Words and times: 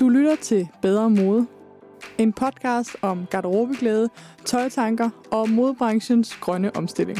Du 0.00 0.08
lytter 0.08 0.36
til 0.36 0.68
Bedre 0.82 1.10
Mode. 1.10 1.46
En 2.18 2.32
podcast 2.32 2.96
om 3.02 3.26
garderobeglæde, 3.30 4.08
tøjtanker 4.44 5.10
og 5.30 5.50
modebranchens 5.50 6.36
grønne 6.40 6.76
omstilling. 6.76 7.18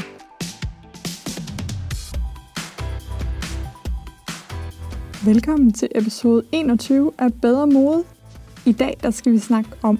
Velkommen 5.25 5.73
til 5.73 5.87
episode 5.95 6.43
21 6.51 7.11
af 7.17 7.33
Bedre 7.41 7.67
Mode. 7.67 8.03
I 8.65 8.71
dag 8.71 8.97
der 9.03 9.11
skal 9.11 9.31
vi 9.31 9.39
snakke 9.39 9.69
om, 9.83 9.99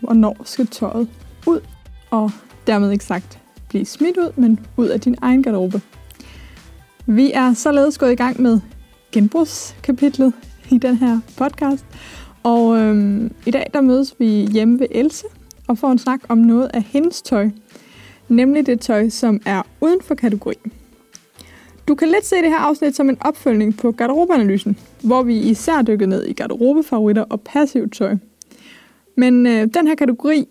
hvornår 0.00 0.36
skal 0.44 0.66
tøjet 0.66 1.08
ud, 1.46 1.60
og 2.10 2.30
dermed 2.66 2.90
ikke 2.90 3.04
sagt 3.04 3.38
blive 3.68 3.84
smidt 3.84 4.16
ud, 4.16 4.32
men 4.36 4.66
ud 4.76 4.86
af 4.86 5.00
din 5.00 5.16
egen 5.22 5.42
garderobe. 5.42 5.80
Vi 7.06 7.32
er 7.32 7.54
således 7.54 7.98
gået 7.98 8.12
i 8.12 8.16
gang 8.16 8.40
med 8.40 8.60
genbrugskapitlet 9.12 10.32
i 10.72 10.78
den 10.78 10.96
her 10.96 11.20
podcast. 11.36 11.84
Og 12.42 12.78
øhm, 12.78 13.32
i 13.46 13.50
dag 13.50 13.70
der 13.74 13.80
mødes 13.80 14.14
vi 14.18 14.26
hjemme 14.26 14.80
ved 14.80 14.86
Else 14.90 15.24
og 15.68 15.78
får 15.78 15.92
en 15.92 15.98
snak 15.98 16.20
om 16.28 16.38
noget 16.38 16.70
af 16.74 16.82
hendes 16.82 17.22
tøj. 17.22 17.50
Nemlig 18.28 18.66
det 18.66 18.80
tøj, 18.80 19.08
som 19.08 19.40
er 19.46 19.62
uden 19.80 20.00
for 20.02 20.14
kategorien. 20.14 20.72
Du 21.88 21.94
kan 21.94 22.08
lidt 22.08 22.26
se 22.26 22.36
det 22.36 22.48
her 22.48 22.58
afsnit 22.58 22.96
som 22.96 23.08
en 23.08 23.16
opfølgning 23.20 23.76
på 23.76 23.92
garderobeanalysen, 23.92 24.78
hvor 25.02 25.22
vi 25.22 25.38
især 25.38 25.82
dykker 25.82 26.06
ned 26.06 26.26
i 26.26 26.32
garderobefavoritter 26.32 27.22
og 27.22 27.40
passivt 27.40 27.94
tøj. 27.94 28.16
Men 29.16 29.46
øh, 29.46 29.68
den 29.74 29.86
her 29.86 29.94
kategori 29.94 30.48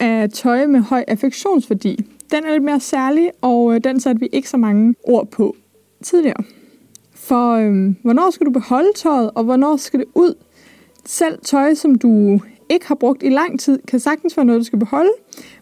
af 0.00 0.30
tøj 0.30 0.66
med 0.66 0.80
høj 0.80 1.04
affektionsværdi, 1.08 1.96
den 2.30 2.44
er 2.44 2.52
lidt 2.52 2.62
mere 2.62 2.80
særlig, 2.80 3.30
og 3.40 3.74
øh, 3.74 3.80
den 3.84 4.00
satte 4.00 4.20
vi 4.20 4.28
ikke 4.32 4.48
så 4.48 4.56
mange 4.56 4.94
ord 5.04 5.30
på 5.30 5.56
tidligere. 6.02 6.44
For 7.28 7.52
øhm, 7.52 7.96
hvornår 8.02 8.30
skal 8.30 8.46
du 8.46 8.50
beholde 8.50 8.88
tøjet, 8.96 9.30
og 9.34 9.44
hvornår 9.44 9.76
skal 9.76 10.00
det 10.00 10.06
ud? 10.14 10.34
Selv 11.04 11.38
tøj, 11.44 11.74
som 11.74 11.94
du 11.94 12.40
ikke 12.68 12.86
har 12.86 12.94
brugt 12.94 13.22
i 13.22 13.28
lang 13.28 13.60
tid, 13.60 13.78
kan 13.88 14.00
sagtens 14.00 14.36
være 14.36 14.46
noget, 14.46 14.58
du 14.58 14.64
skal 14.64 14.78
beholde. 14.78 15.10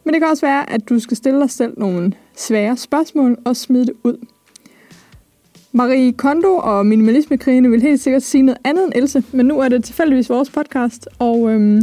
Men 0.04 0.14
det 0.14 0.20
kan 0.20 0.30
også 0.30 0.46
være, 0.46 0.70
at 0.70 0.88
du 0.88 0.98
skal 0.98 1.16
stille 1.16 1.40
dig 1.40 1.50
selv 1.50 1.74
nogle 1.76 2.12
svære 2.36 2.76
spørgsmål 2.76 3.38
og 3.44 3.56
smide 3.56 3.86
det 3.86 3.94
ud. 4.04 4.26
Marie 5.72 6.12
Kondo 6.12 6.56
og 6.56 6.86
minimalismekrigene 6.86 7.70
vil 7.70 7.82
helt 7.82 8.00
sikkert 8.00 8.22
sige 8.22 8.42
noget 8.42 8.58
andet 8.64 8.84
end 8.84 8.92
Else, 8.96 9.24
men 9.32 9.46
nu 9.46 9.58
er 9.60 9.68
det 9.68 9.84
tilfældigvis 9.84 10.30
vores 10.30 10.50
podcast, 10.50 11.08
og 11.18 11.50
øhm, 11.50 11.80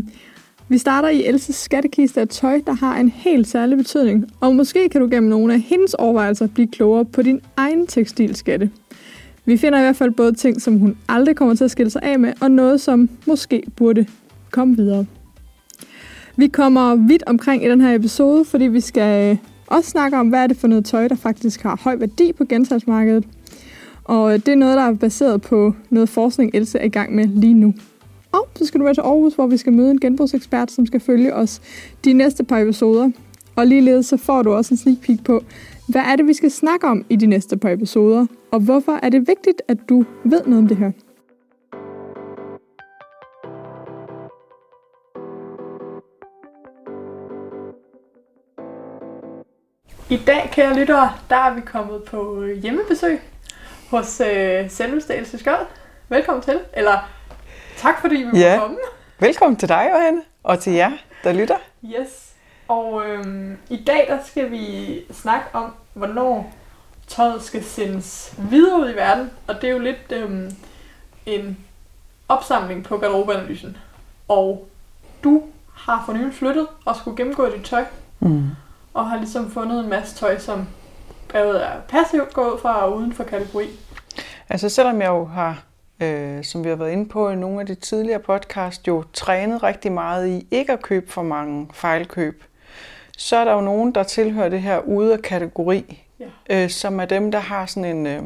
vi 0.67 0.77
starter 0.77 1.09
i 1.09 1.25
Elses 1.25 1.55
skattekiste 1.55 2.21
af 2.21 2.27
tøj, 2.27 2.61
der 2.67 2.73
har 2.73 2.97
en 2.97 3.09
helt 3.09 3.47
særlig 3.47 3.77
betydning. 3.77 4.25
Og 4.39 4.55
måske 4.55 4.89
kan 4.89 5.01
du 5.01 5.07
gennem 5.11 5.29
nogle 5.29 5.53
af 5.53 5.59
hendes 5.59 5.93
overvejelser 5.93 6.47
blive 6.47 6.67
klogere 6.67 7.05
på 7.05 7.21
din 7.21 7.41
egen 7.57 7.87
tekstilskatte. 7.87 8.71
Vi 9.45 9.57
finder 9.57 9.79
i 9.79 9.81
hvert 9.81 9.95
fald 9.95 10.11
både 10.11 10.33
ting, 10.33 10.61
som 10.61 10.79
hun 10.79 10.97
aldrig 11.09 11.35
kommer 11.35 11.55
til 11.55 11.63
at 11.63 11.71
skille 11.71 11.89
sig 11.89 12.01
af 12.03 12.19
med, 12.19 12.33
og 12.41 12.51
noget, 12.51 12.81
som 12.81 13.09
måske 13.27 13.63
burde 13.75 14.05
komme 14.51 14.75
videre. 14.75 15.05
Vi 16.35 16.47
kommer 16.47 16.95
vidt 16.95 17.23
omkring 17.27 17.65
i 17.65 17.69
den 17.69 17.81
her 17.81 17.95
episode, 17.95 18.45
fordi 18.45 18.65
vi 18.65 18.79
skal 18.79 19.31
øh, 19.31 19.37
også 19.67 19.89
snakke 19.89 20.17
om, 20.17 20.29
hvad 20.29 20.43
er 20.43 20.47
det 20.47 20.57
for 20.57 20.67
noget 20.67 20.85
tøj, 20.85 21.07
der 21.07 21.15
faktisk 21.15 21.61
har 21.61 21.79
høj 21.83 21.95
værdi 21.95 22.33
på 22.33 22.45
gensalgsmarkedet. 22.45 23.25
Og 24.03 24.33
øh, 24.33 24.39
det 24.39 24.47
er 24.47 24.55
noget, 24.55 24.77
der 24.77 24.83
er 24.83 24.93
baseret 24.93 25.41
på 25.41 25.73
noget 25.89 26.09
forskning, 26.09 26.51
Else 26.53 26.79
er 26.79 26.85
i 26.85 26.89
gang 26.89 27.15
med 27.15 27.27
lige 27.27 27.53
nu. 27.53 27.73
Og 28.31 28.47
så 28.55 28.65
skal 28.65 28.79
du 28.79 28.83
være 28.83 28.93
til 28.93 29.01
Aarhus, 29.01 29.33
hvor 29.33 29.47
vi 29.47 29.57
skal 29.57 29.73
møde 29.73 29.91
en 29.91 29.99
genbrugsekspert, 29.99 30.71
som 30.71 30.85
skal 30.85 30.99
følge 30.99 31.35
os 31.35 31.61
de 32.05 32.13
næste 32.13 32.43
par 32.43 32.59
episoder. 32.59 33.09
Og 33.55 33.67
ligeledes 33.67 34.05
så 34.05 34.17
får 34.17 34.43
du 34.43 34.53
også 34.53 34.73
en 34.73 34.77
sneak 34.77 34.97
peek 35.01 35.23
på, 35.23 35.43
hvad 35.87 36.01
er 36.01 36.15
det, 36.15 36.27
vi 36.27 36.33
skal 36.33 36.51
snakke 36.51 36.87
om 36.87 37.05
i 37.09 37.15
de 37.15 37.25
næste 37.27 37.57
par 37.57 37.69
episoder, 37.69 38.25
og 38.51 38.59
hvorfor 38.59 38.99
er 39.03 39.09
det 39.09 39.27
vigtigt, 39.27 39.61
at 39.67 39.77
du 39.89 40.05
ved 40.23 40.41
noget 40.45 40.57
om 40.57 40.67
det 40.67 40.77
her? 40.77 40.91
I 50.09 50.17
dag, 50.27 50.49
kære 50.53 50.75
lyttere, 50.79 51.11
der 51.29 51.35
er 51.35 51.53
vi 51.53 51.61
kommet 51.61 52.03
på 52.03 52.45
hjemmebesøg 52.45 53.19
hos 53.89 54.21
øh, 54.21 54.69
selveste 54.69 55.15
Else 55.15 55.37
Skjold. 55.37 55.67
Velkommen 56.09 56.43
til, 56.43 56.59
eller 56.73 57.09
tak 57.77 58.01
fordi 58.01 58.15
vi 58.33 58.39
Ja. 58.39 58.55
må 58.55 58.61
komme. 58.61 58.77
Velkommen 59.19 59.55
til 59.57 59.69
dig, 59.69 59.89
Johanne, 59.93 60.21
og 60.43 60.59
til 60.59 60.73
jer, 60.73 60.91
der 61.23 61.33
lytter. 61.33 61.57
Yes. 61.85 62.32
Og 62.67 63.05
øhm, 63.05 63.57
i 63.69 63.83
dag 63.87 64.05
der 64.09 64.17
skal 64.25 64.51
vi 64.51 64.99
snakke 65.11 65.45
om, 65.53 65.73
hvornår 65.93 66.53
tøjet 67.07 67.43
skal 67.43 67.63
sendes 67.63 68.35
videre 68.37 68.79
ud 68.79 68.89
i 68.89 68.95
verden. 68.95 69.31
Og 69.47 69.55
det 69.55 69.63
er 69.63 69.71
jo 69.71 69.79
lidt 69.79 70.11
øhm, 70.11 70.51
en 71.25 71.57
opsamling 72.27 72.83
på 72.83 72.97
garderobeanalysen. 72.97 73.77
Og 74.27 74.67
du 75.23 75.43
har 75.73 76.03
for 76.05 76.13
nylig 76.13 76.33
flyttet 76.33 76.67
og 76.85 76.95
skulle 76.95 77.17
gennemgå 77.17 77.49
dit 77.49 77.65
tøj. 77.65 77.85
Mm. 78.19 78.49
Og 78.93 79.09
har 79.09 79.17
ligesom 79.17 79.51
fundet 79.51 79.83
en 79.83 79.89
masse 79.89 80.15
tøj, 80.15 80.39
som 80.39 80.67
både 81.31 81.59
er 81.59 81.79
passivt 81.87 82.33
gået 82.33 82.61
fra 82.61 82.85
og 82.85 82.97
uden 82.97 83.13
for 83.13 83.23
kategori. 83.23 83.69
Altså 84.49 84.69
selvom 84.69 85.01
jeg 85.01 85.07
jo 85.07 85.25
har, 85.25 85.63
øh, 85.99 86.43
som 86.43 86.63
vi 86.63 86.69
har 86.69 86.75
været 86.75 86.91
inde 86.91 87.09
på 87.09 87.29
i 87.29 87.35
nogle 87.35 87.59
af 87.59 87.65
de 87.65 87.75
tidligere 87.75 88.19
podcast, 88.19 88.87
jo 88.87 89.03
trænet 89.13 89.63
rigtig 89.63 89.91
meget 89.91 90.27
i 90.27 90.47
ikke 90.51 90.73
at 90.73 90.81
købe 90.81 91.11
for 91.11 91.23
mange 91.23 91.69
fejlkøb, 91.73 92.43
så 93.17 93.37
er 93.37 93.45
der 93.45 93.53
jo 93.53 93.61
nogen, 93.61 93.95
der 93.95 94.03
tilhører 94.03 94.49
det 94.49 94.61
her 94.61 94.79
ude 94.79 95.13
af 95.13 95.21
kategori, 95.21 96.03
Ja. 96.19 96.25
øh, 96.63 96.69
som 96.69 96.99
er 96.99 97.05
dem, 97.05 97.31
der 97.31 97.39
har 97.39 97.65
sådan 97.65 97.97
en, 97.97 98.07
øh, 98.07 98.23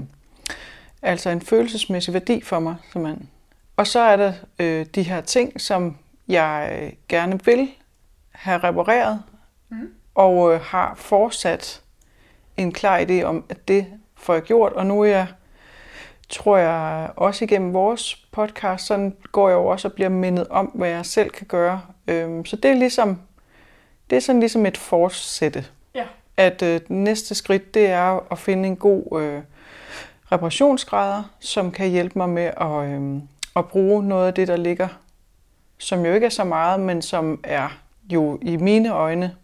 altså 1.01 1.29
en 1.29 1.41
følelsesmæssig 1.41 2.13
værdi 2.13 2.41
for 2.41 2.59
mig. 2.59 2.75
Simpelthen. 2.91 3.29
Og 3.77 3.87
så 3.87 3.99
er 3.99 4.15
der 4.15 4.33
øh, 4.59 4.85
de 4.95 5.03
her 5.03 5.21
ting, 5.21 5.61
som 5.61 5.97
jeg 6.27 6.79
øh, 6.81 6.91
gerne 7.09 7.45
vil 7.45 7.69
have 8.31 8.57
repareret, 8.57 9.21
Mhm. 9.69 9.89
og 10.15 10.53
øh, 10.53 10.61
har 10.61 10.93
fortsat 10.95 11.81
en 12.57 12.71
klar 12.71 12.99
idé 12.99 13.21
om, 13.23 13.43
at 13.49 13.67
det 13.67 13.85
får 14.15 14.33
jeg 14.33 14.43
gjort, 14.43 14.73
og 14.73 14.85
nu 14.85 15.01
er 15.01 15.05
jeg, 15.05 15.27
tror 16.29 16.57
jeg, 16.57 17.09
også 17.15 17.45
igennem 17.45 17.73
vores 17.73 18.15
podcast, 18.31 18.85
sådan 18.85 19.15
går 19.31 19.49
jeg 19.49 19.55
jo 19.55 19.65
også 19.65 19.87
og 19.87 19.93
bliver 19.93 20.09
mindet 20.09 20.47
om, 20.47 20.65
hvad 20.65 20.89
jeg 20.89 21.05
selv 21.05 21.29
kan 21.29 21.47
gøre. 21.47 21.81
Øhm, 22.07 22.45
så 22.45 22.55
det 22.55 22.71
er 22.71 22.75
ligesom, 22.75 23.21
det 24.09 24.15
er 24.15 24.19
sådan 24.19 24.39
ligesom 24.39 24.65
et 24.65 24.77
fortsætte. 24.77 25.65
Ja. 25.95 26.05
At 26.37 26.61
øh, 26.61 26.67
det 26.69 26.89
næste 26.89 27.35
skridt, 27.35 27.73
det 27.73 27.85
er 27.87 28.31
at 28.31 28.39
finde 28.39 28.67
en 28.67 28.75
god 28.75 29.21
øh, 29.21 29.41
reparationsgrader, 30.31 31.23
som 31.39 31.71
kan 31.71 31.89
hjælpe 31.89 32.19
mig 32.19 32.29
med 32.29 32.51
at, 32.57 32.89
øh, 32.89 33.21
at 33.55 33.67
bruge 33.67 34.03
noget 34.03 34.27
af 34.27 34.33
det, 34.33 34.47
der 34.47 34.55
ligger, 34.55 34.87
som 35.77 36.05
jo 36.05 36.13
ikke 36.13 36.25
er 36.25 36.29
så 36.29 36.43
meget, 36.43 36.79
men 36.79 37.01
som 37.01 37.39
er 37.43 37.69
jo 38.13 38.39
i 38.41 38.57
mine 38.57 38.93
øjne 38.93 39.35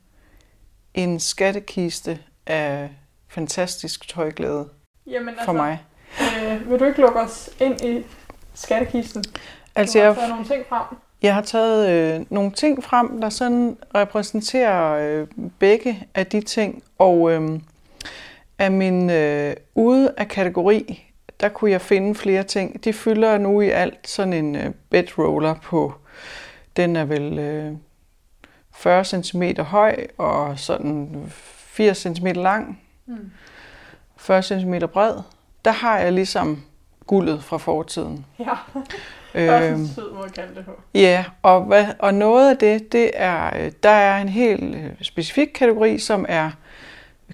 en 0.94 1.20
skattekiste 1.20 2.20
af 2.48 2.90
fantastisk 3.28 4.08
tøjglæde 4.08 4.70
Jamen 5.08 5.30
altså, 5.30 5.46
for 5.46 5.54
mig. 5.54 5.84
Øh, 6.22 6.70
vil 6.70 6.80
du 6.80 6.86
ikke 6.86 7.02
lukke 7.02 7.20
os 7.20 7.50
ind 7.60 7.82
i 7.82 8.06
skattekisten? 8.54 9.24
Altså, 9.76 10.00
jeg, 10.00 10.28
nogle 10.30 10.46
ting 10.46 10.66
frem. 10.70 10.98
Jeg 11.24 11.34
har 11.34 11.42
taget 11.42 11.90
øh, 11.90 12.26
nogle 12.30 12.52
ting 12.52 12.84
frem, 12.84 13.22
der 13.22 13.30
sådan 13.30 13.78
repræsenterer 13.96 14.94
øh, 14.94 15.28
begge 15.60 16.08
af 16.16 16.28
de 16.28 16.42
ting, 16.42 16.84
og 16.98 17.32
øh, 17.32 17.60
af 18.60 18.72
min 18.72 19.10
øh, 19.10 19.56
ude 19.76 20.14
af 20.18 20.28
kategori, 20.28 21.04
der 21.40 21.50
kunne 21.50 21.72
jeg 21.72 21.82
finde 21.82 22.16
flere 22.16 22.44
ting. 22.44 22.84
De 22.84 22.94
fylder 22.94 23.38
nu 23.38 23.62
i 23.62 23.70
alt 23.70 24.10
sådan 24.10 24.34
en 24.34 24.56
øh, 24.56 24.72
bedroller 24.90 25.54
på, 25.54 25.94
den 26.78 26.96
er 26.96 27.06
vel 27.06 27.40
øh, 27.40 27.72
40 28.76 29.06
cm 29.06 29.44
høj 29.62 30.08
og 30.18 30.60
sådan 30.60 31.26
80 31.30 31.98
cm 31.98 32.28
lang. 32.28 32.82
Mm. 33.06 33.32
40 34.18 34.44
cm 34.44 34.74
bred, 34.94 35.16
der 35.66 35.72
har 35.72 36.00
jeg 36.00 36.14
ligesom 36.14 36.64
guldet 37.08 37.44
fra 37.44 37.58
fortiden. 37.58 38.26
Ja, 38.40 38.56
Øhm, 39.36 39.82
en 39.82 39.88
sød 39.88 40.14
måde 40.14 40.26
at 40.26 40.34
kalde 40.34 40.56
det 40.56 40.66
på. 40.66 40.72
Ja, 40.94 41.26
og, 41.42 41.62
hvad, 41.62 41.86
og 42.00 42.14
noget 42.14 42.50
af 42.50 42.58
det, 42.58 42.92
det 42.92 43.12
er, 43.14 43.58
øh, 43.60 43.72
der 43.84 43.90
er 43.90 44.22
en 44.22 44.30
helt 44.30 44.76
øh, 44.76 44.92
specifik 45.02 45.48
kategori, 45.48 46.00
som 46.00 46.26
er 46.30 46.52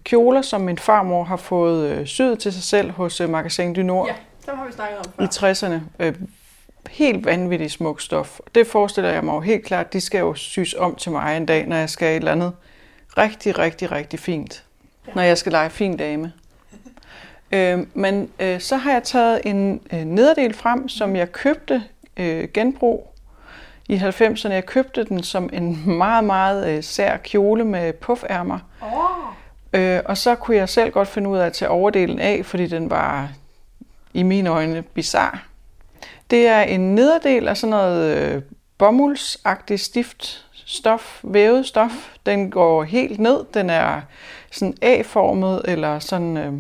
kjoler, 0.04 0.42
som 0.42 0.62
min 0.62 0.78
farmor 0.78 1.24
har 1.24 1.38
fået 1.38 1.90
øh, 1.90 2.06
syet 2.06 2.40
til 2.40 2.54
sig 2.54 2.64
selv 2.64 2.92
hos 2.92 3.22
Magasin 3.30 3.74
du 3.74 3.82
Nord 3.82 4.08
Ja, 4.08 4.14
dem 4.52 4.58
har 4.58 4.66
vi 4.66 4.72
snakket 4.72 4.98
om 4.98 5.24
i 5.24 5.28
før. 5.40 5.54
60'erne. 5.54 5.80
Øh, 6.00 6.16
helt 6.90 7.26
vanvittigt 7.26 7.72
smukt 7.72 8.04
stof. 8.04 8.40
Det 8.56 8.68
forestiller 8.68 9.12
jeg 9.12 9.24
mig 9.24 9.34
jo 9.34 9.40
helt 9.40 9.66
klart, 9.66 9.94
de 9.94 10.02
skal 10.02 10.20
jo 10.20 10.34
sys 10.34 10.74
om 10.74 10.96
til 10.96 11.12
mig 11.12 11.38
en 11.38 11.46
dag, 11.46 11.68
når 11.68 11.76
jeg 11.76 11.90
skal 11.90 12.08
et 12.10 12.16
eller 12.16 12.32
andet 12.32 12.54
rigtig, 13.18 13.60
rigtig, 13.60 13.92
rigtig 13.92 14.20
fint. 14.20 14.64
Ja. 15.08 15.12
Når 15.16 15.22
jeg 15.22 15.38
skal 15.38 15.52
lege 15.52 15.70
fin 15.70 15.98
dame. 15.98 16.34
Øh, 17.52 17.80
men 17.94 18.30
øh, 18.40 18.60
så 18.60 18.78
har 18.78 18.92
jeg 18.92 19.04
taget 19.04 19.42
en 19.46 19.82
øh, 19.94 20.00
nederdel 20.00 20.54
frem, 20.54 20.90
som 20.90 21.16
jeg 21.16 21.32
købte 21.32 21.84
øh, 22.18 22.48
genbrug 22.54 23.14
i 23.90 23.96
90'erne. 23.96 24.52
Jeg 24.52 24.66
købte 24.66 25.04
den 25.04 25.24
som 25.24 25.50
en 25.54 25.84
meget, 25.86 26.24
meget 26.24 26.68
øh, 26.70 26.84
sær 26.84 27.18
kjole 27.18 27.66
med 27.66 27.94
puffærmer. 27.94 28.60
Åh, 28.84 29.20
Øh, 29.74 30.02
og 30.06 30.18
så 30.18 30.36
kunne 30.36 30.58
jeg 30.58 30.70
selv 30.70 30.92
godt 30.92 31.08
finde 31.08 31.30
ud 31.30 31.38
af 31.38 31.46
at 31.46 31.54
tage 31.54 31.70
overdelen 31.70 32.20
af, 32.20 32.46
fordi 32.46 32.68
den 32.68 32.90
var 32.90 33.30
i 34.14 34.24
mine 34.24 34.50
øjne 34.50 34.82
bizar. 34.82 35.44
Det 36.30 36.48
er 36.48 36.62
en 36.62 36.96
nederdel 36.96 37.48
af 37.48 37.58
sådan 37.58 37.72
noget 37.72 38.18
øh, 38.18 38.42
bomuldsagtigt 38.78 39.82
stift 39.82 40.46
stof, 40.66 41.20
vævet 41.24 41.66
stof. 41.66 42.16
Den 42.26 42.52
går 42.52 42.84
helt 42.84 43.20
ned. 43.20 43.46
Den 43.54 43.70
er 43.70 44.02
sådan 44.52 44.76
A-formet, 44.82 45.62
eller 45.66 46.00
sådan, 46.00 46.38
øh, 46.38 46.54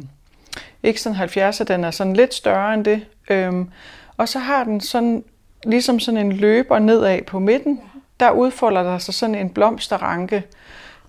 ikke 0.83 1.01
sådan 1.01 1.15
70, 1.15 1.61
den 1.67 1.83
er 1.83 1.91
sådan 1.91 2.13
lidt 2.13 2.33
større 2.33 2.73
end 2.73 2.85
det. 2.85 3.05
Øhm, 3.29 3.69
og 4.17 4.29
så 4.29 4.39
har 4.39 4.63
den 4.63 4.81
sådan, 4.81 5.23
ligesom 5.65 5.99
sådan 5.99 6.17
en 6.17 6.31
løber 6.31 6.79
nedad 6.79 7.21
på 7.21 7.39
midten. 7.39 7.81
Der 8.19 8.31
udfolder 8.31 8.83
der 8.83 8.97
sig 8.97 9.13
sådan 9.13 9.35
en 9.35 9.49
blomsterranke 9.49 10.43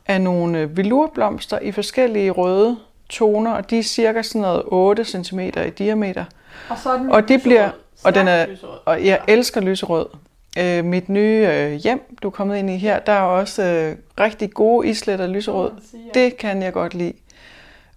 af 0.06 0.20
nogle 0.20 0.58
øh, 0.58 0.76
velurblomster 0.76 1.58
i 1.58 1.72
forskellige 1.72 2.30
røde 2.30 2.76
toner, 3.08 3.52
og 3.52 3.70
de 3.70 3.78
er 3.78 3.82
cirka 3.82 4.22
sådan 4.22 4.40
noget 4.40 4.62
8 4.66 5.04
cm 5.04 5.40
i 5.40 5.70
diameter. 5.78 6.24
Og 6.68 6.78
så 6.78 6.90
er 6.90 6.98
den 6.98 7.10
Og 7.10 7.28
det 7.28 7.42
bliver, 7.42 7.70
og 8.04 8.14
den 8.14 8.28
er, 8.28 8.46
og 8.84 9.04
jeg 9.04 9.20
elsker 9.28 9.60
lyserød. 9.60 10.06
Øh, 10.58 10.84
mit 10.84 11.08
nye 11.08 11.48
øh, 11.52 11.72
hjem, 11.72 12.16
du 12.22 12.28
er 12.28 12.32
kommet 12.32 12.56
ind 12.56 12.70
i 12.70 12.76
her, 12.76 12.98
der 12.98 13.12
er 13.12 13.22
også 13.22 13.62
øh, 13.62 13.96
rigtig 14.20 14.50
gode 14.50 14.88
islet 14.88 15.20
af 15.20 15.32
lyserød. 15.32 15.70
Det 16.14 16.36
kan 16.36 16.62
jeg 16.62 16.72
godt 16.72 16.94
lide. 16.94 17.12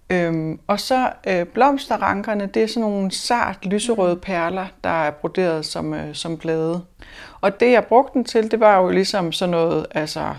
Øhm, 0.09 0.59
og 0.67 0.79
så 0.79 1.09
øh, 1.27 1.45
blomsterrankerne, 1.45 2.45
det 2.45 2.63
er 2.63 2.67
sådan 2.67 2.81
nogle 2.81 3.11
sart 3.11 3.65
lyserøde 3.65 4.15
perler, 4.15 4.65
der 4.83 4.89
er 4.89 5.11
broderet 5.11 5.65
som, 5.65 5.93
øh, 5.93 6.15
som 6.15 6.37
blade. 6.37 6.81
Og 7.41 7.59
det 7.59 7.71
jeg 7.71 7.85
brugte 7.85 8.13
den 8.13 8.25
til, 8.25 8.51
det 8.51 8.59
var 8.59 8.81
jo 8.81 8.89
ligesom 8.89 9.31
sådan 9.31 9.51
noget, 9.51 9.85
altså 9.91 10.33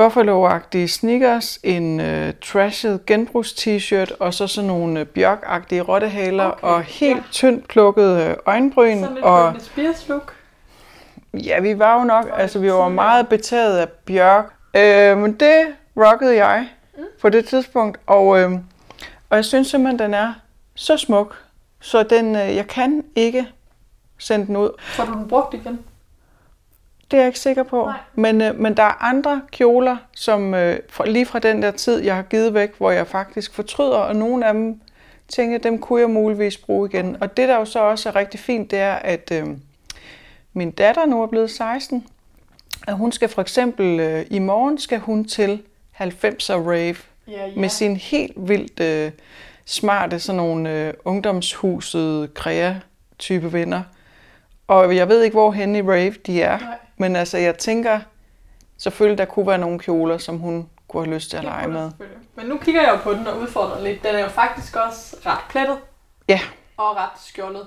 Buffalo-agtige 0.00 0.86
sneakers, 0.86 1.58
en 1.62 2.00
øh, 2.00 2.32
trashet 2.42 3.06
genbrugs-t-shirt, 3.06 4.16
og 4.20 4.34
så 4.34 4.46
sådan 4.46 4.68
nogle 4.68 5.00
øh, 5.00 5.06
bjørk-agtige 5.06 5.80
rottehaler, 5.80 6.44
Okay, 6.44 6.68
og 6.68 6.82
helt 6.82 7.16
ja. 7.16 7.22
tyndt 7.30 7.68
plukket 7.68 8.28
øh, 8.28 8.34
øjenbryn. 8.46 9.00
Sådan 9.00 9.14
lidt 9.14 9.24
og, 9.24 9.54
look. 10.08 10.34
Ja, 11.34 11.60
vi 11.60 11.78
var 11.78 11.98
jo 11.98 12.04
nok, 12.04 12.26
altså 12.36 12.58
vi 12.58 12.72
var 12.72 12.88
meget 12.88 13.28
betaget 13.28 13.78
af 13.78 13.88
Bjørk. 13.88 14.44
Øh, 14.76 15.18
men 15.18 15.32
det 15.32 15.66
rockede 15.96 16.36
jeg 16.36 16.68
Mm. 16.96 17.04
på 17.20 17.28
det 17.28 17.46
tidspunkt, 17.46 17.98
og, 18.06 18.38
øh, 18.40 18.52
og 19.30 19.36
jeg 19.36 19.44
synes 19.44 19.66
simpelthen, 19.66 19.98
den 19.98 20.14
er 20.14 20.32
så 20.74 20.96
smuk, 20.96 21.44
så 21.80 22.02
den, 22.02 22.36
øh, 22.36 22.56
jeg 22.56 22.66
kan 22.66 23.04
ikke 23.14 23.46
sende 24.18 24.46
den 24.46 24.56
ud. 24.56 24.70
Får 24.78 25.04
du 25.04 25.12
den 25.12 25.28
brugt 25.28 25.54
igen? 25.54 25.78
Det 27.10 27.16
er 27.16 27.20
jeg 27.20 27.26
ikke 27.26 27.38
sikker 27.38 27.62
på. 27.62 27.84
Nej. 27.84 27.98
Men, 28.14 28.40
øh, 28.40 28.60
men 28.60 28.76
der 28.76 28.82
er 28.82 29.04
andre 29.04 29.42
kjoler, 29.52 29.96
som 30.12 30.54
øh, 30.54 30.78
fra, 30.88 31.06
lige 31.06 31.26
fra 31.26 31.38
den 31.38 31.62
der 31.62 31.70
tid, 31.70 32.02
jeg 32.02 32.14
har 32.14 32.22
givet 32.22 32.54
væk, 32.54 32.76
hvor 32.78 32.90
jeg 32.90 33.06
faktisk 33.06 33.54
fortryder, 33.54 33.96
og 33.96 34.16
nogle 34.16 34.46
af 34.46 34.54
dem 34.54 34.80
tænker, 35.28 35.58
dem 35.58 35.78
kunne 35.78 36.00
jeg 36.00 36.10
muligvis 36.10 36.56
bruge 36.56 36.88
igen. 36.88 37.16
Og 37.20 37.36
det, 37.36 37.48
der 37.48 37.56
jo 37.56 37.64
så 37.64 37.80
også 37.80 38.08
er 38.08 38.16
rigtig 38.16 38.40
fint, 38.40 38.70
det 38.70 38.78
er, 38.78 38.94
at 38.94 39.32
øh, 39.32 39.46
min 40.52 40.70
datter 40.70 41.06
nu 41.06 41.22
er 41.22 41.26
blevet 41.26 41.50
16, 41.50 42.06
at 42.86 42.94
hun 42.94 43.12
skal 43.12 43.28
for 43.28 43.42
eksempel, 43.42 44.00
øh, 44.00 44.26
i 44.30 44.38
morgen 44.38 44.78
skal 44.78 44.98
hun 44.98 45.24
til 45.24 45.62
90'er 46.00 46.52
rave 46.70 46.96
Ja, 47.28 47.46
ja. 47.46 47.52
med 47.56 47.68
sin 47.68 47.96
helt 47.96 48.32
vildt 48.36 48.80
øh, 48.80 49.12
smarte, 49.64 50.20
sådan 50.20 50.36
nogle 50.36 50.70
øh, 50.70 50.94
ungdomshuset, 51.04 52.34
krea-type 52.34 53.52
venner. 53.52 53.82
Og 54.66 54.96
jeg 54.96 55.08
ved 55.08 55.22
ikke, 55.22 55.34
hvor 55.34 55.52
henne 55.52 55.78
i 55.78 55.82
rave 55.82 56.14
de 56.26 56.42
er. 56.42 56.58
Nej. 56.58 56.78
Men 56.96 57.16
altså, 57.16 57.38
jeg 57.38 57.58
tænker 57.58 58.00
selvfølgelig, 58.78 59.18
der 59.18 59.24
kunne 59.24 59.46
være 59.46 59.58
nogle 59.58 59.78
kjoler, 59.78 60.18
som 60.18 60.38
hun 60.38 60.68
kunne 60.88 61.04
have 61.04 61.14
lyst 61.14 61.30
til 61.30 61.36
at 61.36 61.44
lege 61.44 61.68
med. 61.68 61.90
Men 62.36 62.46
nu 62.46 62.58
kigger 62.58 62.80
jeg 62.82 62.90
jo 62.90 62.96
på 62.96 63.12
den 63.14 63.26
og 63.26 63.38
udfordrer 63.40 63.80
lidt. 63.82 64.02
Den 64.02 64.14
er 64.14 64.18
jo 64.20 64.28
faktisk 64.28 64.76
også 64.76 65.16
ret 65.26 65.38
plettet 65.50 65.78
Ja, 66.28 66.40
og 66.76 66.96
ret 66.96 67.10
skjoldet. 67.26 67.66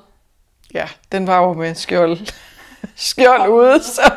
ja, 0.74 0.88
den 1.12 1.28
var 1.28 1.42
jo 1.42 1.54
med 1.54 1.76
skjold, 1.76 2.18
skjold 2.96 3.50
ude. 3.50 3.84
Så. 3.84 4.12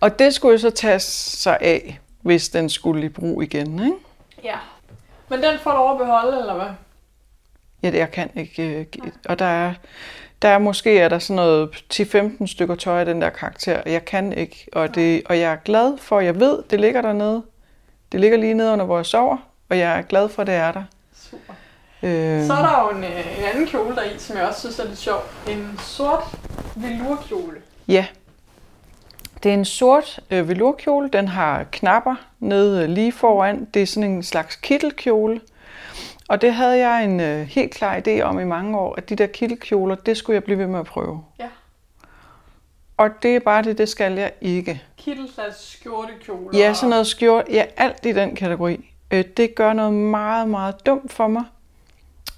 Og 0.00 0.18
det 0.18 0.34
skulle 0.34 0.52
jo 0.52 0.58
så 0.58 0.70
tages 0.70 1.02
sig 1.02 1.58
af, 1.60 2.00
hvis 2.22 2.48
den 2.48 2.68
skulle 2.70 3.04
i 3.04 3.08
brug 3.08 3.42
igen. 3.42 3.84
Ikke? 3.84 3.96
Ja. 4.44 4.56
Men 5.28 5.42
den 5.42 5.58
får 5.58 5.70
over 5.70 5.92
at 5.92 5.98
beholde, 5.98 6.38
eller 6.40 6.54
hvad? 6.54 6.66
Ja, 7.82 7.90
det 7.90 7.98
jeg 7.98 8.10
kan 8.10 8.30
ikke. 8.36 8.62
øh, 8.80 8.86
Og 9.28 9.38
der 9.38 9.44
er, 9.44 9.74
der 10.42 10.48
er 10.48 10.58
måske 10.58 10.98
er 10.98 11.08
der 11.08 11.18
sådan 11.18 11.36
noget 11.36 11.70
10-15 11.94 12.46
stykker 12.46 12.74
tøj 12.74 13.00
af 13.00 13.06
den 13.06 13.22
der 13.22 13.30
karakter. 13.30 13.82
Jeg 13.86 14.04
kan 14.04 14.32
ikke. 14.32 14.66
Og, 14.72 14.94
det, 14.94 15.22
og 15.26 15.38
jeg 15.38 15.52
er 15.52 15.56
glad 15.56 15.98
for, 15.98 16.18
at 16.18 16.24
jeg 16.24 16.40
ved, 16.40 16.62
det 16.70 16.80
ligger 16.80 17.02
dernede. 17.02 17.42
Det 18.12 18.20
ligger 18.20 18.38
lige 18.38 18.54
nede 18.54 18.72
under, 18.72 18.84
hvor 18.84 18.96
jeg 18.98 19.06
sover. 19.06 19.36
Og 19.68 19.78
jeg 19.78 19.98
er 19.98 20.02
glad 20.02 20.28
for, 20.28 20.42
at 20.42 20.46
det 20.46 20.54
er 20.54 20.72
der. 20.72 20.82
Super. 21.30 21.54
Øh, 22.02 22.46
Så 22.46 22.52
er 22.52 22.62
der 22.62 22.82
jo 22.92 22.98
en, 22.98 23.04
øh, 23.04 23.38
en 23.38 23.44
anden 23.44 23.66
kjole 23.66 23.96
der 23.96 24.02
i, 24.02 24.18
som 24.18 24.36
jeg 24.36 24.46
også 24.48 24.60
synes 24.60 24.78
er 24.78 24.84
lidt 24.84 24.98
sjov. 24.98 25.18
En 25.48 25.78
sort 25.82 26.24
velurkjole. 26.76 27.56
Ja. 27.88 28.06
Det 29.42 29.50
er 29.50 29.54
en 29.54 29.64
sort 29.64 30.20
øh, 30.30 30.48
velurkjole. 30.48 31.08
Den 31.08 31.28
har 31.28 31.64
knapper 31.72 32.14
nede 32.40 32.82
øh, 32.82 32.88
lige 32.88 33.12
foran. 33.12 33.64
Det 33.74 33.82
er 33.82 33.86
sådan 33.86 34.10
en 34.10 34.22
slags 34.22 34.56
kittelkjole. 34.56 35.40
Og 36.28 36.40
det 36.40 36.54
havde 36.54 36.78
jeg 36.78 37.04
en 37.04 37.20
øh, 37.20 37.46
helt 37.46 37.74
klar 37.74 38.00
idé 38.06 38.20
om 38.20 38.40
i 38.40 38.44
mange 38.44 38.78
år, 38.78 38.94
at 38.96 39.08
de 39.08 39.16
der 39.16 39.26
kittelkjoler, 39.26 39.94
det 39.94 40.16
skulle 40.16 40.34
jeg 40.34 40.44
blive 40.44 40.58
ved 40.58 40.66
med 40.66 40.80
at 40.80 40.86
prøve. 40.86 41.24
Ja. 41.38 41.48
Og 42.96 43.10
det 43.22 43.36
er 43.36 43.40
bare 43.40 43.62
det, 43.62 43.78
det 43.78 43.88
skal 43.88 44.12
jeg 44.12 44.32
ikke. 44.40 44.82
Kittel 44.96 45.28
slags 45.34 45.72
skjortekjole. 45.72 46.58
Ja, 46.58 46.74
sådan 46.74 46.90
noget 46.90 47.06
skjort. 47.06 47.44
Ja, 47.50 47.64
alt 47.76 48.06
i 48.06 48.12
den 48.12 48.36
kategori. 48.36 48.90
Øh, 49.10 49.24
det 49.36 49.54
gør 49.54 49.72
noget 49.72 49.92
meget, 49.92 50.48
meget 50.48 50.86
dumt 50.86 51.12
for 51.12 51.26
mig. 51.26 51.44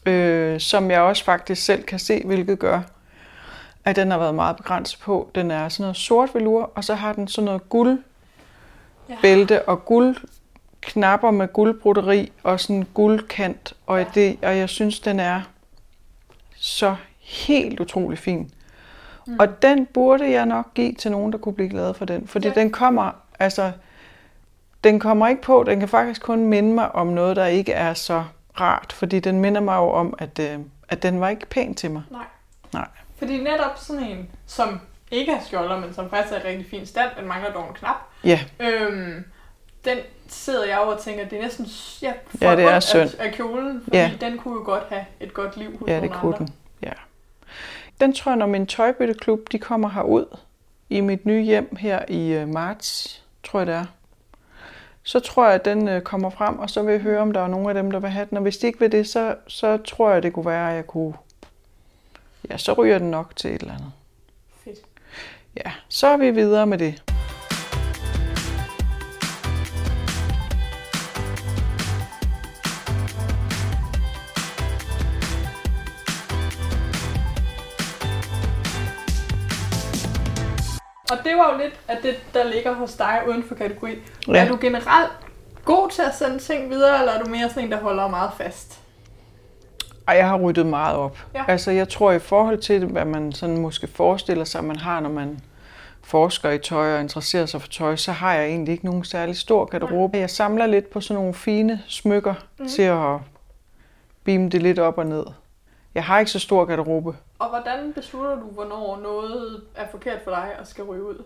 Øh, 0.06 0.60
som 0.60 0.90
jeg 0.90 1.00
også 1.00 1.24
faktisk 1.24 1.64
selv 1.64 1.82
kan 1.82 1.98
se, 1.98 2.22
hvilket 2.24 2.58
gør, 2.58 2.80
at 3.84 3.96
den 3.96 4.10
har 4.10 4.18
været 4.18 4.34
meget 4.34 4.56
begrænset 4.56 4.98
på. 5.00 5.30
Den 5.34 5.50
er 5.50 5.68
sådan 5.68 5.82
noget 5.84 5.96
sort 5.96 6.34
velur, 6.34 6.70
og 6.74 6.84
så 6.84 6.94
har 6.94 7.12
den 7.12 7.28
sådan 7.28 7.44
noget 7.44 7.68
guld 7.68 8.02
Ja. 9.08 9.14
bælte 9.22 9.68
og 9.68 9.84
guld 9.84 10.16
knapper 10.80 11.30
med 11.30 11.48
guldbroderi 11.52 12.32
og 12.42 12.60
sådan 12.60 12.86
guldkant. 12.94 13.74
Og, 13.86 13.98
Ja. 13.98 14.04
det, 14.14 14.38
og 14.42 14.56
jeg 14.58 14.68
synes, 14.68 15.00
den 15.00 15.20
er 15.20 15.40
så 16.56 16.96
helt 17.20 17.80
utrolig 17.80 18.18
fin. 18.18 18.50
Mm. 19.26 19.36
Og 19.38 19.62
den 19.62 19.86
burde 19.86 20.30
jeg 20.30 20.46
nok 20.46 20.74
give 20.74 20.92
til 20.92 21.10
nogen, 21.10 21.32
der 21.32 21.38
kunne 21.38 21.54
blive 21.54 21.68
glade 21.68 21.94
for 21.94 22.04
den. 22.04 22.26
Fordi 22.26 22.48
Ja. 22.48 22.52
ja. 22.56 22.60
den 22.60 22.70
kommer, 22.70 23.10
altså, 23.38 23.72
den 24.84 25.00
kommer 25.00 25.28
ikke 25.28 25.42
på. 25.42 25.64
Den 25.66 25.78
kan 25.78 25.88
faktisk 25.88 26.22
kun 26.22 26.44
minde 26.46 26.72
mig 26.74 26.94
om 26.94 27.06
noget, 27.06 27.36
der 27.36 27.46
ikke 27.46 27.72
er 27.72 27.94
så 27.94 28.24
rart. 28.60 28.92
Fordi 28.92 29.20
den 29.20 29.40
minder 29.40 29.60
mig 29.60 29.76
jo 29.76 29.90
om, 29.90 30.14
at, 30.18 30.38
øh, 30.38 30.58
at 30.88 31.02
den 31.02 31.20
var 31.20 31.28
ikke 31.28 31.46
pæn 31.46 31.74
til 31.74 31.90
mig. 31.90 32.02
Nej. 32.10 32.24
Nej. 32.72 32.88
Fordi 33.22 33.42
netop 33.42 33.78
sådan 33.78 34.02
en, 34.02 34.28
som 34.46 34.80
ikke 35.10 35.32
har 35.34 35.40
skjolder, 35.46 35.80
men 35.80 35.94
som 35.94 36.10
faktisk 36.10 36.34
er 36.34 36.38
i 36.38 36.48
rigtig 36.48 36.66
fin 36.70 36.86
stand, 36.86 37.10
den 37.18 37.28
mangler 37.28 37.52
dog 37.52 37.68
en 37.68 37.74
knap. 37.74 37.96
Ja, 38.24 38.40
Øhm, 38.60 39.24
den 39.84 39.98
sidder 40.28 40.64
jeg 40.66 40.78
over 40.78 40.94
og 40.94 41.00
tænker, 41.00 41.24
det 41.28 41.38
er 41.38 41.42
næsten 41.42 41.66
ja, 42.02 42.12
for 42.26 42.38
Ja, 42.44 42.56
det 42.56 42.64
er 42.64 42.80
synd. 42.80 43.10
Af, 43.18 43.26
af 43.26 43.32
kjolen, 43.32 43.80
fordi 43.84 43.96
Ja. 43.96 44.10
den 44.20 44.38
kunne 44.38 44.54
jo 44.54 44.62
godt 44.64 44.84
have 44.88 45.04
et 45.20 45.34
godt 45.34 45.56
liv 45.56 45.78
hos 45.78 45.88
ja 45.88 46.00
det 46.00 46.10
kunne 46.12 46.34
andre. 46.34 46.38
den. 46.46 46.54
Ja. 46.82 46.92
Den 48.00 48.12
tror 48.14 48.32
jeg, 48.32 48.36
når 48.36 48.46
min 48.46 48.66
tøjbytteklub 48.66 49.40
de 49.52 49.58
kommer 49.58 49.88
herud 49.88 50.36
i 50.90 51.00
mit 51.00 51.26
nye 51.26 51.42
hjem 51.42 51.76
her 51.76 52.00
i 52.08 52.32
øh, 52.32 52.48
marts, 52.48 53.22
tror 53.44 53.60
jeg 53.60 53.66
det 53.66 53.74
er. 53.74 53.84
Så 55.02 55.20
tror 55.20 55.44
jeg, 55.46 55.54
at 55.54 55.64
den 55.64 55.88
øh, 55.88 56.00
kommer 56.02 56.30
frem, 56.30 56.58
og 56.58 56.70
så 56.70 56.82
vil 56.82 56.92
jeg 56.92 57.00
høre, 57.00 57.20
om 57.20 57.32
der 57.32 57.40
er 57.40 57.48
nogen 57.48 57.68
af 57.68 57.74
dem, 57.74 57.90
der 57.90 57.98
vil 57.98 58.10
have 58.10 58.26
den. 58.30 58.36
Og 58.36 58.42
hvis 58.42 58.56
de 58.58 58.66
ikke 58.66 58.78
vil 58.80 58.92
det, 58.92 59.08
så, 59.08 59.34
så 59.46 59.76
tror 59.76 60.10
jeg, 60.12 60.22
det 60.22 60.32
kunne 60.32 60.46
være, 60.46 60.70
at 60.70 60.76
jeg 60.76 60.86
kunne... 60.86 61.14
Ja, 62.50 62.56
så 62.56 62.72
ryger 62.72 62.98
den 62.98 63.10
nok 63.10 63.36
til 63.36 63.54
et 63.54 63.60
eller 63.60 63.74
andet. 63.74 63.92
Fedt. 64.64 64.78
Ja, 65.56 65.72
så 65.88 66.06
er 66.06 66.16
vi 66.16 66.30
videre 66.30 66.66
med 66.66 66.78
det. 66.78 67.02
Og 81.10 81.18
det 81.24 81.36
var 81.36 81.52
jo 81.52 81.58
lidt 81.58 81.80
af 81.88 81.96
det, 82.02 82.16
der 82.34 82.44
ligger 82.44 82.74
hos 82.74 82.94
dig 82.94 83.22
uden 83.28 83.44
for 83.44 83.54
kategori. 83.54 83.98
Ja. 84.28 84.44
Er 84.44 84.48
du 84.48 84.58
generelt 84.60 85.12
god 85.64 85.90
til 85.90 86.02
at 86.02 86.14
sende 86.14 86.38
ting 86.38 86.70
videre, 86.70 86.98
eller 86.98 87.12
er 87.12 87.22
du 87.22 87.30
mere 87.30 87.48
sådan 87.48 87.64
en, 87.64 87.72
der 87.72 87.80
holder 87.80 88.08
meget 88.08 88.30
fast? 88.38 88.81
Og 90.12 90.18
jeg 90.18 90.28
har 90.28 90.38
ryddet 90.38 90.66
meget 90.66 90.96
op. 90.96 91.18
Ja. 91.34 91.44
Altså, 91.48 91.70
jeg 91.70 91.88
tror 91.88 92.12
i 92.12 92.18
forhold 92.18 92.58
til, 92.58 92.86
hvad 92.86 93.04
man 93.04 93.32
sådan 93.32 93.58
måske 93.58 93.86
forestiller 93.86 94.44
sig, 94.44 94.64
man 94.64 94.76
har, 94.76 95.00
når 95.00 95.08
man 95.10 95.40
forsker 96.02 96.50
i 96.50 96.58
tøj 96.58 96.94
og 96.94 97.00
interesserer 97.00 97.46
sig 97.46 97.60
for 97.60 97.68
tøj, 97.68 97.96
så 97.96 98.12
har 98.12 98.34
jeg 98.34 98.46
egentlig 98.46 98.72
ikke 98.72 98.84
nogen 98.84 99.04
særlig 99.04 99.36
stor 99.36 99.64
garderobe. 99.64 100.18
Jeg 100.18 100.30
samler 100.30 100.66
lidt 100.66 100.90
på 100.90 101.00
sådan 101.00 101.20
nogle 101.20 101.34
fine 101.34 101.82
smykker 101.86 102.34
mm. 102.58 102.68
til 102.68 102.82
at 102.82 103.18
beame 104.24 104.48
det 104.48 104.62
lidt 104.62 104.78
op 104.78 104.98
og 104.98 105.06
ned. 105.06 105.24
Jeg 105.94 106.04
har 106.04 106.18
ikke 106.18 106.30
så 106.30 106.38
stor 106.38 106.64
garderobe. 106.64 107.16
Og 107.38 107.48
hvordan 107.48 107.92
beslutter 107.92 108.34
du, 108.40 108.46
hvornår 108.46 109.00
noget 109.02 109.62
er 109.74 109.86
forkert 109.90 110.18
for 110.24 110.30
dig 110.30 110.48
og 110.60 110.66
skal 110.66 110.84
ryge 110.84 111.04
ud? 111.04 111.22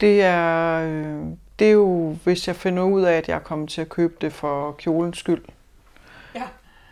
Det 0.00 0.22
er, 0.22 0.80
øh, 0.88 1.26
det 1.58 1.66
er 1.66 1.72
jo, 1.72 2.16
hvis 2.24 2.48
jeg 2.48 2.56
finder 2.56 2.82
ud 2.82 3.02
af, 3.02 3.12
at 3.12 3.28
jeg 3.28 3.34
er 3.34 3.40
kommet 3.40 3.68
til 3.68 3.80
at 3.80 3.88
købe 3.88 4.14
det 4.20 4.32
for 4.32 4.72
kjolens 4.72 5.18
skyld. 5.18 5.42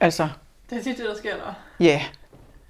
Altså, 0.01 0.29
Det 0.71 0.79
er 0.79 0.83
tit 0.83 0.97
det, 0.99 1.05
der 1.05 1.15
sker 1.17 1.37
der. 1.37 1.55
Ja, 1.81 2.03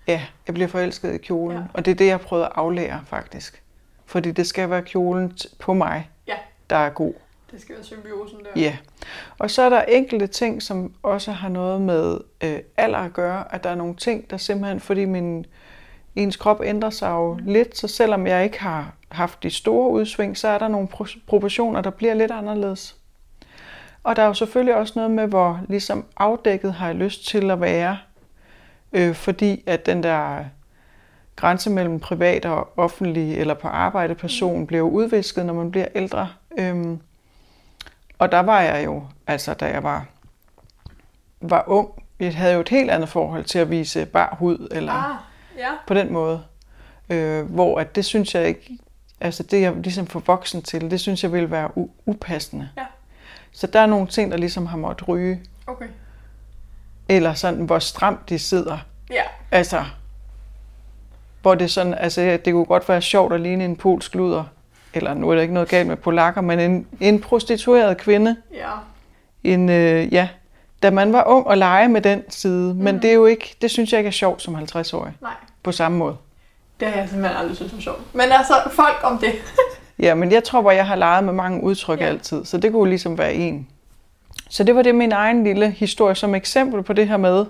ja, 0.07 0.23
jeg 0.47 0.55
bliver 0.55 0.69
forelsket 0.69 1.15
i 1.15 1.19
kjolen, 1.19 1.57
Ja. 1.59 1.65
og 1.75 1.85
det 1.85 1.91
er 1.91 1.95
det, 1.95 2.05
jeg 2.07 2.13
har 2.13 2.19
prøvet 2.19 2.45
at 2.45 2.51
aflære 2.55 3.01
faktisk. 3.07 3.63
Fordi 4.07 4.31
det 4.31 4.47
skal 4.47 4.71
være 4.71 4.83
kjolen 4.83 5.39
på 5.59 5.73
mig, 5.75 6.11
Ja. 6.29 6.35
der 6.71 6.77
er 6.77 6.91
god. 6.91 7.13
Det 7.51 7.61
skal 7.61 7.75
være 7.75 7.85
symbiosen 7.85 8.39
der. 8.39 8.61
Ja. 8.61 8.77
Og 9.39 9.51
så 9.51 9.63
er 9.63 9.69
der 9.69 9.83
enkelte 9.83 10.27
ting, 10.27 10.63
som 10.63 10.95
også 11.03 11.33
har 11.33 11.49
noget 11.49 11.81
med 11.81 12.19
øh, 12.45 12.59
alder 12.77 12.99
at 12.99 13.13
gøre. 13.13 13.55
At 13.55 13.65
der 13.65 13.71
er 13.71 13.75
nogle 13.75 13.95
ting, 13.97 14.31
der 14.31 14.37
simpelthen, 14.37 14.81
fordi 14.81 15.05
min, 15.05 15.47
ens 16.17 16.37
krop 16.37 16.61
ændrer 16.65 16.91
sig 16.91 17.11
jo 17.11 17.35
mm. 17.35 17.45
lidt, 17.47 17.79
så 17.79 17.89
selvom 17.89 18.27
jeg 18.27 18.45
ikke 18.45 18.61
har 18.61 18.93
haft 19.09 19.43
de 19.43 19.51
store 19.51 19.91
udsving, 19.91 20.39
så 20.39 20.49
er 20.49 20.59
der 20.59 20.69
nogle 20.69 20.89
pro- 20.95 21.19
proportioner, 21.27 21.81
der 21.81 21.91
bliver 21.91 22.15
lidt 22.15 22.31
anderledes. 22.31 22.97
Og 24.03 24.17
der 24.17 24.23
er 24.23 24.27
jo 24.27 24.35
selvfølgelig 24.35 24.75
også 24.77 24.93
noget 24.97 25.11
med, 25.11 25.27
hvor 25.27 25.61
ligesom 25.69 26.05
afdækket 26.17 26.73
har 26.75 26.87
jeg 26.87 26.95
lyst 26.97 27.27
til 27.29 27.51
at 27.51 27.61
være, 27.61 27.99
øh, 28.93 29.15
fordi 29.15 29.63
at 29.67 29.87
den 29.87 30.03
der 30.03 30.45
grænse 31.37 31.71
mellem 31.71 32.01
privat 32.01 32.45
og 32.45 32.69
offentlig 32.77 33.39
eller 33.39 33.55
på 33.55 33.69
arbejde 33.69 34.15
person 34.15 34.67
bliver 34.67 34.79
jo 34.79 34.89
udvisket, 34.89 35.47
når 35.47 35.55
man 35.55 35.71
bliver 35.71 35.87
ældre. 35.95 36.29
Øhm, 36.59 37.01
og 38.19 38.33
der 38.33 38.41
var 38.41 38.61
jeg 38.61 38.85
jo, 38.85 39.03
altså 39.27 39.55
da 39.55 39.67
jeg 39.67 39.83
var, 39.83 40.07
var 41.41 41.65
ung, 41.67 41.89
jeg 42.21 42.37
havde 42.37 42.55
jo 42.55 42.61
et 42.61 42.69
helt 42.69 42.91
andet 42.91 43.09
forhold 43.09 43.45
til 43.45 43.59
at 43.59 43.71
vise 43.71 44.07
bar 44.07 44.37
hud, 44.39 44.69
eller 44.71 44.93
Ah, 44.93 45.17
ja. 45.59 45.71
på 45.87 45.95
den 45.95 46.13
måde. 46.13 46.43
Øh, 47.11 47.45
hvor 47.51 47.79
at 47.81 47.97
det 47.97 48.05
synes 48.05 48.35
jeg 48.35 48.49
ikke, 48.49 48.79
altså 49.21 49.43
det 49.43 49.61
jeg 49.61 49.73
ligesom 49.77 50.07
for 50.07 50.21
voksen 50.21 50.63
til, 50.63 50.91
det 50.91 51.01
synes 51.01 51.23
jeg 51.23 51.33
ville 51.33 51.51
være 51.51 51.71
u- 51.77 51.91
upassende. 52.07 52.69
Ja. 52.77 52.83
Så 53.53 53.67
der 53.67 53.81
er 53.81 53.87
nogle 53.87 54.07
ting, 54.07 54.31
der 54.31 54.37
ligesom 54.37 54.67
har 54.67 54.77
måttet 54.77 55.09
ryge, 55.09 55.41
Okay. 55.67 55.87
eller 57.09 57.35
sådan, 57.35 57.61
hvor 57.65 57.79
stramt 57.79 58.29
de 58.29 58.39
sidder. 58.39 58.79
Ja. 59.11 59.23
Altså, 59.51 59.85
hvor 61.43 61.55
det 61.55 61.71
sådan, 61.71 61.95
altså 61.95 62.39
det 62.45 62.53
kunne 62.53 62.65
godt 62.65 62.89
være 62.89 63.03
sjovt 63.03 63.33
at 63.33 63.41
ligne 63.41 63.65
en 63.65 63.77
polsk 63.77 64.15
luder, 64.15 64.45
eller 64.95 65.15
nu 65.15 65.31
er 65.31 65.35
der 65.35 65.43
ikke 65.43 65.55
noget 65.55 65.69
galt 65.69 65.89
med 65.89 65.97
polakker, 65.97 66.41
men 66.41 66.61
en, 66.61 66.87
en 67.01 67.21
prostitueret 67.21 67.97
kvinde, 67.99 68.37
Ja. 68.55 68.71
en, 69.45 69.69
øh, 69.69 70.13
ja, 70.13 70.29
da 70.83 70.91
man 70.91 71.13
var 71.13 71.25
ung 71.27 71.47
og 71.47 71.59
lege 71.59 71.89
med 71.89 72.01
den 72.01 72.23
side, 72.31 72.75
men 72.75 73.03
det 73.03 73.11
er 73.11 73.15
jo 73.15 73.27
ikke, 73.27 73.57
det 73.63 73.71
synes 73.71 73.93
jeg 73.93 73.99
ikke 73.99 74.09
er 74.09 74.13
sjovt 74.13 74.43
som 74.43 74.57
50-årig, 74.57 75.13
Nej. 75.21 75.33
på 75.63 75.73
samme 75.73 75.99
måde. 75.99 76.17
Det 76.81 76.89
har 76.89 77.01
jeg 77.01 77.09
simpelthen 77.09 77.37
aldrig 77.39 77.57
synes 77.57 77.75
var 77.75 77.81
sjovt. 77.81 78.15
Men 78.15 78.27
altså, 78.33 78.55
folk 78.73 78.97
om 79.03 79.19
det. 79.19 79.33
Ja, 80.01 80.15
men 80.15 80.33
jeg 80.33 80.45
tror 80.45 80.63
bare, 80.63 80.75
jeg 80.75 80.87
har 80.87 80.97
leget 80.97 81.25
med 81.25 81.33
mange 81.33 81.63
udtryk 81.63 82.01
Ja. 82.01 82.05
ja. 82.05 82.11
altid, 82.11 82.45
så 82.45 82.59
det 82.59 82.73
kunne 82.73 82.89
ligesom 82.89 83.19
være 83.19 83.35
en. 83.35 83.69
Så 84.49 84.65
det 84.65 84.75
var 84.75 84.83
det 84.83 84.95
min 84.95 85.13
egen 85.13 85.45
lille 85.45 85.71
historie 85.71 86.15
som 86.15 86.35
eksempel 86.35 86.83
på 86.83 86.93
det 86.93 87.09
her 87.09 87.17
med, 87.17 87.47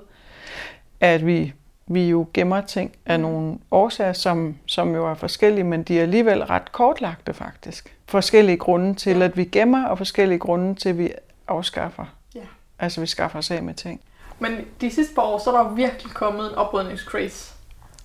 at 1.01 1.27
vi, 1.27 1.53
vi 1.87 2.09
jo 2.09 2.27
gemmer 2.35 2.61
ting 2.61 2.93
af 3.07 3.21
nogle 3.21 3.59
årsager, 3.71 4.13
som, 4.13 4.57
som 4.67 4.95
jo 4.95 5.07
er 5.11 5.15
forskellige, 5.15 5.65
men 5.65 5.83
de 5.83 5.99
er 5.99 6.03
alligevel 6.03 6.45
ret 6.45 6.73
kortlagte 6.73 7.35
faktisk. 7.35 7.97
Forskellige 8.07 8.57
grunde 8.57 8.95
til, 8.95 9.23
at 9.23 9.37
vi 9.37 9.45
gemmer, 9.45 9.87
og 9.87 9.99
forskellige 9.99 10.39
grunde 10.39 10.75
til, 10.75 10.89
at 10.89 10.99
vi 10.99 11.13
afskaffer. 11.49 12.05
Ja. 12.35 12.41
Altså, 12.79 13.01
vi 13.01 13.07
skaffer 13.07 13.39
os 13.39 13.51
af 13.51 13.63
med 13.63 13.75
ting. 13.75 14.01
Men 14.39 14.53
de 14.81 14.91
sidste 14.91 15.15
par 15.15 15.23
år, 15.23 15.39
så 15.39 15.51
er 15.53 15.63
der 15.63 15.71
virkelig 15.75 16.13
kommet 16.13 16.51
en 16.51 16.55
oprydningscraze. 16.55 17.53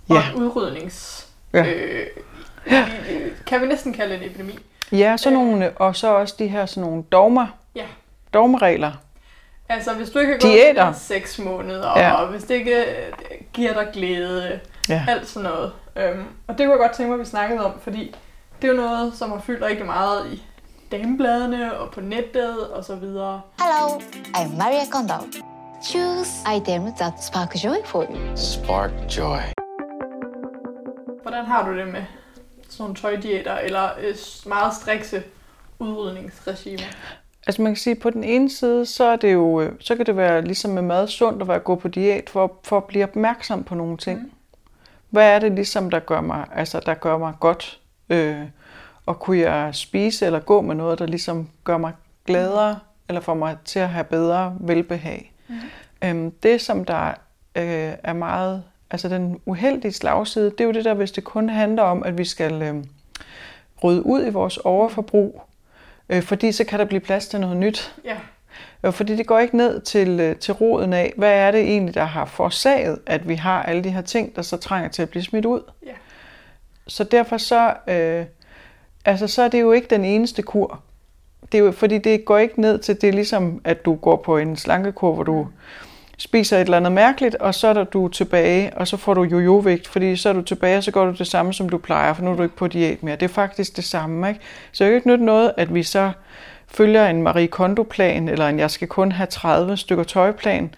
Og 0.10 0.16
Ja. 0.16 0.22
en 0.36 0.42
udrydnings... 0.44 1.28
Ja. 1.54 1.66
Øh, 1.74 2.08
øh, 2.65 3.31
kan 3.48 3.62
vi 3.62 3.67
næsten 3.67 3.93
kalde 3.93 4.13
det 4.15 4.24
en 4.24 4.29
epidemi. 4.29 4.60
Ja, 4.91 5.17
så 5.17 5.29
nogle, 5.29 5.72
og 5.75 5.95
så 5.95 6.07
også 6.15 6.36
de 6.39 6.48
her 6.48 6.65
sådan 6.65 6.89
nogle 6.89 7.03
dogmer, 7.03 7.48
Ja. 7.75 7.86
dogmeregler. 8.34 8.91
Altså, 9.69 9.93
hvis 9.93 10.10
du 10.10 10.19
ikke 10.19 10.31
har 10.31 10.39
gået 10.39 10.53
Diæter. 10.53 10.91
i 10.91 10.93
seks 10.98 11.39
måneder, 11.39 12.00
Ja. 12.00 12.12
og 12.13 12.27
hvis 12.27 12.43
det 12.43 12.55
ikke 12.55 12.75
øh, 12.75 13.12
giver 13.53 13.74
dig 13.74 13.88
glæde, 13.93 14.60
Ja. 14.89 15.05
alt 15.07 15.27
sådan 15.27 15.50
noget. 15.50 15.72
Øhm, 15.95 16.24
og 16.48 16.57
det 16.57 16.65
kunne 16.65 16.72
jeg 16.72 16.79
godt 16.79 16.91
tænke 16.91 17.10
mig, 17.10 17.15
at 17.15 17.19
vi 17.19 17.25
snakkede 17.25 17.65
om, 17.65 17.72
fordi 17.81 18.15
det 18.62 18.67
er 18.67 18.72
jo 18.72 18.77
noget, 18.81 19.13
som 19.17 19.31
har 19.31 19.39
fyldt 19.39 19.63
rigtig 19.63 19.86
meget 19.86 20.34
i 20.34 20.43
damebladene 20.91 21.77
og 21.77 21.91
på 21.91 22.01
nettet 22.01 22.67
og 22.69 22.84
så 22.84 22.95
videre. 22.95 23.41
Hello, 23.60 24.00
I'm 24.38 24.57
Maria 24.57 24.86
Kondo. 24.91 25.13
Choose 25.84 26.31
item 26.57 26.81
that 27.00 27.13
spark 27.24 27.55
joy 27.63 27.75
for 27.86 28.03
you. 28.10 28.36
Spark 28.36 28.91
joy. 29.17 29.38
Hvordan 31.22 31.45
har 31.45 31.65
du 31.69 31.77
det 31.77 31.88
med 31.88 32.03
sådan 32.75 32.84
nogle 32.84 32.96
tøjdiæter 32.96 33.55
eller 33.55 33.89
øh, 34.00 34.15
meget 34.46 34.74
strikse 34.74 35.24
udrydningsregimer? 35.79 36.84
Altså 37.48 37.62
man 37.62 37.72
kan 37.72 37.77
sige, 37.77 37.96
at 37.96 38.01
på 38.01 38.10
den 38.10 38.24
ene 38.24 38.50
side, 38.50 38.86
så, 38.86 39.03
er 39.03 39.15
det 39.15 39.34
jo, 39.34 39.62
øh, 39.62 39.72
så 39.79 39.96
kan 39.96 40.05
det 40.05 40.17
være 40.17 40.41
ligesom 40.41 40.72
med 40.72 40.82
mad 40.82 41.08
sundt 41.08 41.41
at 41.41 41.48
være 41.48 41.60
gå 41.60 41.75
på 41.75 41.88
diæt 41.88 42.29
for, 42.29 42.60
for 42.63 42.77
at 42.77 42.84
blive 42.84 43.03
opmærksom 43.03 43.63
på 43.63 43.75
nogle 43.75 43.98
ting. 43.98 44.20
Mm. 44.20 44.32
Hvad 45.10 45.36
er 45.36 45.39
det 45.39 45.51
ligesom, 45.51 45.89
der 45.89 46.00
gør 46.00 46.22
mig, 46.22 46.46
altså, 46.55 46.79
der 46.86 46.94
gør 46.94 47.17
mig 47.17 47.34
godt? 47.39 47.79
Øh, 48.10 48.41
og 49.05 49.20
kunne 49.20 49.39
jeg 49.39 49.75
spise 49.75 50.25
eller 50.25 50.39
gå 50.39 50.62
med 50.62 50.75
noget, 50.75 51.00
der 51.00 51.05
ligesom 51.05 51.50
gør 51.63 51.77
mig 51.77 51.94
gladere, 52.25 52.79
eller 53.10 53.22
får 53.22 53.34
mig 53.34 53.58
til 53.65 53.79
at 53.79 53.89
have 53.89 54.03
bedre 54.03 54.58
velbehag? 54.60 55.34
Mm. 55.48 55.55
Øhm, 56.03 56.32
det, 56.32 56.62
som 56.62 56.86
der 56.86 57.08
øh, 57.55 57.94
er 58.03 58.13
meget, 58.13 58.63
altså 58.92 59.10
den 59.10 59.39
uheldige 59.46 59.92
slagside, 59.92 60.46
det 60.51 60.62
er 60.62 60.65
jo 60.65 60.72
det 60.72 60.86
der, 60.86 60.94
hvis 60.94 61.12
det 61.12 61.24
kun 61.24 61.50
handler 61.50 61.84
om, 61.84 62.04
at 62.04 62.18
vi 62.18 62.25
skal 62.25 62.62
øh, 62.62 62.84
rydde 63.84 64.06
ud 64.06 64.25
i 64.25 64.30
vores 64.30 64.58
overforbrug, 64.58 65.42
øh, 66.10 66.22
fordi 66.22 66.51
så 66.51 66.63
kan 66.63 66.80
der 66.80 66.86
blive 66.86 67.00
plads 67.00 67.27
til 67.27 67.39
noget 67.39 67.58
nyt. 67.58 67.96
Ja, 68.06 68.18
Jo, 68.84 68.92
fordi 68.92 69.15
det 69.15 69.27
går 69.27 69.39
ikke 69.39 69.58
ned 69.58 69.82
til, 69.82 70.20
øh, 70.20 70.36
til 70.36 70.54
roden 70.54 70.94
af, 70.94 71.13
hvad 71.18 71.34
er 71.34 71.51
det 71.51 71.62
egentlig, 71.62 71.96
der 71.96 72.04
har 72.04 72.25
forårsaget, 72.25 73.00
at 73.06 73.27
vi 73.27 73.36
har 73.36 73.63
alle 73.63 73.84
de 73.84 73.89
her 73.89 74.01
ting, 74.01 74.36
der 74.36 74.42
så 74.42 74.58
trænger 74.58 74.89
til 74.89 75.01
at 75.01 75.10
blive 75.10 75.24
smidt 75.24 75.46
ud. 75.46 75.62
ja. 75.86 75.92
Så 76.88 77.04
derfor 77.04 77.38
så, 77.38 77.74
øh, 77.88 78.25
altså 79.06 79.27
så 79.27 79.42
er 79.42 79.48
det 79.48 79.62
jo 79.62 79.72
ikke 79.72 79.88
den 79.88 80.06
eneste 80.06 80.42
kur. 80.42 80.80
Det 81.51 81.58
er 81.58 81.63
jo, 81.63 81.72
fordi 81.72 81.98
det 81.98 82.25
går 82.25 82.38
ikke 82.38 82.62
ned 82.62 82.77
til, 82.80 83.01
det 83.01 83.10
er 83.10 83.13
ligesom, 83.13 83.62
at 83.63 83.86
du 83.86 83.96
går 83.96 84.15
på 84.15 84.38
en 84.38 84.58
slankekur, 84.58 85.13
hvor 85.13 85.24
du 85.24 85.48
spiser 86.17 86.57
et 86.57 86.62
eller 86.62 86.77
andet 86.77 86.91
mærkeligt, 86.91 87.36
og 87.36 87.55
så 87.55 87.67
er 87.67 87.74
der 87.74 87.84
du 87.84 88.07
tilbage, 88.07 88.77
og 88.77 88.88
så 88.88 88.98
får 88.98 89.13
du 89.13 89.24
jojo-vægt, 89.24 89.88
fordi 89.88 90.15
så 90.15 90.29
er 90.29 90.34
du 90.34 90.41
tilbage, 90.41 90.77
og 90.77 90.84
så 90.84 90.91
går 90.91 91.05
du 91.05 91.12
det 91.12 91.27
samme, 91.27 91.53
som 91.53 91.69
du 91.69 91.77
plejer, 91.77 92.13
for 92.13 92.24
nu 92.24 92.31
er 92.31 92.36
du 92.36 92.43
ikke 92.43 92.55
på 92.55 92.67
diæt 92.67 93.03
mere. 93.03 93.15
Det 93.15 93.24
er 93.24 93.34
faktisk 93.34 93.75
det 93.75 93.84
samme, 93.84 94.29
ikke? 94.29 94.39
Så 94.72 94.84
det 94.84 94.88
er 94.88 94.91
jo 94.91 94.95
ikke 94.95 95.07
nyt 95.07 95.22
noget, 95.22 95.51
at 95.57 95.74
vi 95.74 95.84
så 95.84 96.12
følger 96.67 97.07
en 97.07 97.24
Marie 97.24 97.48
Kondo-plan, 97.48 98.29
eller 98.29 98.48
en 98.48 98.60
jeg 98.60 98.72
skal 98.72 98.88
kun 98.88 99.12
have 99.12 99.27
30 99.27 99.77
stykker 99.77 100.03
tøjplan, 100.03 100.74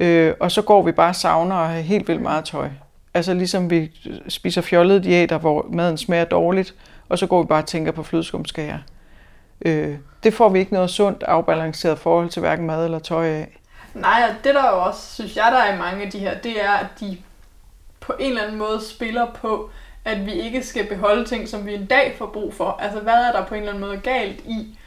øh, 0.00 0.34
og 0.40 0.50
så 0.50 0.62
går 0.62 0.82
vi 0.82 0.92
bare 0.92 1.14
savner 1.14 1.56
at 1.56 1.68
have 1.68 1.82
helt 1.82 2.08
vildt 2.08 2.22
meget 2.22 2.44
tøj. 2.44 2.68
Altså 3.14 3.34
ligesom 3.34 3.70
vi 3.70 3.90
spiser 4.28 4.60
fjollede 4.60 5.04
diæter, 5.04 5.38
hvor 5.38 5.66
maden 5.72 5.96
smager 5.96 6.24
dårligt, 6.24 6.74
og 7.08 7.18
så 7.18 7.26
går 7.26 7.42
vi 7.42 7.46
bare 7.46 7.62
og 7.62 7.66
tænker 7.66 7.92
på 7.92 8.02
flødeskumskager. 8.02 8.78
Øh, 9.64 9.94
det 10.22 10.34
får 10.34 10.48
vi 10.48 10.58
ikke 10.58 10.72
noget 10.72 10.90
sundt, 10.90 11.22
afbalanceret 11.22 11.98
forhold 11.98 12.28
til 12.28 12.40
hverken 12.40 12.66
mad 12.66 12.84
eller 12.84 12.98
tøj 12.98 13.26
af. 13.26 13.57
Nej, 14.00 14.24
og 14.28 14.44
det 14.44 14.54
der 14.54 14.70
jo 14.70 14.82
også, 14.82 15.14
synes 15.14 15.36
jeg, 15.36 15.48
der 15.52 15.58
er 15.58 15.74
i 15.74 15.78
mange 15.78 16.04
af 16.04 16.10
de 16.10 16.18
her, 16.18 16.38
det 16.38 16.64
er, 16.64 16.70
at 16.70 16.86
de 17.00 17.18
på 18.00 18.12
en 18.18 18.30
eller 18.30 18.42
anden 18.42 18.58
måde 18.58 18.80
spiller 18.84 19.26
på, 19.26 19.70
at 20.04 20.26
vi 20.26 20.32
ikke 20.32 20.62
skal 20.62 20.86
beholde 20.86 21.24
ting, 21.24 21.48
som 21.48 21.66
vi 21.66 21.74
en 21.74 21.86
dag 21.86 22.14
får 22.18 22.26
brug 22.26 22.54
for. 22.54 22.78
Altså, 22.80 23.00
hvad 23.00 23.14
er 23.14 23.32
der 23.32 23.44
på 23.44 23.54
en 23.54 23.60
eller 23.60 23.72
anden 23.72 23.88
måde 23.88 24.00
galt 24.00 24.40
i 24.40 24.78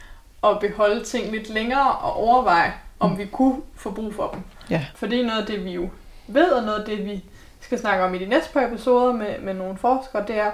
at 0.44 0.58
beholde 0.60 1.04
ting 1.04 1.32
lidt 1.32 1.48
længere 1.48 1.92
og 1.92 2.16
overveje, 2.16 2.72
om 3.00 3.18
vi 3.18 3.26
kunne 3.26 3.60
få 3.76 3.90
brug 3.90 4.14
for 4.14 4.28
dem? 4.28 4.42
Ja. 4.70 4.86
For 4.94 5.06
det 5.06 5.20
er 5.20 5.26
noget 5.26 5.40
af 5.40 5.46
det, 5.46 5.64
vi 5.64 5.72
jo 5.72 5.88
ved, 6.26 6.50
og 6.50 6.62
noget 6.62 6.78
af 6.78 6.84
det, 6.86 7.04
vi 7.04 7.24
skal 7.60 7.78
snakke 7.78 8.04
om 8.04 8.14
i 8.14 8.18
de 8.18 8.26
næste 8.26 8.52
par 8.52 8.66
episoder 8.66 9.12
med, 9.12 9.38
med 9.38 9.54
nogle 9.54 9.76
forskere, 9.76 10.26
det 10.26 10.38
er, 10.38 10.50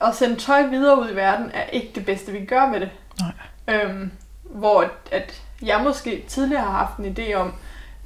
at 0.00 0.14
sende 0.14 0.36
tøj 0.36 0.62
videre 0.62 1.00
ud 1.00 1.10
i 1.10 1.16
verden 1.16 1.50
er 1.54 1.64
ikke 1.64 1.90
det 1.94 2.06
bedste, 2.06 2.32
vi 2.32 2.44
gøre 2.44 2.70
med 2.70 2.80
det. 2.80 2.90
Nej. 3.20 3.76
Øhm, 3.76 4.12
hvor 4.42 4.90
at 5.12 5.42
jeg 5.62 5.80
måske 5.84 6.24
tidligere 6.28 6.62
har 6.62 6.70
haft 6.70 6.98
en 6.98 7.16
idé 7.18 7.34
om, 7.34 7.54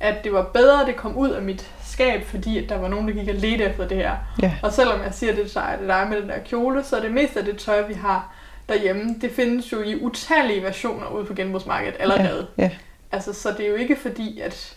at 0.01 0.25
det 0.25 0.33
var 0.33 0.43
bedre, 0.43 0.81
at 0.81 0.87
det 0.87 0.97
kom 0.97 1.17
ud 1.17 1.31
af 1.31 1.43
mit 1.43 1.71
skab, 1.85 2.25
fordi 2.25 2.59
at 2.65 2.69
der 2.69 2.79
var 2.79 2.89
nogen, 2.89 3.09
der 3.09 3.15
gik 3.15 3.29
og 3.29 3.35
ledte 3.35 3.65
efter 3.65 3.89
det 3.89 3.97
her. 3.97 4.17
Ja. 4.43 4.53
Og 4.63 4.73
selvom 4.73 5.03
jeg 5.03 5.15
siger, 5.15 5.35
det 5.35 5.57
er 5.57 5.61
dig, 5.61 5.77
det 5.81 5.89
dig 5.89 6.07
med 6.11 6.21
den 6.21 6.29
der 6.29 6.39
kjole, 6.39 6.85
så 6.85 6.97
er 6.97 7.01
det 7.01 7.11
meste 7.13 7.39
af 7.39 7.45
det 7.45 7.59
tøj, 7.59 7.83
vi 7.83 7.95
har 7.95 8.35
derhjemme, 8.69 9.15
det 9.21 9.31
findes 9.31 9.73
jo 9.73 9.83
i 9.83 10.01
utallige 10.03 10.63
versioner 10.63 11.07
ude 11.07 11.25
på 11.25 11.35
genbrugsmarkedet 11.35 11.97
allerede. 12.01 12.47
Ja, 12.59 12.71
Altså, 13.13 13.33
så 13.33 13.53
det 13.53 13.67
er 13.67 13.69
jo 13.69 13.75
ikke 13.75 13.97
fordi, 13.97 14.41
at 14.41 14.77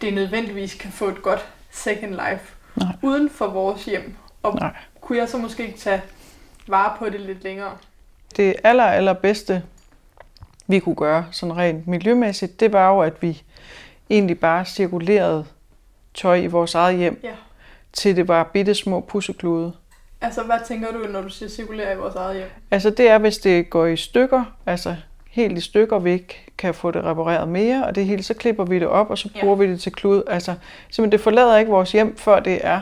det 0.00 0.14
nødvendigvis 0.14 0.74
kan 0.74 0.90
få 0.92 1.08
et 1.08 1.22
godt 1.22 1.46
second 1.70 2.10
life 2.10 2.54
Nej. 2.76 2.88
uden 3.02 3.30
for 3.30 3.46
vores 3.46 3.84
hjem. 3.84 4.14
Og 4.42 4.54
Nej. 4.54 4.72
kunne 5.00 5.18
jeg 5.18 5.28
så 5.28 5.38
måske 5.38 5.66
ikke 5.66 5.78
tage 5.78 6.02
vare 6.68 6.92
på 6.98 7.08
det 7.08 7.20
lidt 7.20 7.44
længere? 7.44 7.72
det 8.36 8.54
aller, 8.64 8.84
aller 8.84 9.12
bedste, 9.12 9.62
vi 10.66 10.78
kunne 10.78 10.94
gøre, 10.94 11.26
sådan 11.30 11.56
rent 11.56 11.86
miljømæssigt, 11.86 12.60
det 12.60 12.72
var 12.72 12.88
jo, 12.90 13.00
at 13.00 13.22
vi 13.22 13.42
egentlig 14.10 14.40
bare 14.40 14.64
cirkulerede 14.64 15.44
tøj 16.14 16.36
i 16.36 16.46
vores 16.46 16.74
eget 16.74 16.96
hjem, 16.98 17.20
Ja. 17.22 17.30
til 17.92 18.16
det 18.16 18.28
var 18.28 18.42
bitte 18.52 18.74
små 18.74 19.00
pusseklude. 19.00 19.72
Altså, 20.20 20.42
hvad 20.42 20.56
tænker 20.68 20.92
du, 20.92 20.98
når 21.12 21.20
du 21.22 21.28
siger 21.28 21.48
cirkulere 21.48 21.92
i 21.92 21.96
vores 21.96 22.14
eget 22.14 22.36
hjem? 22.36 22.48
Altså 22.70 22.90
det 22.90 23.08
er, 23.08 23.18
hvis 23.18 23.38
det 23.38 23.70
går 23.70 23.86
i 23.86 23.96
stykker, 23.96 24.44
altså 24.66 24.96
helt 25.30 25.58
i 25.58 25.60
stykker, 25.60 25.98
vi 25.98 26.12
ikke 26.12 26.44
kan 26.58 26.74
få 26.74 26.90
det 26.90 27.04
repareret 27.04 27.48
mere, 27.48 27.86
og 27.86 27.94
det 27.94 28.06
hele, 28.06 28.22
så 28.22 28.34
klipper 28.34 28.64
vi 28.64 28.78
det 28.78 28.88
op, 28.88 29.10
og 29.10 29.18
så 29.18 29.28
Ja. 29.34 29.40
bruger 29.40 29.56
vi 29.56 29.66
det 29.70 29.80
til 29.80 29.92
klud. 29.92 30.22
Altså 30.26 30.54
simpelthen, 30.90 31.12
det 31.12 31.20
forlader 31.20 31.58
ikke 31.58 31.70
vores 31.70 31.92
hjem, 31.92 32.16
før 32.16 32.40
det 32.40 32.60
er 32.66 32.80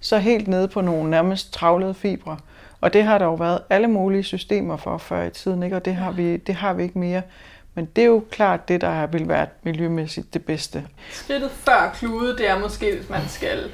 så 0.00 0.18
helt 0.18 0.48
nede 0.48 0.68
på 0.68 0.80
nogle 0.80 1.10
nærmest 1.10 1.52
travlede 1.52 1.94
fibre. 1.94 2.36
Og 2.80 2.92
det 2.92 3.04
har 3.04 3.18
der 3.18 3.24
jo 3.24 3.34
været 3.34 3.58
alle 3.70 3.88
mulige 3.88 4.22
systemer 4.22 4.76
for 4.76 4.98
før 4.98 5.22
i 5.24 5.30
tiden, 5.30 5.62
ikke? 5.62 5.76
og 5.76 5.84
det 5.84 5.94
har, 5.94 6.10
vi, 6.12 6.36
det 6.36 6.54
har 6.54 6.72
vi 6.72 6.82
ikke 6.82 6.98
mere. 6.98 7.22
Men 7.74 7.84
det 7.96 8.02
er 8.02 8.06
jo 8.06 8.24
klart 8.30 8.68
det, 8.68 8.80
der 8.80 9.06
vil 9.06 9.28
være 9.28 9.46
miljømæssigt 9.62 10.34
det 10.34 10.44
bedste. 10.44 10.84
Skridtet 11.10 11.50
før 11.50 11.90
klude, 11.94 12.36
det 12.36 12.48
er 12.48 12.58
måske, 12.58 12.96
hvis 12.96 13.08
man 13.10 13.28
skal 13.28 13.70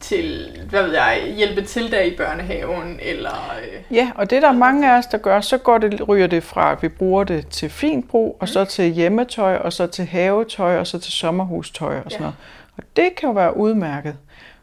til, 0.00 0.58
hvad 0.70 0.82
ved 0.82 0.92
jeg, 0.92 1.32
hjælpe 1.36 1.62
til 1.62 1.92
der 1.92 2.00
i 2.00 2.16
børnehaven, 2.16 2.98
eller... 3.02 3.54
Øh, 3.62 3.96
ja, 3.96 4.10
og 4.14 4.30
det 4.30 4.42
der 4.42 4.48
er 4.48 4.52
mange 4.52 4.92
af 4.92 4.98
os, 4.98 5.06
der 5.06 5.18
gør, 5.18 5.40
så 5.40 5.58
går 5.58 5.78
det, 5.78 6.08
ryger 6.08 6.26
det 6.26 6.42
fra, 6.42 6.72
at 6.72 6.82
vi 6.82 6.88
bruger 6.88 7.24
det 7.24 7.48
til 7.48 7.70
fint 7.70 8.08
brug, 8.08 8.36
og 8.40 8.48
så 8.48 8.64
til 8.64 8.90
hjemmetøj, 8.90 9.56
og 9.56 9.72
så 9.72 9.86
til 9.86 10.04
havetøj, 10.04 10.78
og 10.78 10.86
så 10.86 10.98
til 10.98 11.12
sommerhustøj 11.12 11.96
og 11.96 12.10
sådan 12.10 12.16
ja. 12.16 12.18
noget. 12.18 12.36
Og 12.76 12.82
det 12.96 13.14
kan 13.16 13.28
jo 13.28 13.32
være 13.32 13.56
udmærket. 13.56 14.16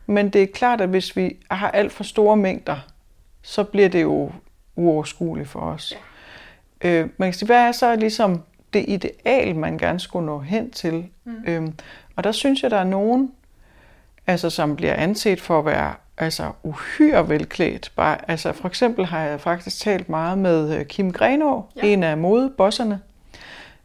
Men 0.05 0.29
det 0.29 0.43
er 0.43 0.47
klart, 0.53 0.81
at 0.81 0.89
hvis 0.89 1.15
vi 1.15 1.37
har 1.51 1.71
alt 1.71 1.91
for 1.91 2.03
store 2.03 2.37
mængder, 2.37 2.77
så 3.41 3.63
bliver 3.63 3.89
det 3.89 4.01
jo 4.01 4.31
uoverskueligt 4.75 5.49
for 5.49 5.59
os. 5.59 5.93
Ja. 6.83 6.89
Øh, 6.89 7.09
man 7.17 7.27
kan 7.27 7.33
sige, 7.33 7.45
hvad 7.45 7.67
er 7.67 7.71
så 7.71 7.95
ligesom 7.95 8.43
det 8.73 8.85
ideal, 8.87 9.55
man 9.55 9.77
gerne 9.77 9.99
skulle 9.99 10.25
nå 10.25 10.39
hen 10.39 10.71
til? 10.71 11.05
Mm. 11.23 11.35
Øhm, 11.47 11.73
og 12.15 12.23
der 12.23 12.31
synes 12.31 12.63
jeg, 12.63 12.71
der 12.71 12.77
er 12.77 12.83
nogen, 12.83 13.31
altså, 14.27 14.49
som 14.49 14.75
bliver 14.75 14.93
anset 14.93 15.41
for 15.41 15.59
at 15.59 15.65
være 15.65 15.93
altså, 16.17 16.51
uhyre 16.63 17.29
velklædt. 17.29 17.91
Bare, 17.95 18.17
altså, 18.31 18.53
for 18.53 18.67
eksempel 18.67 19.05
har 19.05 19.21
jeg 19.21 19.41
faktisk 19.41 19.79
talt 19.81 20.09
meget 20.09 20.37
med 20.37 20.79
øh, 20.79 20.85
Kim 20.85 21.11
Grenå, 21.11 21.63
ja. 21.75 21.81
en 21.87 22.03
af 22.03 22.17
modebosserne. 22.17 22.99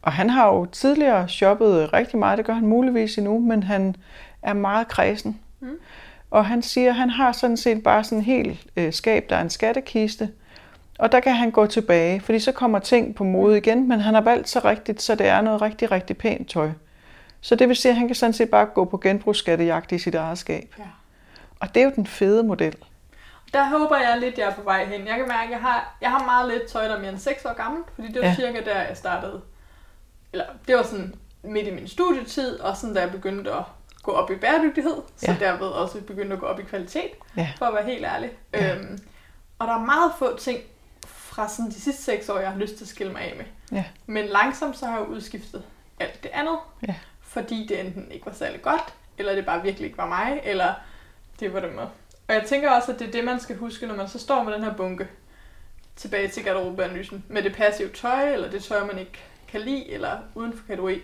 Og 0.01 0.11
han 0.11 0.29
har 0.29 0.47
jo 0.47 0.65
tidligere 0.65 1.29
shoppet 1.29 1.93
rigtig 1.93 2.19
meget, 2.19 2.37
det 2.37 2.45
gør 2.45 2.53
han 2.53 2.67
muligvis 2.67 3.17
endnu, 3.17 3.39
men 3.39 3.63
han 3.63 3.95
er 4.41 4.53
meget 4.53 4.87
kredsen. 4.87 5.39
Mm. 5.59 5.69
Og 6.31 6.45
han 6.45 6.61
siger, 6.61 6.89
at 6.89 6.95
han 6.95 7.09
har 7.09 7.31
sådan 7.31 7.57
set 7.57 7.83
bare 7.83 8.03
sådan 8.03 8.17
en 8.17 8.23
helt 8.23 8.67
øh, 8.75 8.93
skab, 8.93 9.29
der 9.29 9.35
er 9.35 9.41
en 9.41 9.49
skattekiste, 9.49 10.29
og 10.99 11.11
der 11.11 11.19
kan 11.19 11.35
han 11.35 11.51
gå 11.51 11.65
tilbage, 11.65 12.21
fordi 12.21 12.39
så 12.39 12.51
kommer 12.51 12.79
ting 12.79 13.15
på 13.15 13.23
mode 13.23 13.57
igen, 13.57 13.87
men 13.87 13.99
han 13.99 14.13
har 14.13 14.21
valgt 14.21 14.49
så 14.49 14.59
rigtigt, 14.59 15.01
så 15.01 15.15
det 15.15 15.27
er 15.27 15.41
noget 15.41 15.61
rigtig, 15.61 15.91
rigtig 15.91 16.17
pænt 16.17 16.49
tøj. 16.49 16.69
Så 17.41 17.55
det 17.55 17.67
vil 17.67 17.75
sige, 17.75 17.89
at 17.89 17.97
han 17.97 18.07
kan 18.07 18.15
sådan 18.15 18.33
set 18.33 18.49
bare 18.49 18.65
gå 18.65 18.85
på 18.85 18.97
genbrugsskattejagt 18.97 19.91
i 19.91 19.99
sit 19.99 20.15
eget 20.15 20.37
skab. 20.37 20.75
Ja. 20.79 20.83
Og 21.59 21.75
det 21.75 21.81
er 21.81 21.85
jo 21.85 21.91
den 21.95 22.07
fede 22.07 22.43
model. 22.43 22.75
Der 23.53 23.69
håber 23.69 23.97
jeg 23.97 24.17
lidt, 24.19 24.37
jeg 24.37 24.47
er 24.47 24.53
på 24.53 24.61
vej 24.61 24.85
hen. 24.85 25.07
Jeg 25.07 25.17
kan 25.17 25.27
mærke, 25.27 25.43
at 25.43 25.51
jeg 25.51 25.59
har, 25.59 25.97
jeg 26.01 26.11
har 26.11 26.25
meget 26.25 26.51
lidt 26.51 26.67
tøj, 26.67 26.87
der 26.87 26.95
er 26.95 26.99
mere 26.99 27.09
end 27.09 27.19
6 27.19 27.45
år 27.45 27.53
gammelt, 27.53 27.85
fordi 27.95 28.07
det 28.07 28.21
var 28.21 28.27
ja. 28.27 28.35
cirka 28.35 28.61
der, 28.65 28.81
jeg 28.81 28.97
startede. 28.97 29.41
Eller 30.33 30.45
det 30.67 30.75
var 30.75 30.83
sådan 30.83 31.15
midt 31.43 31.67
i 31.67 31.71
min 31.71 31.87
studietid, 31.87 32.59
og 32.59 32.77
sådan 32.77 32.93
da 32.95 33.01
jeg 33.01 33.11
begyndte 33.11 33.51
at 33.51 33.63
gå 34.03 34.11
op 34.11 34.31
i 34.31 34.35
bæredygtighed, 34.35 34.95
så 35.17 35.31
ja. 35.31 35.45
derved 35.45 35.67
også 35.67 36.01
begyndte 36.01 36.33
at 36.33 36.39
gå 36.39 36.45
op 36.45 36.59
i 36.59 36.63
kvalitet, 36.63 37.11
ja. 37.37 37.47
for 37.57 37.65
at 37.65 37.73
være 37.73 37.85
helt 37.85 38.05
ærlig. 38.05 38.31
Ja. 38.53 38.75
Øhm, 38.75 38.99
og 39.59 39.67
der 39.67 39.73
er 39.73 39.85
meget 39.85 40.11
få 40.19 40.37
ting 40.37 40.59
fra 41.35 41.49
sådan 41.49 41.71
de 41.71 41.81
sidste 41.81 42.03
seks 42.03 42.29
år, 42.29 42.39
jeg 42.39 42.51
har 42.51 42.59
lyst 42.59 42.75
til 42.75 42.83
at 42.83 42.87
skille 42.87 43.13
mig 43.13 43.21
af 43.21 43.33
med. 43.37 43.45
Ja. 43.71 43.85
Men 44.05 44.25
langsomt 44.25 44.77
så 44.77 44.85
har 44.85 44.99
jeg 44.99 45.07
udskiftet 45.07 45.63
alt 45.99 46.23
det 46.23 46.31
andet, 46.33 46.57
ja. 46.87 46.95
fordi 47.21 47.65
det 47.69 47.79
enten 47.79 48.11
ikke 48.11 48.25
var 48.25 48.33
særlig 48.33 48.61
godt, 48.61 48.93
eller 49.17 49.35
det 49.35 49.45
bare 49.45 49.63
virkelig 49.63 49.85
ikke 49.85 49.97
var 49.97 50.07
mig, 50.07 50.41
eller 50.43 50.73
det 51.39 51.53
var 51.53 51.59
det 51.59 51.75
med. 51.75 51.83
Og 52.27 52.33
jeg 52.33 52.43
tænker 52.47 52.71
også, 52.71 52.91
at 52.91 52.99
det 52.99 53.07
er 53.07 53.11
det, 53.11 53.23
man 53.23 53.39
skal 53.39 53.57
huske, 53.57 53.87
når 53.87 53.95
man 53.95 54.07
så 54.07 54.19
står 54.19 54.43
med 54.43 54.53
den 54.53 54.63
her 54.63 54.73
bunke 54.73 55.07
tilbage 55.95 56.27
til 56.27 56.43
garderobeanalysen, 56.43 57.25
med 57.27 57.43
det 57.43 57.55
passive 57.55 57.89
tøj, 57.89 58.33
eller 58.33 58.51
det 58.51 58.63
tøj, 58.63 58.85
man 58.85 58.99
ikke 58.99 59.23
kan 59.47 59.61
lide, 59.61 59.91
eller 59.91 60.17
uden 60.35 60.53
for 60.53 60.67
kategori. 60.67 61.01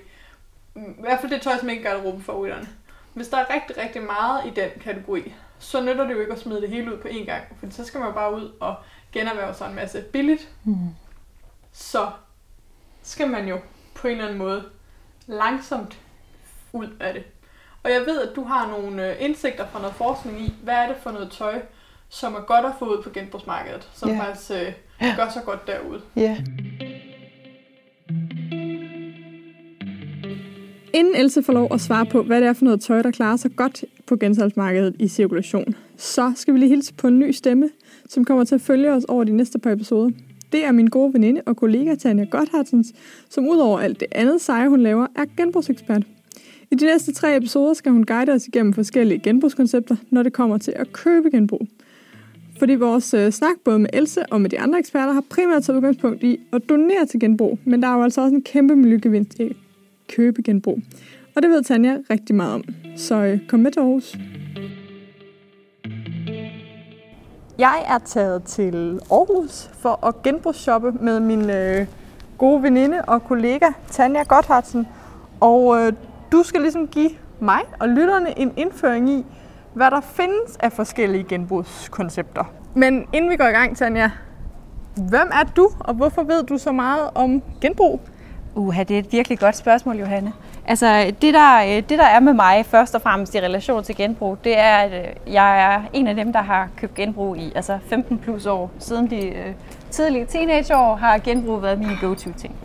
I 0.76 0.80
hvert 1.00 1.20
fald 1.22 1.32
det 1.32 1.42
tøj, 1.42 1.58
som 1.60 1.70
ikke 1.70 1.84
er 1.84 1.92
garderobefavoritterne. 1.92 2.68
Hvis 3.14 3.28
der 3.28 3.38
er 3.38 3.54
rigtig, 3.54 3.78
rigtig 3.78 4.02
meget 4.02 4.46
i 4.46 4.50
den 4.50 4.70
kategori, 4.82 5.34
så 5.60 5.82
nytter 5.82 6.08
det 6.08 6.14
jo 6.14 6.20
ikke 6.20 6.34
at 6.34 6.40
smide 6.40 6.62
det 6.62 6.70
hele 6.70 6.94
ud 6.94 6.98
på 6.98 7.08
én 7.08 7.26
gang, 7.26 7.44
for 7.60 7.68
så 7.70 7.86
skal 7.86 8.00
man 8.00 8.14
bare 8.14 8.36
ud 8.36 8.52
og 8.60 8.76
generhverve 9.12 9.53
sig 9.53 9.70
en 9.70 9.75
masse 9.75 10.01
billigt. 10.01 10.50
Mm. 10.64 10.75
Så 11.72 12.09
skal 13.03 13.29
man 13.29 13.48
jo 13.48 13.57
på 13.96 14.07
en 14.07 14.12
eller 14.12 14.25
anden 14.25 14.40
måde 14.40 14.64
langsomt 15.27 16.00
ud 16.74 16.88
af 17.00 17.14
det. 17.14 17.24
Og 17.83 17.92
jeg 17.92 18.01
ved, 18.05 18.22
at 18.22 18.36
du 18.36 18.44
har 18.44 18.68
nogle 18.68 19.09
øh, 19.09 19.16
indsigter 19.20 19.68
fra 19.68 19.79
noget 19.79 19.96
forskning 19.96 20.42
i, 20.42 20.53
hvad 20.64 20.75
er 20.75 20.88
det 20.88 20.96
for 21.03 21.12
noget 21.12 21.31
tøj, 21.31 21.62
som 22.09 22.36
er 22.36 22.42
godt 22.42 22.66
at 22.66 22.72
få 22.79 22.86
ud 22.86 23.03
på 23.03 23.09
genbrugsmarkedet, 23.09 23.90
som 23.94 24.09
yeah. 24.09 24.25
faktisk 24.25 24.51
øh, 24.51 24.74
gør 25.16 25.29
så 25.29 25.42
godt 25.46 25.68
derude. 25.68 26.01
Yeah. 26.18 26.38
Inden 30.94 31.16
Else 31.16 31.44
får 31.44 31.53
lov 31.53 31.68
at 31.74 31.81
svare 31.81 32.05
på, 32.05 32.24
hvad 32.24 32.42
det 32.42 32.48
er 32.48 32.53
for 32.53 32.66
noget 32.66 32.81
tøj, 32.81 33.01
der 33.01 33.12
klarer 33.12 33.38
sig 33.38 33.55
godt 33.55 33.83
på 34.07 34.16
gensalgsmarkedet 34.16 34.96
i 35.00 35.07
cirkulation, 35.07 35.75
så 35.98 36.33
skal 36.36 36.53
vi 36.53 36.59
lige 36.59 36.70
hilse 36.70 36.94
på 36.94 37.07
en 37.07 37.20
ny 37.20 37.31
stemme, 37.31 37.70
som 38.12 38.26
kommer 38.26 38.44
til 38.44 38.56
at 38.56 38.62
følge 38.62 38.94
os 38.94 39.04
over 39.04 39.24
de 39.24 39.32
næste 39.32 39.60
par 39.60 39.72
episoder. 39.72 40.10
Det 40.52 40.66
er 40.66 40.72
min 40.72 40.88
gode 40.88 41.14
veninde 41.14 41.42
og 41.46 41.58
kollega 41.58 41.96
Tanja 41.96 42.24
Gotthardsens, 42.24 42.94
som 43.30 43.48
udover 43.48 43.80
alt 43.80 44.00
det 44.00 44.08
andet 44.12 44.42
seje, 44.42 44.70
hun 44.70 44.82
laver, 44.82 45.08
er 45.16 45.26
genbrugsekspert. 45.38 46.04
I 46.72 46.76
de 46.76 46.86
næste 46.86 47.14
tre 47.14 47.38
episoder 47.38 47.74
skal 47.74 47.92
hun 47.92 48.04
guide 48.04 48.32
os 48.32 48.48
igennem 48.48 48.74
forskellige 48.74 49.20
genbrugskoncepter, 49.20 49.96
når 50.10 50.24
det 50.24 50.34
kommer 50.34 50.58
til 50.58 50.74
at 50.76 50.94
købe 50.94 51.30
genbrug. 51.30 51.68
Fordi 52.60 52.76
vores 52.76 53.14
øh, 53.14 53.32
snak 53.32 53.56
både 53.64 53.80
med 53.80 53.90
Else 53.94 54.26
og 54.26 54.42
med 54.42 54.50
de 54.50 54.60
andre 54.60 54.80
eksperter 54.80 55.14
har 55.14 55.24
primært 55.30 55.64
taget 55.64 55.78
udgangspunkt 55.78 56.24
i 56.24 56.40
at 56.54 56.70
donere 56.70 57.06
til 57.06 57.20
genbrug, 57.20 57.60
men 57.66 57.82
der 57.82 57.88
er 57.88 57.96
jo 57.96 58.04
altså 58.04 58.22
også 58.22 58.36
en 58.36 58.42
kæmpe 58.42 58.76
miljøgevinst 58.76 59.40
i 59.40 59.44
at 59.44 59.56
købe 60.08 60.42
genbrug. 60.42 60.80
Og 61.36 61.42
det 61.42 61.50
ved 61.50 61.64
Tanja 61.64 61.98
rigtig 62.10 62.36
meget 62.36 62.54
om. 62.54 62.64
Så 62.96 63.16
øh, 63.16 63.48
kom 63.48 63.60
med 63.60 63.72
til 63.72 63.80
Aarhus. 63.80 64.18
Jeg 67.57 67.83
er 67.87 67.98
taget 67.98 68.44
til 68.44 69.00
Aarhus 69.11 69.70
for 69.74 70.07
at 70.07 70.24
genbrugsshoppe 70.24 70.92
med 70.92 71.20
min 71.20 71.50
øh, 71.50 71.87
gode 72.37 72.64
veninde 72.64 73.01
og 73.01 73.24
kollega 73.24 73.66
Tanja 73.90 74.24
Gotthardsen. 74.24 74.87
Og 75.40 75.77
øh, 75.79 75.94
du 76.31 76.44
skal 76.44 76.61
ligesom 76.61 76.87
give 76.87 77.09
mig 77.40 77.59
og 77.79 77.90
lytterne 77.90 78.40
en 78.40 78.53
indføring 78.57 79.09
i, 79.09 79.25
hvad 79.74 79.92
der 79.92 80.01
findes 80.01 80.57
af 80.59 80.72
forskellige 80.72 81.24
genbrugskoncepter. 81.24 82.44
Men 82.74 83.05
inden 83.14 83.31
vi 83.31 83.35
går 83.35 83.46
i 83.46 83.51
gang, 83.51 83.77
Tanja, 83.77 84.11
hvem 84.96 85.31
er 85.33 85.44
du, 85.55 85.70
og 85.79 85.94
hvorfor 85.94 86.24
ved 86.24 86.44
du 86.44 86.57
så 86.57 86.72
meget 86.72 87.09
om 87.16 87.42
genbrug? 87.61 88.01
Uha, 88.55 88.83
det 88.83 88.96
er 88.96 89.00
et 89.00 89.11
virkelig 89.11 89.40
godt 89.40 89.57
spørgsmål, 89.57 89.96
Johanne. 89.96 90.33
Altså, 90.72 91.12
det 91.22 91.34
der, 91.34 91.62
øh, 91.62 91.75
det 91.75 91.90
der 91.90 92.05
er 92.05 92.20
med 92.20 92.34
mig 92.34 92.66
først 92.66 92.96
og 92.96 93.01
fremmest 93.01 93.36
i 93.36 93.40
relation 93.40 93.84
til 93.84 93.96
genbrug, 93.96 94.38
det 94.44 94.60
er, 94.60 94.75
at 94.75 94.92
øh, 94.92 95.34
jeg 95.34 95.74
er 95.74 95.81
en 95.94 96.07
af 96.07 96.16
dem, 96.16 96.34
der 96.34 96.42
har 96.42 96.68
købt 96.77 96.96
genbrug 96.96 97.38
i 97.38 97.51
altså 97.55 97.77
15 97.90 98.18
plus 98.18 98.46
år. 98.46 98.72
Siden 98.79 99.10
de 99.10 99.25
øh, 99.25 99.53
tidlige 99.90 100.25
teenageår 100.25 100.96
har 100.96 101.18
genbrug 101.18 101.62
været 101.62 101.79
min 101.79 101.98
go-to-ting. 102.01 102.55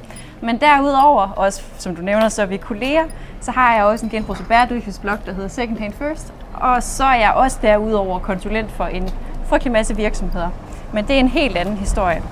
Men 0.41 0.61
derudover, 0.61 1.29
også 1.37 1.63
som 1.79 1.97
du 1.97 2.03
nævner, 2.03 2.29
så 2.29 2.43
er 2.43 2.47
vi 2.47 2.57
kolleger, 2.57 3.05
så 3.41 3.51
har 3.51 3.75
jeg 3.75 3.85
også 3.85 4.07
en 4.07 4.11
genbrugs- 4.11 4.41
og 4.41 4.47
bæredygtighedsblog, 4.47 5.19
der 5.27 5.33
hedder 5.33 5.49
Second 5.49 5.79
Hand 5.79 5.93
First. 5.93 6.33
Og 6.55 6.83
så 6.83 7.05
er 7.05 7.17
jeg 7.17 7.33
også 7.33 7.59
derudover 7.63 8.19
konsulent 8.19 8.71
for 8.71 8.85
en 8.85 9.11
frygtelig 9.47 9.73
masse 9.73 9.97
virksomheder. 9.97 10.49
Men 10.93 11.05
det 11.05 11.17
er 11.17 11.21
en 11.21 11.29
helt 11.29 11.57
anden 11.57 11.77
historie. 11.77 12.23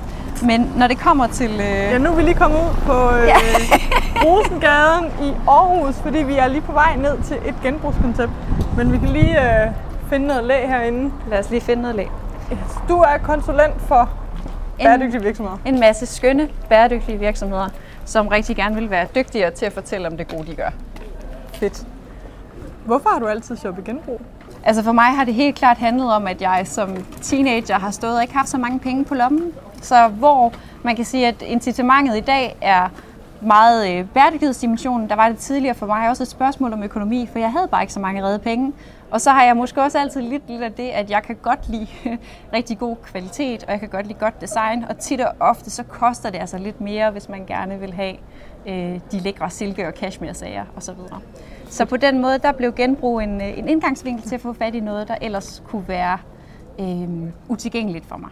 Men 0.43 0.73
når 0.77 0.87
det 0.87 0.99
kommer 0.99 1.27
til... 1.27 1.51
Øh... 1.51 1.61
Ja, 1.61 1.99
nu 1.99 2.11
er 2.11 2.15
vi 2.15 2.23
lige 2.23 2.35
kommet 2.35 2.59
ud 2.59 2.75
på 2.87 3.17
øh, 3.17 3.29
ja. 3.29 3.35
Rosengaden 4.25 5.05
i 5.23 5.33
Aarhus, 5.49 5.95
fordi 5.95 6.19
vi 6.19 6.35
er 6.35 6.49
lige 6.49 6.61
på 6.61 6.73
vej 6.73 6.97
ned 6.97 7.23
til 7.25 7.37
et 7.37 7.55
genbrugskoncept. 7.63 8.31
Men 8.77 8.93
vi 8.93 8.99
kan 8.99 9.09
lige 9.09 9.65
øh, 9.65 9.71
finde 10.09 10.27
noget 10.27 10.45
læg 10.45 10.69
herinde. 10.69 11.13
Lad 11.31 11.39
os 11.39 11.51
lige 11.51 11.61
finde 11.61 11.83
noget 11.83 11.97
læg. 11.97 12.11
Du 12.89 12.99
er 12.99 13.19
konsulent 13.23 13.81
for 13.89 14.11
bæredygtige 14.79 15.23
virksomheder. 15.23 15.59
En 15.65 15.81
masse 15.81 16.07
skønne 16.07 16.49
bæredygtige 16.69 17.19
virksomheder, 17.19 17.69
som 18.05 18.29
rigtig 18.29 18.57
gerne 18.57 18.75
vil 18.75 18.91
være 18.91 19.07
dygtigere 19.15 19.51
til 19.51 19.67
at 19.67 19.73
fortælle 19.73 20.09
om 20.09 20.17
det 20.17 20.29
gode, 20.29 20.47
de 20.51 20.55
gør. 20.57 20.71
Fedt. 21.53 21.87
Hvorfor 22.85 23.09
har 23.09 23.19
du 23.19 23.27
altid 23.27 23.57
shoppet 23.57 23.85
genbrug? 23.85 24.21
Altså 24.65 24.83
for 24.83 24.93
mig 24.93 25.05
har 25.05 25.25
det 25.25 25.35
helt 25.35 25.57
klart 25.57 25.79
handlet 25.79 26.13
om, 26.13 26.27
at 26.27 26.43
jeg 26.43 26.63
som 26.65 26.97
teenager 27.23 27.79
har 27.79 27.91
stået 27.91 28.17
og 28.17 28.23
ikke 28.23 28.35
haft 28.35 28.49
så 28.49 28.59
mange 28.59 28.79
penge 28.79 29.05
på 29.05 29.15
lommen. 29.15 29.53
Så 29.85 30.09
hvor 30.09 30.53
man 30.83 30.97
kan 30.97 31.05
sige, 31.05 31.27
at 31.27 31.43
incitamentet 31.43 32.17
i 32.17 32.21
dag 32.21 32.57
er 32.61 32.89
meget 33.41 33.99
øh, 33.99 34.07
bæredygtighedsdimensionen. 34.07 35.09
Der 35.09 35.17
var 35.17 35.29
det 35.29 35.39
tidligere 35.39 35.75
for 35.75 35.87
mig 35.87 36.09
også 36.09 36.23
et 36.23 36.29
spørgsmål 36.29 36.73
om 36.73 36.83
økonomi, 36.83 37.29
for 37.33 37.39
jeg 37.39 37.53
havde 37.53 37.69
bare 37.69 37.83
ikke 37.83 37.93
så 37.93 38.01
mange 38.01 38.25
redde 38.25 38.39
penge. 38.39 38.73
Og 39.11 39.21
så 39.21 39.31
har 39.31 39.45
jeg 39.45 39.57
måske 39.57 39.83
også 39.83 39.99
altid 39.99 40.23
lidt, 40.23 40.43
lidt 40.49 40.63
af 40.63 40.73
det, 40.73 40.89
at 40.89 41.11
jeg 41.11 41.23
kan 41.23 41.37
godt 41.43 41.69
lide 41.69 41.87
rigtig 42.57 42.79
god 42.79 42.97
kvalitet, 42.97 43.65
og 43.65 43.73
jeg 43.73 43.81
kan 43.81 43.89
godt 43.89 44.07
lide 44.07 44.19
godt 44.19 44.41
design. 44.41 44.85
Og 44.89 44.99
tit 44.99 45.21
og 45.21 45.35
ofte 45.41 45.71
så 45.71 45.83
koster 45.83 46.31
det 46.31 46.39
altså 46.39 46.59
lidt 46.59 46.81
mere, 46.81 47.11
hvis 47.11 47.29
man 47.29 47.47
gerne 47.47 47.81
vil 47.81 47.93
have 47.93 48.17
øh, 48.67 49.01
de 49.13 49.19
lækre 49.21 49.51
silke- 49.51 49.87
og 49.87 49.93
cashmere-sager 49.93 50.65
osv. 50.77 50.95
Så 51.71 51.85
på 51.85 51.97
den 51.97 52.23
måde, 52.23 52.39
der 52.39 52.53
blev 52.53 52.75
genbrug 52.75 53.21
en, 53.21 53.41
øh, 53.41 53.59
en 53.59 53.69
indgangsvinkel 53.69 54.29
til 54.29 54.35
at 54.35 54.41
få 54.41 54.53
fat 54.53 54.75
i 54.75 54.81
noget, 54.81 55.09
der 55.09 55.17
ellers 55.23 55.63
kunne 55.67 55.89
være 55.89 56.19
øh, 56.81 57.09
utilgængeligt 57.49 58.07
for 58.07 58.17
mig. 58.17 58.31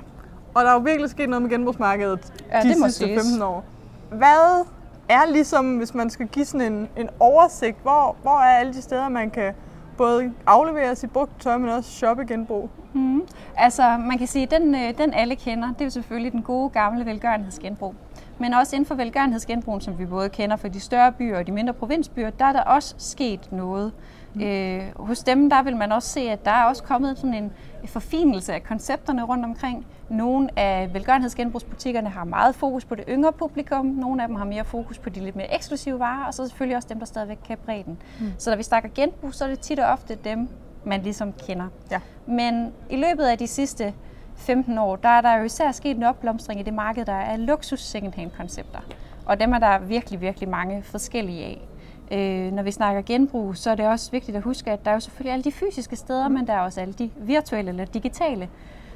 Og 0.55 0.65
der 0.65 0.71
er 0.71 0.75
jo 0.75 0.81
virkelig 0.81 1.11
sket 1.11 1.29
noget 1.29 1.43
med 1.43 1.51
genbrugsmarkedet 1.51 2.33
ja, 2.51 2.61
de 2.61 2.69
det 2.69 2.77
sidste 2.85 3.07
15 3.07 3.43
år. 3.43 3.65
Hvad 4.11 4.65
er 5.09 5.27
ligesom, 5.33 5.77
hvis 5.77 5.95
man 5.95 6.11
skal 6.11 6.27
give 6.27 6.45
sådan 6.45 6.73
en, 6.73 6.89
en 6.97 7.09
oversigt, 7.21 7.83
hvor, 7.83 8.17
hvor 8.23 8.41
er 8.41 8.59
alle 8.59 8.73
de 8.73 8.83
steder, 8.83 9.09
man 9.09 9.31
kan 9.31 9.55
både 9.97 10.33
aflevere 10.47 10.97
sit 10.97 11.11
brugt 11.11 11.41
tøj, 11.41 11.59
men 11.59 11.69
også 11.69 11.91
shoppe 11.91 12.25
genbrug? 12.25 12.71
Mm. 12.93 13.23
Altså, 13.57 13.97
man 13.99 14.19
kan 14.19 14.27
sige, 14.27 14.43
at 14.43 14.51
den, 14.51 14.75
øh, 14.75 14.99
den 14.99 15.15
alle 15.15 15.37
kender, 15.37 15.69
det 15.69 15.81
er 15.81 15.85
jo 15.85 15.91
selvfølgelig 15.91 16.33
den 16.33 16.43
gode 16.43 16.71
gamle 16.71 17.07
velgørenhedsgenbrug. 17.07 17.95
Men 18.39 18.55
også 18.55 18.77
inden 18.77 18.87
for 18.87 18.95
velgørenhedsgenbrugen, 18.95 19.81
som 19.81 19.99
vi 19.99 20.07
både 20.07 20.29
kender 20.29 20.57
fra 20.57 20.69
de 20.69 20.81
større 20.81 21.13
byer 21.13 21.39
og 21.39 21.47
de 21.47 21.53
mindre 21.53 21.73
provinsbyer, 21.73 22.31
der 22.31 22.45
er 22.45 22.53
der 22.53 22.63
også 22.63 22.95
sket 22.99 23.53
noget. 23.53 23.93
Mm. 24.35 24.43
Øh, 24.43 24.83
hos 24.97 25.23
dem 25.23 25.51
der 25.51 25.63
vil 25.63 25.77
man 25.77 25.93
også 25.93 26.09
se, 26.09 26.21
at 26.21 26.45
der 26.45 26.51
er 26.51 26.65
også 26.65 26.83
kommet 26.83 27.19
sådan 27.19 27.35
en 27.35 27.53
forfinelse 27.87 28.55
af 28.55 28.65
koncepterne 28.65 29.23
rundt 29.23 29.45
omkring. 29.45 29.87
Nogle 30.09 30.49
af 30.59 30.95
velgørenhedsgenbrugsbutikkerne 30.95 32.09
har 32.09 32.25
meget 32.25 32.55
fokus 32.55 32.85
på 32.85 32.95
det 32.95 33.05
yngre 33.09 33.33
publikum, 33.33 33.87
nogle 33.87 34.23
af 34.23 34.29
dem 34.29 34.37
har 34.37 34.45
mere 34.45 34.65
fokus 34.65 34.99
på 34.99 35.11
de 35.11 35.21
lidt 35.21 35.37
mere 35.37 35.55
eksklusive 35.55 35.99
varer, 35.99 36.27
og 36.27 36.35
så 36.35 36.47
selvfølgelig 36.49 36.77
også 36.77 36.89
dem, 36.89 36.99
der 36.99 37.07
stadigvæk 37.07 37.39
kan 37.47 37.59
bredden. 37.65 37.99
Mm. 38.21 38.27
Så 38.39 38.51
når 38.51 38.57
vi 38.57 38.63
snakker 38.63 38.89
genbrug, 38.95 39.35
så 39.35 39.45
er 39.45 39.49
det 39.49 39.61
tit 39.61 39.79
og 39.79 39.87
ofte 39.87 40.19
dem, 40.25 40.49
man 40.85 41.03
ligesom 41.03 41.33
kender. 41.33 41.67
Ja. 41.91 42.01
Men 42.27 42.73
i 42.91 42.97
løbet 42.97 43.25
af 43.25 43.39
de 43.39 43.47
sidste 43.47 43.95
15 44.37 44.79
år, 44.79 44.97
der 44.97 45.09
er 45.09 45.21
der 45.21 45.37
jo 45.37 45.45
især 45.45 45.73
sket 45.73 45.97
en 45.97 46.03
opblomstring 46.03 46.61
i 46.61 46.63
det 46.63 46.75
marked, 46.75 47.05
der 47.05 47.13
er 47.13 47.37
luksus 47.37 47.81
secondhand 47.81 48.31
koncepter. 48.31 48.81
Og 49.27 49.41
dem 49.41 49.53
er 49.53 49.59
der 49.59 49.79
virkelig, 49.79 50.21
virkelig 50.21 50.49
mange 50.49 50.83
forskellige 50.83 51.45
af. 51.45 51.69
Øh, 52.13 52.53
når 52.53 52.63
vi 52.63 52.71
snakker 52.71 53.03
genbrug, 53.03 53.57
så 53.57 53.71
er 53.71 53.75
det 53.75 53.89
også 53.89 54.11
vigtigt 54.11 54.37
at 54.37 54.43
huske, 54.43 54.71
at 54.71 54.85
der 54.85 54.91
er 54.91 54.95
jo 54.95 55.01
selvfølgelig 55.01 55.33
alle 55.33 55.45
de 55.45 55.53
fysiske 55.53 55.97
steder, 55.97 56.29
men 56.29 56.47
der 56.47 56.53
er 56.53 56.61
også 56.61 56.81
alle 56.81 56.95
de 56.95 57.11
virtuelle 57.17 57.69
eller 57.69 57.85
digitale. 57.85 58.49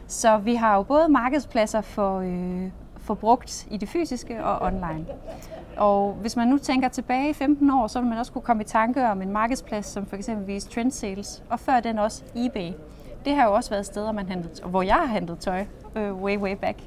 Så 0.06 0.38
vi 0.38 0.54
har 0.54 0.76
jo 0.76 0.82
både 0.82 1.08
markedspladser 1.08 1.80
for, 1.80 2.18
øh, 2.18 2.70
for 2.96 3.14
brugt 3.14 3.66
i 3.70 3.76
det 3.76 3.88
fysiske 3.88 4.44
og 4.44 4.62
online. 4.62 5.06
Og 5.76 6.12
hvis 6.12 6.36
man 6.36 6.48
nu 6.48 6.58
tænker 6.58 6.88
tilbage 6.88 7.30
i 7.30 7.32
15 7.32 7.70
år, 7.70 7.86
så 7.86 8.00
vil 8.00 8.08
man 8.08 8.18
også 8.18 8.32
kunne 8.32 8.42
komme 8.42 8.62
i 8.62 8.66
tanke 8.66 9.06
om 9.06 9.22
en 9.22 9.30
markedsplads 9.32 9.86
som 9.86 10.06
for 10.06 10.16
eksempelvis 10.16 10.64
Trend 10.64 10.90
Sales, 10.90 11.42
og 11.50 11.60
før 11.60 11.80
den 11.80 11.98
også 11.98 12.24
eBay. 12.34 12.72
Det 13.24 13.34
har 13.34 13.44
jo 13.44 13.54
også 13.54 13.70
været 13.70 13.86
steder, 13.86 14.12
man 14.12 14.28
handlede, 14.28 14.68
hvor 14.68 14.82
jeg 14.82 14.94
har 14.94 15.06
handlet 15.06 15.38
tøj, 15.38 15.64
øh, 15.96 16.22
way, 16.22 16.38
way 16.38 16.52
back. 16.52 16.78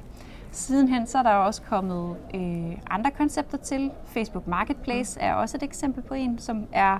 Sidenhen 0.52 1.06
så 1.06 1.18
er 1.18 1.22
der 1.22 1.30
også 1.30 1.62
kommet 1.62 2.16
øh, 2.34 2.78
andre 2.90 3.10
koncepter 3.10 3.58
til. 3.58 3.90
Facebook 4.06 4.46
Marketplace 4.46 5.20
er 5.20 5.34
også 5.34 5.56
et 5.56 5.62
eksempel 5.62 6.02
på 6.02 6.14
en, 6.14 6.38
som 6.38 6.66
er 6.72 6.98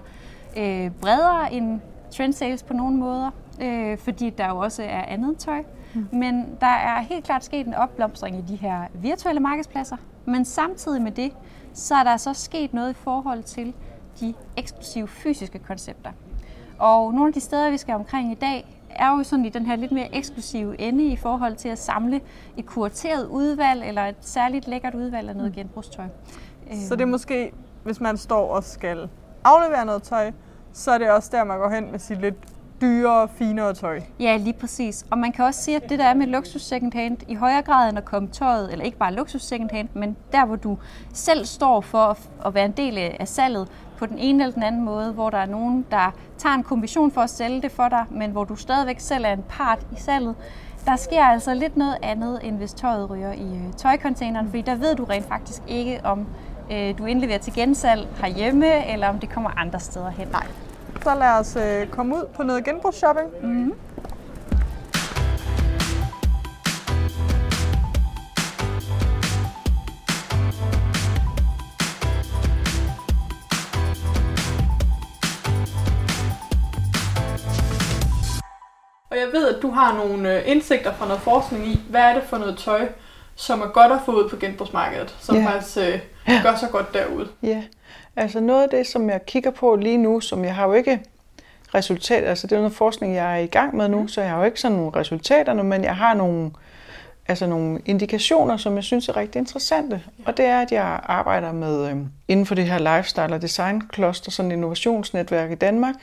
øh, 0.56 0.90
bredere 0.90 1.52
end 1.52 1.80
trend 2.10 2.32
sales 2.32 2.62
på 2.62 2.74
nogle 2.74 2.96
måder, 2.96 3.30
øh, 3.62 3.98
fordi 3.98 4.30
der 4.30 4.48
jo 4.48 4.58
også 4.58 4.82
er 4.82 5.02
andet 5.02 5.38
tøj. 5.38 5.62
Mm. 5.94 6.08
Men 6.12 6.56
der 6.60 6.66
er 6.66 7.00
helt 7.00 7.24
klart 7.24 7.44
sket 7.44 7.66
en 7.66 7.74
opblomstring 7.74 8.38
i 8.38 8.42
de 8.42 8.56
her 8.56 8.82
virtuelle 8.94 9.40
markedspladser. 9.40 9.96
Men 10.24 10.44
samtidig 10.44 11.02
med 11.02 11.12
det, 11.12 11.32
så 11.74 11.94
er 11.94 12.04
der 12.04 12.16
så 12.16 12.34
sket 12.34 12.74
noget 12.74 12.90
i 12.90 12.94
forhold 12.94 13.42
til 13.42 13.74
de 14.20 14.34
eksklusive 14.56 15.08
fysiske 15.08 15.58
koncepter. 15.58 16.10
Og 16.78 17.12
nogle 17.12 17.26
af 17.26 17.32
de 17.32 17.40
steder, 17.40 17.70
vi 17.70 17.76
skal 17.76 17.94
omkring 17.94 18.32
i 18.32 18.34
dag, 18.34 18.79
er 18.96 19.16
jo 19.16 19.22
sådan 19.22 19.44
i 19.44 19.48
den 19.48 19.66
her 19.66 19.76
lidt 19.76 19.92
mere 19.92 20.14
eksklusive 20.14 20.80
ende 20.80 21.04
i 21.04 21.16
forhold 21.16 21.56
til 21.56 21.68
at 21.68 21.78
samle 21.78 22.20
et 22.56 22.66
kurateret 22.66 23.26
udvalg 23.26 23.84
eller 23.88 24.02
et 24.02 24.16
særligt 24.20 24.68
lækkert 24.68 24.94
udvalg 24.94 25.28
af 25.28 25.36
noget 25.36 25.50
mm. 25.50 25.56
genbrugstøj. 25.56 26.06
Så 26.88 26.96
det 26.96 27.02
er 27.02 27.06
måske, 27.06 27.52
hvis 27.84 28.00
man 28.00 28.16
står 28.16 28.54
og 28.54 28.64
skal 28.64 29.08
aflevere 29.44 29.84
noget 29.84 30.02
tøj, 30.02 30.32
så 30.72 30.90
er 30.90 30.98
det 30.98 31.10
også 31.10 31.28
der, 31.32 31.44
man 31.44 31.58
går 31.58 31.68
hen 31.70 31.90
med 31.90 31.98
sit 31.98 32.20
lidt 32.20 32.34
dyrere, 32.80 33.28
finere 33.28 33.74
tøj. 33.74 34.00
Ja, 34.20 34.36
lige 34.36 34.52
præcis. 34.52 35.06
Og 35.10 35.18
man 35.18 35.32
kan 35.32 35.44
også 35.44 35.62
sige, 35.62 35.76
at 35.76 35.88
det 35.88 35.98
der 35.98 36.04
er 36.04 36.14
med 36.14 36.26
luksus 36.26 36.62
second 36.62 36.92
hand, 36.92 37.18
i 37.28 37.34
højere 37.34 37.62
grad 37.62 37.88
end 37.88 37.98
at 37.98 38.04
komme 38.04 38.28
tøjet, 38.28 38.72
eller 38.72 38.84
ikke 38.84 38.98
bare 38.98 39.14
luksus 39.14 39.42
second 39.42 39.70
hand, 39.70 39.88
men 39.94 40.16
der, 40.32 40.44
hvor 40.44 40.56
du 40.56 40.78
selv 41.12 41.44
står 41.44 41.80
for 41.80 42.18
at 42.46 42.54
være 42.54 42.64
en 42.64 42.72
del 42.72 42.98
af 42.98 43.28
salget, 43.28 43.68
på 44.00 44.06
den 44.06 44.18
ene 44.18 44.42
eller 44.42 44.54
den 44.54 44.62
anden 44.62 44.84
måde, 44.84 45.12
hvor 45.12 45.30
der 45.30 45.38
er 45.38 45.46
nogen, 45.46 45.86
der 45.90 46.14
tager 46.38 46.54
en 46.54 46.62
kommission 46.62 47.10
for 47.10 47.20
at 47.20 47.30
sælge 47.30 47.62
det 47.62 47.72
for 47.72 47.88
dig, 47.88 48.04
men 48.10 48.30
hvor 48.30 48.44
du 48.44 48.56
stadigvæk 48.56 49.00
selv 49.00 49.24
er 49.24 49.32
en 49.32 49.44
part 49.48 49.78
i 49.92 50.00
salget. 50.00 50.34
Der 50.86 50.96
sker 50.96 51.24
altså 51.24 51.54
lidt 51.54 51.76
noget 51.76 51.96
andet, 52.02 52.40
end 52.42 52.56
hvis 52.56 52.72
tøjet 52.72 53.10
ryger 53.10 53.32
i 53.32 53.54
øh, 53.54 53.72
tøjcontaineren, 53.76 54.46
fordi 54.46 54.62
der 54.62 54.74
ved 54.74 54.94
du 54.94 55.04
rent 55.04 55.28
faktisk 55.28 55.62
ikke, 55.68 56.00
om 56.04 56.26
øh, 56.72 56.98
du 56.98 57.04
indleverer 57.04 57.38
til 57.38 57.52
gensalg 57.52 58.08
herhjemme, 58.20 58.92
eller 58.92 59.08
om 59.08 59.18
det 59.18 59.30
kommer 59.30 59.50
andre 59.56 59.80
steder 59.80 60.10
hen. 60.10 60.28
Nej. 60.32 60.46
Så 61.02 61.14
lad 61.14 61.30
os 61.40 61.56
øh, 61.56 61.86
komme 61.86 62.16
ud 62.16 62.26
på 62.34 62.42
noget 62.42 62.64
genbrugsshopping. 62.64 63.28
Mm-hmm. 63.42 63.72
Ved, 79.32 79.48
at 79.48 79.62
du 79.62 79.70
har 79.70 79.96
nogle 80.04 80.36
øh, 80.36 80.42
indsigter 80.46 80.92
fra 80.92 81.06
noget 81.06 81.22
forskning 81.22 81.68
i, 81.68 81.80
hvad 81.90 82.00
er 82.00 82.14
det 82.14 82.22
for 82.22 82.38
noget 82.38 82.58
tøj, 82.58 82.88
som 83.34 83.60
er 83.60 83.66
godt 83.66 83.92
at 83.92 83.98
få 84.04 84.12
ud 84.12 84.28
på 84.28 84.36
genbrugsmarkedet, 84.36 85.16
som 85.20 85.36
ja. 85.36 85.46
faktisk 85.46 85.78
øh, 85.78 86.00
gør 86.42 86.56
så 86.56 86.66
godt 86.72 86.94
derude. 86.94 87.28
Ja, 87.42 87.62
altså 88.16 88.40
noget 88.40 88.62
af 88.62 88.68
det, 88.68 88.86
som 88.86 89.10
jeg 89.10 89.26
kigger 89.26 89.50
på 89.50 89.76
lige 89.76 89.98
nu, 89.98 90.20
som 90.20 90.44
jeg 90.44 90.54
har 90.54 90.66
jo 90.66 90.72
ikke 90.72 91.00
resultat, 91.74 92.24
altså 92.24 92.46
det 92.46 92.56
er 92.56 92.60
noget 92.60 92.76
forskning, 92.76 93.14
jeg 93.14 93.34
er 93.34 93.38
i 93.38 93.46
gang 93.46 93.76
med 93.76 93.88
nu, 93.88 94.00
mm. 94.00 94.08
så 94.08 94.20
jeg 94.20 94.30
har 94.30 94.38
jo 94.38 94.44
ikke 94.44 94.60
sådan 94.60 94.76
nogle 94.76 94.96
resultater 94.96 95.52
nu, 95.52 95.62
men 95.62 95.84
jeg 95.84 95.96
har 95.96 96.14
nogle, 96.14 96.50
altså 97.28 97.46
nogle 97.46 97.80
indikationer, 97.86 98.56
som 98.56 98.76
jeg 98.76 98.84
synes 98.84 99.08
er 99.08 99.16
rigtig 99.16 99.38
interessante. 99.38 100.02
Og 100.26 100.36
det 100.36 100.44
er, 100.44 100.60
at 100.60 100.72
jeg 100.72 101.00
arbejder 101.02 101.52
med 101.52 101.90
øh, 101.90 101.96
inden 102.28 102.46
for 102.46 102.54
det 102.54 102.64
her 102.64 102.96
lifestyle 102.96 103.34
og 103.34 103.42
design 103.42 103.82
cluster, 103.94 104.30
sådan 104.30 104.50
et 104.50 104.54
innovationsnetværk 104.54 105.50
i 105.50 105.54
Danmark, 105.54 105.94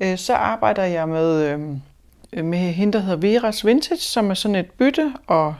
øh, 0.00 0.18
så 0.18 0.34
arbejder 0.34 0.84
jeg 0.84 1.08
med, 1.08 1.44
øh, 1.44 1.60
med 2.32 2.58
hende, 2.58 2.92
der 2.92 2.98
hedder 2.98 3.16
Veras 3.16 3.66
Vintage, 3.66 4.00
som 4.00 4.30
er 4.30 4.34
sådan 4.34 4.54
et 4.54 4.70
bytte- 4.70 5.12
og 5.26 5.54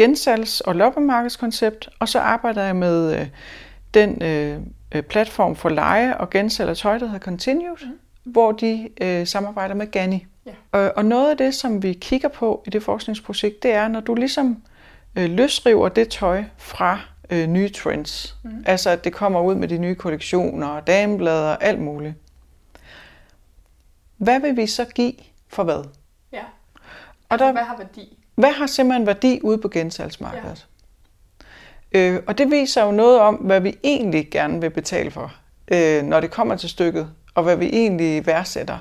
gensalgs- 0.00 0.60
og 0.60 0.74
loppemarkedskoncept, 0.74 1.88
og 1.98 2.08
så 2.08 2.18
arbejder 2.18 2.62
jeg 2.62 2.76
med 2.76 3.20
øh, 3.20 3.26
den 3.94 4.22
øh, 4.22 4.60
øh, 4.94 5.02
platform 5.02 5.56
for 5.56 5.68
leje 5.68 6.16
og 6.16 6.30
gensalg 6.30 6.70
af 6.70 6.76
tøj, 6.76 6.98
der 6.98 7.06
hedder 7.06 7.20
Continued, 7.20 7.86
mm. 7.86 8.32
hvor 8.32 8.52
de 8.52 8.88
øh, 9.00 9.26
samarbejder 9.26 9.74
med 9.74 9.90
Gani. 9.90 10.26
Ja. 10.46 10.52
Og, 10.72 10.92
og 10.96 11.04
noget 11.04 11.30
af 11.30 11.36
det, 11.36 11.54
som 11.54 11.82
vi 11.82 11.92
kigger 11.92 12.28
på 12.28 12.62
i 12.66 12.70
det 12.70 12.82
forskningsprojekt, 12.82 13.62
det 13.62 13.72
er, 13.72 13.88
når 13.88 14.00
du 14.00 14.14
ligesom 14.14 14.62
øh, 15.16 15.30
løsriver 15.30 15.88
det 15.88 16.08
tøj 16.08 16.44
fra 16.56 17.00
øh, 17.30 17.46
nye 17.46 17.68
trends. 17.68 18.36
Mm. 18.42 18.64
Altså, 18.66 18.90
at 18.90 19.04
det 19.04 19.12
kommer 19.12 19.40
ud 19.40 19.54
med 19.54 19.68
de 19.68 19.78
nye 19.78 19.94
kollektioner, 19.94 20.80
dameblader 20.80 21.50
og 21.50 21.64
alt 21.64 21.80
muligt. 21.80 22.14
Hvad 24.16 24.40
vil 24.40 24.56
vi 24.56 24.66
så 24.66 24.84
give 24.84 25.12
for 25.54 25.64
hvad? 25.64 25.84
Ja. 26.32 26.42
Og 27.28 27.38
der, 27.38 27.52
hvad 27.52 27.62
har 27.62 27.76
værdi? 27.76 28.18
Hvad 28.34 28.52
har 28.52 28.66
simpelthen 28.66 29.06
værdi 29.06 29.40
ude 29.42 29.58
på 29.58 29.68
gensalgsmarkedet? 29.68 30.66
Ja. 31.94 31.98
Øh, 31.98 32.22
og 32.26 32.38
det 32.38 32.50
viser 32.50 32.84
jo 32.84 32.90
noget 32.90 33.20
om, 33.20 33.34
hvad 33.34 33.60
vi 33.60 33.78
egentlig 33.84 34.28
gerne 34.30 34.60
vil 34.60 34.70
betale 34.70 35.10
for, 35.10 35.34
øh, 35.68 36.02
når 36.02 36.20
det 36.20 36.30
kommer 36.30 36.56
til 36.56 36.68
stykket, 36.68 37.10
og 37.34 37.42
hvad 37.42 37.56
vi 37.56 37.66
egentlig 37.66 38.26
værdsætter. 38.26 38.78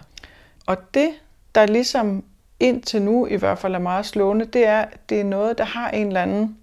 Og 0.66 0.94
det, 0.94 1.10
der 1.56 1.66
ligesom 1.66 2.24
indtil 2.60 3.02
nu 3.02 3.26
i 3.26 3.36
hvert 3.36 3.60
fald 3.60 3.76
er 3.76 3.80
meget 3.80 4.06
slående, 4.06 4.46
det 4.46 4.68
er, 4.68 4.82
at 4.82 5.10
det 5.10 5.20
er 5.20 5.24
noget, 5.24 5.58
der 5.58 5.64
har 5.64 5.90
en 5.90 6.08
eller 6.08 6.22
anden 6.22 6.58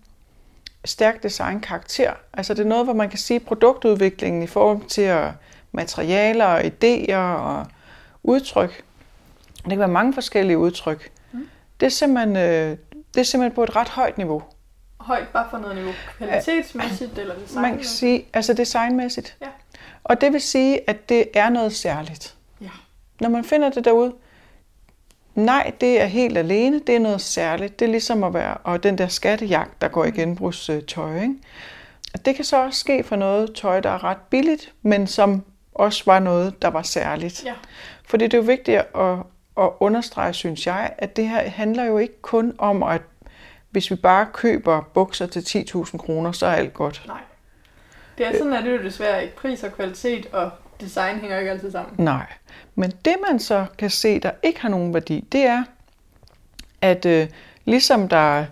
stærk 0.84 1.22
design-karakter. 1.22 2.12
Altså 2.32 2.54
det 2.54 2.60
er 2.64 2.68
noget, 2.68 2.84
hvor 2.84 2.94
man 2.94 3.08
kan 3.08 3.18
sige 3.18 3.40
produktudviklingen 3.40 4.42
i 4.42 4.46
forhold 4.46 4.84
til 4.88 5.32
materialer 5.72 6.44
og 6.44 6.60
idéer 6.60 7.16
og 7.16 7.66
udtryk. 8.22 8.84
Det 9.64 9.70
kan 9.70 9.78
være 9.78 9.88
mange 9.88 10.14
forskellige 10.14 10.58
udtryk 10.58 11.10
det 11.80 11.86
er 11.86 11.90
simpelthen, 11.90 12.36
øh, 12.36 12.76
det 13.14 13.20
er 13.20 13.22
simpelthen 13.22 13.54
på 13.54 13.62
et 13.62 13.76
ret 13.76 13.88
højt 13.88 14.18
niveau. 14.18 14.42
Højt 15.00 15.28
bare 15.28 15.46
for 15.50 15.58
noget 15.58 15.76
niveau? 15.76 15.92
Kvalitetsmæssigt 16.18 17.18
eller 17.18 17.34
design? 17.34 17.62
Man 17.62 17.74
kan 17.76 17.84
sige, 17.84 18.26
altså 18.32 18.54
designmæssigt. 18.54 19.36
Ja. 19.40 19.46
Og 20.04 20.20
det 20.20 20.32
vil 20.32 20.40
sige, 20.40 20.90
at 20.90 21.08
det 21.08 21.24
er 21.34 21.48
noget 21.48 21.72
særligt. 21.72 22.36
Ja. 22.60 22.70
Når 23.20 23.28
man 23.28 23.44
finder 23.44 23.70
det 23.70 23.84
derude, 23.84 24.14
nej, 25.34 25.72
det 25.80 26.00
er 26.00 26.06
helt 26.06 26.38
alene, 26.38 26.80
det 26.86 26.94
er 26.94 27.00
noget 27.00 27.20
særligt. 27.20 27.78
Det 27.78 27.84
er 27.84 27.90
ligesom 27.90 28.24
at 28.24 28.34
være, 28.34 28.54
og 28.54 28.82
den 28.82 28.98
der 28.98 29.08
skattejagt, 29.08 29.82
der 29.82 29.88
går 29.88 30.04
i 30.04 30.10
mm. 30.10 30.16
genbrugstøj. 30.16 31.22
Ikke? 31.22 31.34
Det 32.24 32.36
kan 32.36 32.44
så 32.44 32.56
også 32.56 32.80
ske 32.80 33.02
for 33.02 33.16
noget 33.16 33.54
tøj, 33.54 33.80
der 33.80 33.90
er 33.90 34.04
ret 34.04 34.20
billigt, 34.30 34.72
men 34.82 35.06
som 35.06 35.44
også 35.74 36.02
var 36.06 36.18
noget, 36.18 36.62
der 36.62 36.68
var 36.68 36.82
særligt. 36.82 37.44
Ja. 37.44 37.54
Fordi 38.04 38.24
det 38.24 38.34
er 38.34 38.38
jo 38.38 38.44
vigtigt 38.44 38.78
at, 38.78 39.16
at 39.56 39.70
understrege, 39.80 40.32
synes 40.32 40.66
jeg, 40.66 40.92
at 40.98 41.16
det 41.16 41.28
her 41.28 41.48
handler 41.48 41.84
jo 41.84 41.98
ikke 41.98 42.22
kun 42.22 42.54
om, 42.58 42.82
at 42.82 43.02
hvis 43.70 43.90
vi 43.90 43.96
bare 43.96 44.26
køber 44.32 44.90
bukser 44.94 45.26
til 45.26 45.40
10.000 45.40 45.96
kroner, 45.96 46.32
så 46.32 46.46
er 46.46 46.52
alt 46.52 46.74
godt. 46.74 47.02
Nej. 47.06 47.20
Det 48.18 48.26
er 48.26 48.38
sådan, 48.38 48.52
at 48.52 48.64
det 48.64 48.72
jo 48.72 48.82
desværre 48.82 49.22
ikke. 49.22 49.36
Pris 49.36 49.62
og 49.62 49.72
kvalitet 49.72 50.26
og 50.32 50.50
design 50.80 51.18
hænger 51.18 51.38
ikke 51.38 51.50
altid 51.50 51.70
sammen. 51.70 51.94
Nej. 52.04 52.26
Men 52.74 52.92
det 53.04 53.14
man 53.30 53.38
så 53.38 53.66
kan 53.78 53.90
se, 53.90 54.20
der 54.20 54.30
ikke 54.42 54.60
har 54.60 54.68
nogen 54.68 54.94
værdi, 54.94 55.28
det 55.32 55.40
er, 55.40 55.64
at 56.80 57.06
øh, 57.06 57.28
ligesom 57.64 58.08
der 58.08 58.44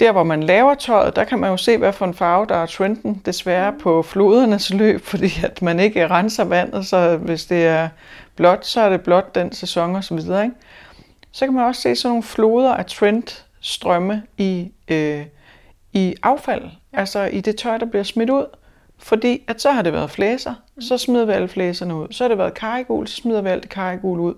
der 0.00 0.12
hvor 0.12 0.22
man 0.22 0.42
laver 0.42 0.74
tøjet, 0.74 1.16
der 1.16 1.24
kan 1.24 1.38
man 1.38 1.50
jo 1.50 1.56
se, 1.56 1.76
hvad 1.76 1.92
for 1.92 2.06
en 2.06 2.14
farve, 2.14 2.46
der 2.46 2.56
er 2.56 2.66
trenden, 2.66 3.22
desværre 3.24 3.70
mm. 3.70 3.78
på 3.78 4.02
flodernes 4.02 4.74
løb, 4.74 5.04
fordi 5.04 5.30
at 5.44 5.62
man 5.62 5.80
ikke 5.80 6.08
renser 6.08 6.44
vandet, 6.44 6.86
så 6.86 7.16
hvis 7.16 7.44
det 7.44 7.66
er 7.66 7.88
blåt, 8.38 8.66
så 8.66 8.80
er 8.80 8.88
det 8.88 9.00
blåt 9.00 9.34
den 9.34 9.52
sæson 9.52 9.96
og 9.96 10.04
så 10.04 10.14
videre. 10.14 10.44
Ikke? 10.44 10.56
så 11.32 11.46
kan 11.46 11.54
man 11.54 11.64
også 11.64 11.80
se 11.82 11.96
sådan 11.96 12.10
nogle 12.10 12.22
floder 12.22 12.74
af 12.74 12.86
trendstrømme 12.86 14.22
i, 14.38 14.72
øh, 14.88 15.26
i 15.92 16.14
affald. 16.22 16.62
Altså 16.92 17.24
i 17.24 17.40
det 17.40 17.56
tøj, 17.56 17.78
der 17.78 17.86
bliver 17.86 18.02
smidt 18.02 18.30
ud. 18.30 18.46
Fordi 18.98 19.42
at 19.48 19.62
så 19.62 19.70
har 19.70 19.82
det 19.82 19.92
været 19.92 20.10
flæser, 20.10 20.54
mm. 20.76 20.82
så 20.82 20.98
smider 20.98 21.24
vi 21.24 21.32
alle 21.32 21.48
flæserne 21.48 21.94
ud. 21.94 22.06
Så 22.10 22.24
har 22.24 22.28
det 22.28 22.38
været 22.38 22.54
karigul, 22.54 23.08
så 23.08 23.16
smider 23.16 23.42
vi 23.42 23.48
alt 23.48 23.62
det 23.62 23.70
karigul 23.70 24.20
ud. 24.20 24.34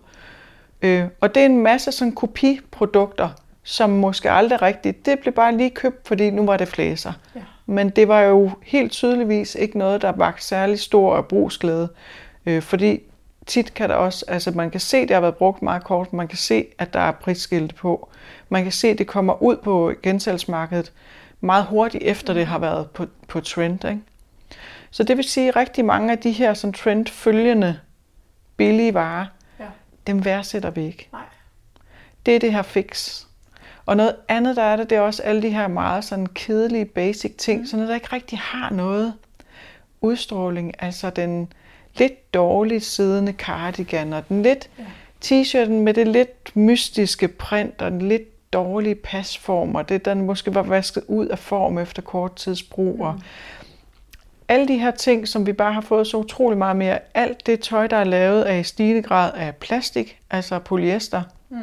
Øh, 0.82 1.04
og 1.20 1.34
det 1.34 1.40
er 1.40 1.46
en 1.46 1.62
masse 1.62 1.92
sådan 1.92 2.14
kopiprodukter, 2.14 3.28
som 3.62 3.90
måske 3.90 4.30
aldrig 4.30 4.62
rigtigt, 4.62 5.06
det 5.06 5.18
blev 5.18 5.34
bare 5.34 5.56
lige 5.56 5.70
købt, 5.70 6.08
fordi 6.08 6.30
nu 6.30 6.46
var 6.46 6.56
det 6.56 6.68
flæser. 6.68 7.12
Ja. 7.34 7.40
Men 7.66 7.90
det 7.90 8.08
var 8.08 8.20
jo 8.20 8.50
helt 8.62 8.92
tydeligvis 8.92 9.54
ikke 9.54 9.78
noget, 9.78 10.02
der 10.02 10.12
var 10.12 10.34
særlig 10.38 10.80
stor 10.80 11.20
brugsglæde. 11.22 11.88
Øh, 12.46 12.62
fordi 12.62 13.00
tit 13.50 13.74
kan 13.74 13.88
der 13.88 13.94
også, 13.94 14.24
altså 14.28 14.50
man 14.50 14.70
kan 14.70 14.80
se, 14.80 14.96
at 14.96 15.08
det 15.08 15.14
har 15.14 15.20
været 15.20 15.36
brugt 15.36 15.62
meget 15.62 15.84
kort, 15.84 16.12
man 16.12 16.28
kan 16.28 16.38
se, 16.38 16.66
at 16.78 16.94
der 16.94 17.00
er 17.00 17.12
prisskilte 17.12 17.74
på. 17.74 18.08
Man 18.48 18.62
kan 18.62 18.72
se, 18.72 18.88
at 18.88 18.98
det 18.98 19.06
kommer 19.06 19.42
ud 19.42 19.56
på 19.56 19.92
gensalgsmarkedet 20.02 20.92
meget 21.40 21.64
hurtigt 21.64 22.04
efter 22.04 22.34
det 22.34 22.46
har 22.46 22.58
været 22.58 22.90
på, 22.90 23.06
på 23.28 23.40
trend. 23.40 23.84
Ikke? 23.84 24.00
Så 24.90 25.04
det 25.04 25.16
vil 25.16 25.24
sige, 25.24 25.48
at 25.48 25.56
rigtig 25.56 25.84
mange 25.84 26.12
af 26.12 26.18
de 26.18 26.30
her 26.30 26.54
sådan 26.54 26.72
trendfølgende 26.72 27.78
billige 28.56 28.94
varer, 28.94 29.26
ja. 29.60 29.66
dem 30.06 30.24
værdsætter 30.24 30.70
vi 30.70 30.86
ikke. 30.86 31.08
Nej. 31.12 31.22
Det 32.26 32.36
er 32.36 32.38
det 32.38 32.52
her 32.52 32.62
fix. 32.62 33.22
Og 33.86 33.96
noget 33.96 34.16
andet, 34.28 34.56
der 34.56 34.62
er 34.62 34.76
det, 34.76 34.90
det 34.90 34.96
er 34.96 35.00
også 35.00 35.22
alle 35.22 35.42
de 35.42 35.50
her 35.50 35.68
meget 35.68 36.04
sådan 36.04 36.26
kedelige 36.26 36.84
basic 36.84 37.36
ting, 37.38 37.60
mm. 37.60 37.66
så 37.66 37.76
når 37.76 37.86
der 37.86 37.94
ikke 37.94 38.12
rigtig 38.12 38.38
har 38.38 38.70
noget 38.70 39.14
udstråling, 40.00 40.74
altså 40.78 41.10
den 41.10 41.52
lidt 41.96 42.34
dårligt 42.34 42.84
siddende 42.84 43.32
cardigan, 43.32 44.12
og 44.12 44.28
den 44.28 44.42
lidt 44.42 44.70
ja. 44.78 44.84
t-shirten 45.24 45.70
med 45.70 45.94
det 45.94 46.08
lidt 46.08 46.56
mystiske 46.56 47.28
print, 47.28 47.82
og 47.82 47.90
den 47.90 48.08
lidt 48.08 48.52
dårlige 48.52 48.94
pasform, 48.94 49.74
og 49.74 49.88
det, 49.88 50.04
den 50.04 50.20
måske 50.20 50.54
var 50.54 50.62
vasket 50.62 51.04
ud 51.08 51.26
af 51.26 51.38
form 51.38 51.78
efter 51.78 52.02
kort 52.02 52.36
tids 52.36 52.62
brug, 52.62 52.94
mm. 52.94 53.00
og 53.00 53.20
alle 54.48 54.68
de 54.68 54.78
her 54.78 54.90
ting, 54.90 55.28
som 55.28 55.46
vi 55.46 55.52
bare 55.52 55.72
har 55.72 55.80
fået 55.80 56.06
så 56.06 56.16
utrolig 56.16 56.58
meget 56.58 56.76
mere, 56.76 56.98
alt 57.14 57.46
det 57.46 57.60
tøj, 57.60 57.86
der 57.86 57.96
er 57.96 58.04
lavet 58.04 58.42
af 58.42 58.60
i 58.60 58.62
stigende 58.62 59.02
grad 59.02 59.32
af 59.34 59.56
plastik, 59.56 60.18
altså 60.30 60.58
polyester, 60.58 61.22
mm 61.48 61.58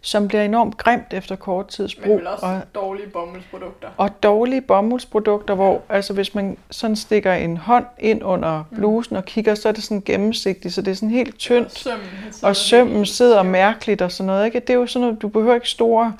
som 0.00 0.28
bliver 0.28 0.42
enormt 0.42 0.76
grimt 0.76 1.12
efter 1.12 1.36
kort 1.36 1.68
tids 1.68 1.94
brug. 1.94 2.08
Men 2.08 2.18
vel 2.18 2.26
også 2.26 2.46
og, 2.46 2.60
dårlige 2.74 3.06
bomuldsprodukter. 3.06 3.88
Og 3.96 4.22
dårlige 4.22 4.60
bomuldsprodukter, 4.60 5.54
hvor 5.54 5.82
altså 5.88 6.12
hvis 6.12 6.34
man 6.34 6.58
sådan 6.70 6.96
stikker 6.96 7.32
en 7.32 7.56
hånd 7.56 7.86
ind 7.98 8.24
under 8.24 8.64
mm. 8.70 8.76
blusen 8.76 9.16
og 9.16 9.24
kigger, 9.24 9.54
så 9.54 9.68
er 9.68 9.72
det 9.72 9.82
sådan 9.82 10.02
gennemsigtigt, 10.06 10.74
så 10.74 10.82
det 10.82 10.90
er 10.90 10.94
sådan 10.94 11.10
helt 11.10 11.38
tyndt. 11.38 11.66
Og 11.66 11.76
sømmen, 11.76 12.08
og 12.42 12.56
sømmen 12.56 13.06
sidder 13.06 13.42
mærkeligt 13.42 14.02
og 14.02 14.12
sådan 14.12 14.26
noget. 14.26 14.46
Ikke? 14.46 14.60
Det 14.60 14.70
er 14.70 14.74
jo 14.74 14.86
sådan 14.86 15.06
noget, 15.06 15.22
du 15.22 15.28
behøver 15.28 15.54
ikke 15.54 15.68
store 15.68 16.12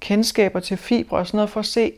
kendskaber 0.00 0.60
til 0.60 0.76
fibre 0.76 1.16
og 1.16 1.26
sådan 1.26 1.38
noget 1.38 1.50
for 1.50 1.60
at 1.60 1.66
se, 1.66 1.92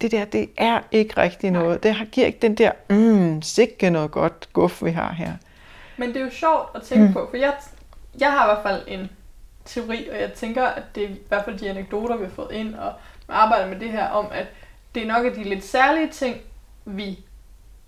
det 0.00 0.10
der, 0.10 0.24
det 0.24 0.50
er 0.56 0.80
ikke 0.92 1.16
rigtig 1.16 1.50
noget. 1.50 1.82
Det 1.82 1.96
giver 2.12 2.26
ikke 2.26 2.38
den 2.42 2.54
der, 2.54 2.72
mm, 2.90 3.42
sikke 3.42 3.90
noget 3.90 4.10
godt 4.10 4.48
guf, 4.52 4.82
vi 4.84 4.90
har 4.90 5.12
her. 5.12 5.32
Men 5.96 6.08
det 6.08 6.16
er 6.16 6.24
jo 6.24 6.30
sjovt 6.30 6.68
at 6.74 6.82
tænke 6.82 7.06
mm. 7.06 7.12
på, 7.12 7.26
for 7.30 7.36
jeg, 7.36 7.52
jeg 8.20 8.32
har 8.32 8.44
i 8.44 8.54
hvert 8.54 8.62
fald 8.62 8.82
en 8.88 9.10
teori, 9.64 10.08
og 10.08 10.20
jeg 10.20 10.32
tænker, 10.32 10.64
at 10.64 10.82
det 10.94 11.04
er 11.04 11.08
i 11.08 11.18
hvert 11.28 11.44
fald 11.44 11.58
de 11.58 11.70
anekdoter, 11.70 12.16
vi 12.16 12.24
har 12.24 12.30
fået 12.30 12.52
ind, 12.52 12.74
og 12.74 12.92
arbejder 13.28 13.66
med 13.66 13.80
det 13.80 13.90
her 13.90 14.08
om, 14.08 14.26
at 14.32 14.46
det 14.94 15.02
er 15.02 15.06
nok 15.06 15.26
af 15.26 15.32
de 15.32 15.44
lidt 15.44 15.64
særlige 15.64 16.10
ting, 16.10 16.36
vi 16.84 17.18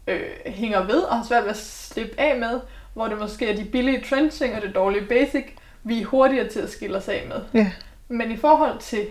øh, 0.06 0.30
hænger 0.46 0.82
ved 0.82 1.00
og 1.00 1.16
har 1.16 1.24
svært 1.24 1.42
ved 1.42 1.50
at 1.50 1.56
slippe 1.56 2.20
af 2.20 2.38
med, 2.38 2.60
hvor 2.94 3.08
det 3.08 3.18
måske 3.18 3.50
er 3.50 3.56
de 3.56 3.64
billige 3.64 4.04
trending 4.08 4.54
og 4.54 4.62
det 4.62 4.74
dårlige 4.74 5.06
basic, 5.06 5.44
vi 5.82 6.02
er 6.02 6.06
hurtigere 6.06 6.48
til 6.48 6.60
at 6.60 6.70
skille 6.70 6.96
os 6.96 7.08
af 7.08 7.26
med. 7.28 7.62
Ja. 7.62 7.72
Men 8.08 8.30
i 8.30 8.36
forhold 8.36 8.78
til 8.78 9.06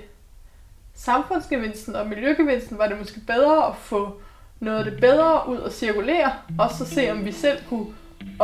samfundsgevinsten 0.93 1.95
og 1.95 2.07
miljøgevinsten, 2.07 2.77
var 2.77 2.87
det 2.87 2.99
måske 2.99 3.19
bedre 3.27 3.67
at 3.67 3.75
få 3.75 4.21
noget 4.59 4.77
af 4.77 4.85
det 4.85 4.99
bedre 4.99 5.49
ud 5.49 5.57
og 5.57 5.71
cirkulere, 5.71 6.33
og 6.59 6.69
så 6.71 6.85
se, 6.85 7.11
om 7.11 7.25
vi 7.25 7.31
selv 7.31 7.59
kunne 7.69 7.85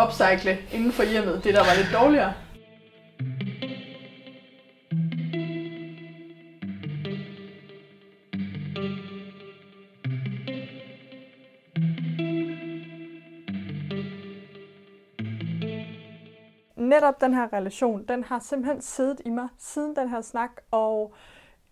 upcycle 0.06 0.58
inden 0.72 0.92
for 0.92 1.04
hjemmet, 1.04 1.44
det 1.44 1.54
der 1.54 1.60
var 1.60 1.76
lidt 1.78 1.94
dårligere. 1.94 2.34
Netop 16.92 17.22
den 17.22 17.34
her 17.34 17.54
relation, 17.54 18.04
den 18.04 18.24
har 18.24 18.40
simpelthen 18.40 18.82
siddet 18.82 19.22
i 19.26 19.30
mig 19.30 19.48
siden 19.58 19.96
den 19.96 20.10
her 20.10 20.22
snak, 20.22 20.52
og 20.72 21.14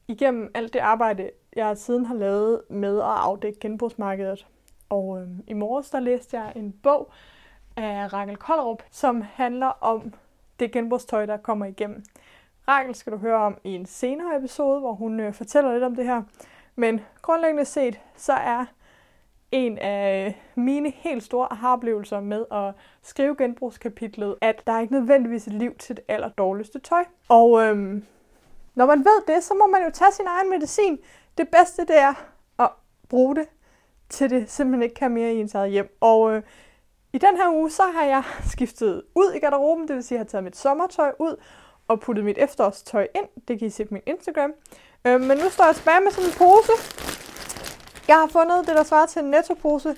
igennem 0.08 0.52
alt 0.54 0.74
det 0.74 0.80
arbejde, 0.80 1.32
jeg 1.56 1.78
siden 1.78 2.06
har 2.06 2.16
lavet 2.16 2.62
med 2.70 2.98
at 2.98 3.06
afdække 3.06 3.60
genbrugsmarkedet. 3.60 4.48
Og 4.90 5.22
øh, 5.22 5.28
i 5.48 5.54
morges, 5.54 5.90
der 5.90 6.00
læste 6.00 6.40
jeg 6.40 6.54
en 6.56 6.72
bog 6.72 7.12
af 7.78 8.14
Rakel 8.14 8.38
Kollerup, 8.38 8.84
som 8.92 9.22
handler 9.22 9.68
om 9.68 10.14
det 10.60 10.72
genbrugstøj, 10.72 11.26
der 11.26 11.38
kommer 11.38 11.66
igennem. 11.66 12.04
Rakel 12.68 12.96
skal 12.96 13.14
du 13.14 13.18
høre 13.18 13.38
om 13.38 13.58
i 13.64 13.76
en 13.76 13.86
senere 13.86 14.38
episode, 14.38 14.80
hvor 14.80 14.94
hun 14.94 15.20
øh, 15.20 15.34
fortæller 15.34 15.74
lidt 15.74 15.84
om 15.84 15.96
det 15.96 16.06
her. 16.06 16.24
Men 16.76 17.02
grundlæggende 17.22 17.66
set, 17.66 18.00
så 18.16 18.34
er 18.34 18.66
en 19.52 19.78
af 19.78 20.42
mine 20.56 20.90
helt 20.90 21.24
store 21.24 21.54
aha-oplevelser 21.54 22.20
med 22.20 22.46
at 22.52 22.74
skrive 23.04 23.36
genbrugskapitlet, 23.36 24.36
at 24.42 24.68
der 24.68 24.74
er 24.74 24.80
ikke 24.80 24.94
nødvendigvis 24.94 25.48
et 25.48 25.54
liv 25.54 25.76
til 25.76 25.96
det 25.96 26.06
aller 26.08 26.30
dårligste 26.30 26.80
tøj. 26.80 27.06
Og 27.30 27.62
øhm, 27.62 28.06
når 28.76 28.86
man 28.86 29.00
ved 29.00 29.36
det, 29.36 29.44
så 29.44 29.54
må 29.54 29.68
man 29.68 29.84
jo 29.84 29.92
tage 29.94 30.12
sin 30.12 30.26
egen 30.28 30.50
medicin. 30.50 30.98
Det 31.38 31.48
bedste 31.48 31.82
det 31.82 32.00
er 32.00 32.14
at 32.60 32.70
bruge 33.10 33.36
det, 33.36 33.46
til 34.10 34.30
det 34.30 34.52
simpelthen 34.52 34.84
ikke 34.84 34.96
kan 34.96 35.12
mere 35.12 35.34
i 35.34 35.40
ens 35.40 35.56
eget 35.56 35.72
hjem. 35.72 35.98
Og 36.02 36.34
øh, 36.34 36.44
i 37.14 37.18
den 37.18 37.38
her 37.38 37.50
uge, 37.54 37.72
så 37.72 37.84
har 37.84 38.04
jeg 38.04 38.24
skiftet 38.54 39.04
ud 39.16 39.34
i 39.36 39.40
garderoben, 39.40 39.88
det 39.88 39.96
vil 39.96 40.04
sige, 40.04 40.16
at 40.16 40.20
jeg 40.20 40.26
har 40.26 40.30
taget 40.30 40.44
mit 40.44 40.58
sommertøj 40.58 41.12
ud 41.20 41.36
og 41.88 42.00
puttet 42.00 42.26
mit 42.26 42.38
efterårstøj 42.38 43.08
ind. 43.16 43.26
Det 43.48 43.60
kan 43.60 43.68
I 43.68 43.70
se 43.70 43.86
på 43.86 43.94
min 43.94 44.04
Instagram. 44.06 44.54
Øh, 45.06 45.22
men 45.22 45.38
nu 45.38 45.50
står 45.50 45.66
jeg 45.66 45.76
tilbage 45.76 46.02
med 46.02 46.12
sådan 46.12 46.30
en 46.30 46.36
pose, 46.38 46.72
jeg 48.10 48.18
har 48.18 48.28
fundet 48.28 48.68
det, 48.68 48.76
der 48.76 48.84
svarer 48.84 49.06
til 49.06 49.22
en 49.24 49.30
nettopose 49.30 49.96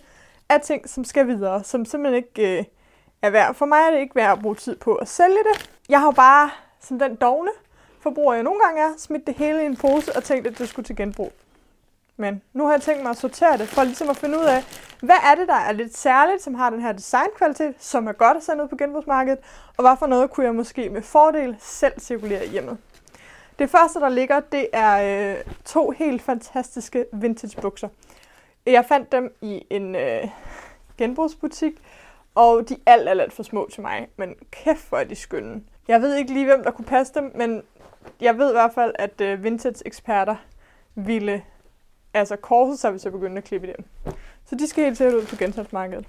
af 0.50 0.62
ting, 0.62 0.90
som 0.90 1.04
skal 1.04 1.28
videre, 1.28 1.64
som 1.64 1.86
simpelthen 1.86 2.24
ikke 2.24 2.60
øh, 2.60 2.64
er 3.22 3.30
værd. 3.30 3.56
For 3.56 3.66
mig 3.66 3.80
er 3.88 3.92
det 3.92 4.00
ikke 4.00 4.16
værd 4.16 4.32
at 4.32 4.42
bruge 4.42 4.56
tid 4.56 4.76
på 4.76 4.96
at 4.96 5.08
sælge 5.08 5.38
det. 5.54 5.72
Jeg 5.90 6.00
har 6.00 6.12
bare, 6.12 6.50
som 6.80 7.00
den 7.00 7.16
dogne 7.16 7.50
forbruger 8.00 8.34
jeg 8.34 8.44
nogle 8.44 8.60
gange 8.66 8.82
er, 8.82 8.90
smidt 8.98 9.28
det 9.28 9.36
hele 9.36 9.64
i 9.64 9.66
en 9.66 9.78
pose 9.78 10.16
og 10.16 10.24
tænkt, 10.24 10.48
at 10.48 10.58
det 10.58 10.70
skulle 10.70 10.86
til 10.86 10.96
genbrug. 10.96 11.32
Men 12.18 12.42
nu 12.54 12.66
har 12.66 12.72
jeg 12.72 12.82
tænkt 12.82 13.04
mig 13.04 13.10
at 13.10 13.18
sortere 13.18 13.58
det, 13.58 13.68
for 13.68 13.84
ligesom 13.84 14.10
at 14.10 14.18
finde 14.18 14.40
ud 14.40 14.44
af, 14.44 14.64
hvad 15.02 15.16
er 15.32 15.36
det, 15.36 15.48
der 15.48 15.56
er 15.56 15.72
lidt 15.72 15.98
særligt, 15.98 16.44
som 16.44 16.56
har 16.56 16.70
den 16.70 16.82
her 16.82 16.92
designkvalitet, 16.92 17.76
som 17.80 18.08
er 18.08 18.12
godt 18.12 18.38
at 18.38 18.44
sende 18.44 18.64
ud 18.64 18.68
på 18.70 18.76
genbrugsmarkedet, 18.76 19.40
og 19.78 19.84
hvad 19.84 19.98
for 20.00 20.08
noget 20.08 20.32
kunne 20.32 20.46
jeg 20.46 20.56
måske 20.56 20.90
med 20.90 21.02
fordel 21.02 21.56
selv 21.60 22.00
cirkulere 22.00 22.48
hjemme. 22.48 22.78
Det 23.62 23.70
første, 23.70 24.00
der 24.00 24.10
ligger, 24.10 24.40
det 24.40 24.68
er 24.74 25.32
øh, 25.32 25.44
to 25.66 25.90
helt 25.90 26.22
fantastiske 26.22 27.06
vintage 27.14 27.62
bukser. 27.62 27.90
Jeg 28.66 28.86
fandt 28.86 29.12
dem 29.12 29.36
i 29.42 29.64
en 29.70 29.96
øh, 29.96 30.28
genbrugsbutik, 30.98 31.74
og 32.36 32.70
de 32.70 32.74
er 32.86 32.92
alt, 32.92 33.10
alt, 33.10 33.22
alt 33.22 33.34
for 33.34 33.44
små 33.44 33.70
til 33.74 33.82
mig. 33.82 34.08
Men 34.18 34.36
kæft, 34.52 34.90
hvor 34.90 34.98
er 34.98 35.04
de 35.04 35.16
skønne. 35.16 35.64
Jeg 35.88 36.02
ved 36.02 36.16
ikke 36.16 36.34
lige, 36.34 36.46
hvem 36.46 36.64
der 36.64 36.72
kunne 36.72 36.86
passe 36.86 37.14
dem, 37.14 37.32
men 37.36 37.62
jeg 38.22 38.38
ved 38.38 38.50
i 38.50 38.54
hvert 38.54 38.74
fald, 38.74 38.94
at 38.96 39.22
øh, 39.22 39.44
vintage-eksperter 39.44 40.36
ville 40.96 41.44
altså 42.14 42.36
korset 42.36 42.80
sig, 42.80 42.92
hvis 42.92 43.04
jeg 43.04 43.12
begyndte 43.12 43.38
at 43.38 43.44
klippe 43.44 43.68
dem. 43.68 44.14
Så 44.46 44.56
de 44.56 44.68
skal 44.68 44.84
helt 44.84 44.98
sikkert 44.98 45.16
ud 45.16 45.26
på 45.26 45.36
genstandsmarkedet. 45.36 46.06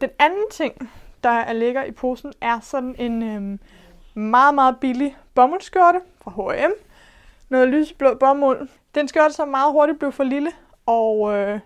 Den 0.00 0.10
anden 0.18 0.50
ting, 0.50 0.90
der 1.24 1.52
ligger 1.52 1.84
i 1.84 1.92
posen, 1.92 2.32
er 2.40 2.60
sådan 2.60 2.94
en 2.98 3.22
øh, 3.22 3.58
meget, 4.14 4.54
meget 4.54 4.80
billig 4.80 5.16
bomuldsskjorte 5.34 6.00
fra 6.20 6.30
H&M. 6.30 6.72
Noget 7.48 7.68
lysblå 7.68 8.14
bomuld. 8.14 8.68
Den 8.94 9.08
skjorte, 9.08 9.24
altså 9.24 9.36
som 9.36 9.48
meget 9.48 9.72
hurtigt 9.72 9.98
blev 9.98 10.12
for 10.12 10.24
lille, 10.24 10.52
og 10.86 11.32
øh, 11.34 11.60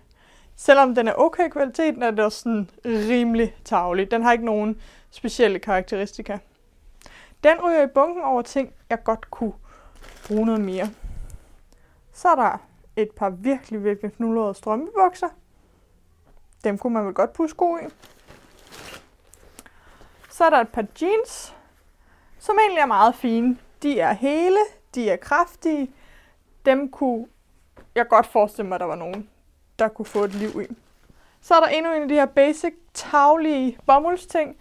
selvom 0.55 0.95
den 0.95 1.07
er 1.07 1.13
okay 1.13 1.49
kvalitet, 1.49 2.03
er 2.03 2.11
det 2.11 2.19
også 2.19 2.39
sådan 2.39 2.69
rimelig 2.85 3.55
tavlig. 3.65 4.11
Den 4.11 4.23
har 4.23 4.31
ikke 4.31 4.45
nogen 4.45 4.81
specielle 5.11 5.59
karakteristika. 5.59 6.37
Den 7.43 7.57
ryger 7.65 7.83
i 7.83 7.87
bunken 7.87 8.23
over 8.23 8.41
ting, 8.41 8.73
jeg 8.89 9.03
godt 9.03 9.31
kunne 9.31 9.53
bruge 10.27 10.45
noget 10.45 10.61
mere. 10.61 10.89
Så 12.13 12.27
er 12.27 12.35
der 12.35 12.57
et 12.95 13.11
par 13.11 13.29
virkelig, 13.29 13.83
virkelig 13.83 14.13
knullede 14.13 14.53
strømpebukser. 14.53 15.27
Dem 16.63 16.77
kunne 16.77 16.93
man 16.93 17.05
vel 17.05 17.13
godt 17.13 17.33
pusse 17.33 17.53
sko 17.53 17.77
i. 17.77 17.81
Så 20.29 20.45
er 20.45 20.49
der 20.49 20.57
et 20.57 20.69
par 20.69 20.85
jeans, 21.01 21.55
som 22.47 22.57
egentlig 22.59 22.81
er 22.81 22.85
meget 22.85 23.15
fine. 23.15 23.57
De 23.83 23.99
er 23.99 24.13
hele, 24.13 24.57
de 24.95 25.09
er 25.09 25.15
kraftige. 25.15 25.91
Dem 26.65 26.91
kunne 26.91 27.27
jeg 27.95 28.07
godt 28.07 28.25
forestille 28.25 28.67
mig, 28.67 28.75
at 28.75 28.79
der 28.79 28.87
var 28.87 28.95
nogen, 28.95 29.29
der 29.79 29.87
kunne 29.87 30.05
få 30.05 30.23
et 30.23 30.35
liv 30.35 30.61
i. 30.61 30.75
Så 31.41 31.55
er 31.55 31.59
der 31.59 31.67
endnu 31.67 31.93
en 31.93 32.01
af 32.01 32.07
de 32.07 32.13
her 32.13 32.25
basic, 32.25 32.73
taglige 32.93 33.77
bomuldsting. 33.85 34.55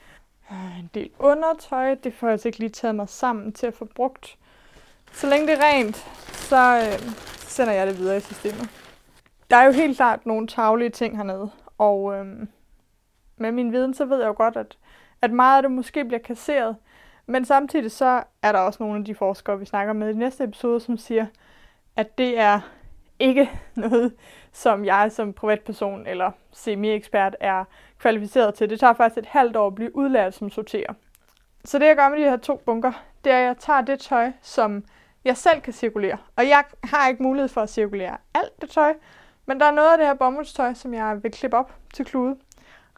Øh, 0.50 0.78
en 0.78 0.90
del 0.94 1.10
undertøj, 1.18 1.94
det 1.94 2.14
får 2.14 2.26
jeg 2.26 2.32
altså 2.32 2.48
ikke 2.48 2.58
lige 2.58 2.70
taget 2.70 2.94
mig 2.94 3.08
sammen 3.08 3.52
til 3.52 3.66
at 3.66 3.74
få 3.74 3.84
brugt. 3.84 4.38
Så 5.12 5.26
længe 5.26 5.46
det 5.46 5.58
er 5.58 5.64
rent, 5.64 5.96
så 6.32 6.76
øh, 6.76 7.10
sender 7.38 7.72
jeg 7.72 7.86
det 7.86 7.98
videre 7.98 8.16
i 8.16 8.20
systemet. 8.20 8.68
Der 9.50 9.56
er 9.56 9.64
jo 9.64 9.72
helt 9.72 9.96
klart 9.96 10.26
nogle 10.26 10.46
taglige 10.46 10.90
ting 10.90 11.16
hernede, 11.16 11.50
og 11.78 12.14
øh, 12.14 12.26
med 13.36 13.52
min 13.52 13.72
viden, 13.72 13.94
så 13.94 14.04
ved 14.04 14.18
jeg 14.18 14.26
jo 14.26 14.34
godt, 14.36 14.56
at, 14.56 14.78
at 15.22 15.30
meget 15.30 15.56
af 15.56 15.62
det 15.62 15.70
måske 15.70 16.04
bliver 16.04 16.20
kasseret, 16.22 16.76
men 17.26 17.44
samtidig 17.44 17.92
så 17.92 18.22
er 18.42 18.52
der 18.52 18.58
også 18.58 18.82
nogle 18.82 18.98
af 18.98 19.04
de 19.04 19.14
forskere, 19.14 19.58
vi 19.58 19.64
snakker 19.64 19.92
med 19.92 20.10
i 20.10 20.16
næste 20.16 20.44
episode, 20.44 20.80
som 20.80 20.98
siger, 20.98 21.26
at 21.96 22.18
det 22.18 22.38
er 22.38 22.60
ikke 23.18 23.50
noget, 23.74 24.12
som 24.52 24.84
jeg 24.84 25.12
som 25.12 25.32
privatperson 25.32 26.06
eller 26.06 26.30
semi-ekspert 26.52 27.36
er 27.40 27.64
kvalificeret 27.98 28.54
til. 28.54 28.70
Det 28.70 28.80
tager 28.80 28.92
faktisk 28.92 29.18
et 29.18 29.26
halvt 29.26 29.56
år 29.56 29.66
at 29.66 29.74
blive 29.74 29.96
udlært 29.96 30.34
som 30.34 30.50
sorterer. 30.50 30.92
Så 31.64 31.78
det 31.78 31.86
jeg 31.86 31.96
gør 31.96 32.08
med 32.08 32.18
de 32.18 32.24
her 32.24 32.36
to 32.36 32.56
bunker, 32.56 32.92
det 33.24 33.32
er, 33.32 33.38
at 33.38 33.44
jeg 33.44 33.56
tager 33.58 33.80
det 33.80 34.00
tøj, 34.00 34.32
som 34.42 34.84
jeg 35.24 35.36
selv 35.36 35.60
kan 35.60 35.72
cirkulere. 35.72 36.18
Og 36.36 36.48
jeg 36.48 36.64
har 36.84 37.08
ikke 37.08 37.22
mulighed 37.22 37.48
for 37.48 37.60
at 37.60 37.70
cirkulere 37.70 38.16
alt 38.34 38.60
det 38.60 38.70
tøj, 38.70 38.94
men 39.46 39.60
der 39.60 39.66
er 39.66 39.70
noget 39.70 39.92
af 39.92 39.98
det 39.98 40.06
her 40.06 40.14
bomuldstøj, 40.14 40.74
som 40.74 40.94
jeg 40.94 41.22
vil 41.22 41.30
klippe 41.30 41.56
op 41.56 41.74
til 41.94 42.04
klude. 42.04 42.36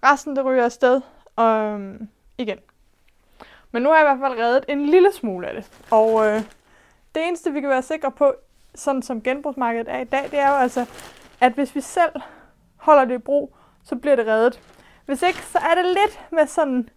Resten 0.04 0.36
det 0.36 0.44
ryger 0.44 0.64
afsted 0.64 1.00
øhm, 1.40 2.08
igen. 2.38 2.58
Men 3.72 3.82
nu 3.82 3.88
har 3.88 3.96
jeg 3.96 4.04
i 4.04 4.16
hvert 4.16 4.30
fald 4.30 4.40
reddet 4.44 4.64
en 4.68 4.86
lille 4.86 5.12
smule 5.12 5.48
af 5.48 5.54
det. 5.54 5.70
Og 5.90 6.26
øh, 6.26 6.42
det 7.14 7.26
eneste, 7.28 7.52
vi 7.52 7.60
kan 7.60 7.70
være 7.70 7.82
sikre 7.82 8.10
på, 8.10 8.34
sådan 8.74 9.02
som 9.02 9.22
genbrugsmarkedet 9.22 9.88
er 9.88 9.98
i 9.98 10.04
dag, 10.04 10.24
det 10.30 10.38
er 10.38 10.48
jo 10.48 10.54
altså, 10.54 10.86
at 11.40 11.52
hvis 11.52 11.74
vi 11.74 11.80
selv 11.80 12.12
holder 12.76 13.04
det 13.04 13.14
i 13.14 13.18
brug, 13.18 13.56
så 13.84 13.96
bliver 13.96 14.16
det 14.16 14.26
reddet. 14.26 14.60
Hvis 15.06 15.22
ikke, 15.22 15.42
så 15.42 15.58
er 15.58 15.74
det 15.74 15.84
lidt 15.84 16.20
med 16.30 16.46
sådan 16.46 16.88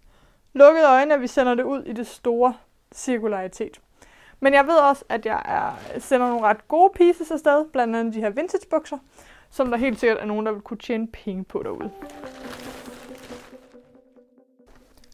lukkede 0.52 0.86
øjne, 0.88 1.14
at 1.14 1.20
vi 1.20 1.26
sender 1.26 1.54
det 1.54 1.62
ud 1.62 1.82
i 1.82 1.92
det 1.92 2.06
store 2.06 2.54
cirkularitet. 2.94 3.80
Men 4.40 4.54
jeg 4.54 4.66
ved 4.66 4.74
også, 4.74 5.04
at 5.08 5.26
jeg 5.26 5.42
er, 5.44 5.98
sender 6.00 6.28
nogle 6.28 6.46
ret 6.46 6.68
gode 6.68 6.92
pieces 6.94 7.30
afsted, 7.30 7.64
blandt 7.72 7.96
andet 7.96 8.14
de 8.14 8.20
her 8.20 8.30
vintage 8.30 8.66
bukser, 8.70 8.98
som 9.50 9.70
der 9.70 9.76
helt 9.76 10.00
sikkert 10.00 10.18
er 10.18 10.24
nogen, 10.24 10.46
der 10.46 10.52
vil 10.52 10.60
kunne 10.60 10.78
tjene 10.78 11.06
penge 11.06 11.44
på 11.44 11.62
derude. 11.62 11.90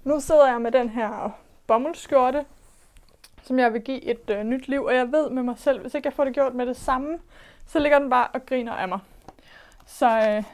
Nu 0.05 0.21
sidder 0.21 0.47
jeg 0.47 0.61
med 0.61 0.73
den 0.73 0.89
her 0.89 1.31
bommelskjorte, 1.69 2.45
som 3.43 3.59
jeg 3.59 3.73
vil 3.73 3.83
give 3.83 4.05
et 4.05 4.31
øh, 4.31 4.45
nyt 4.45 4.69
liv, 4.69 4.85
og 4.85 4.95
jeg 4.95 5.13
ved 5.13 5.31
med 5.31 5.43
mig 5.43 5.59
selv, 5.59 5.81
hvis 5.81 5.95
ikke 5.95 6.07
jeg 6.07 6.13
får 6.13 6.25
det 6.25 6.35
gjort 6.35 6.55
med 6.55 6.67
det 6.67 6.77
samme, 6.77 7.19
så 7.67 7.79
ligger 7.79 7.99
den 7.99 8.11
bare 8.11 8.29
og 8.29 8.47
griner 8.47 8.73
af 8.73 8.89
mig. 8.89 8.99
Så 9.87 10.07
øh, 10.07 10.45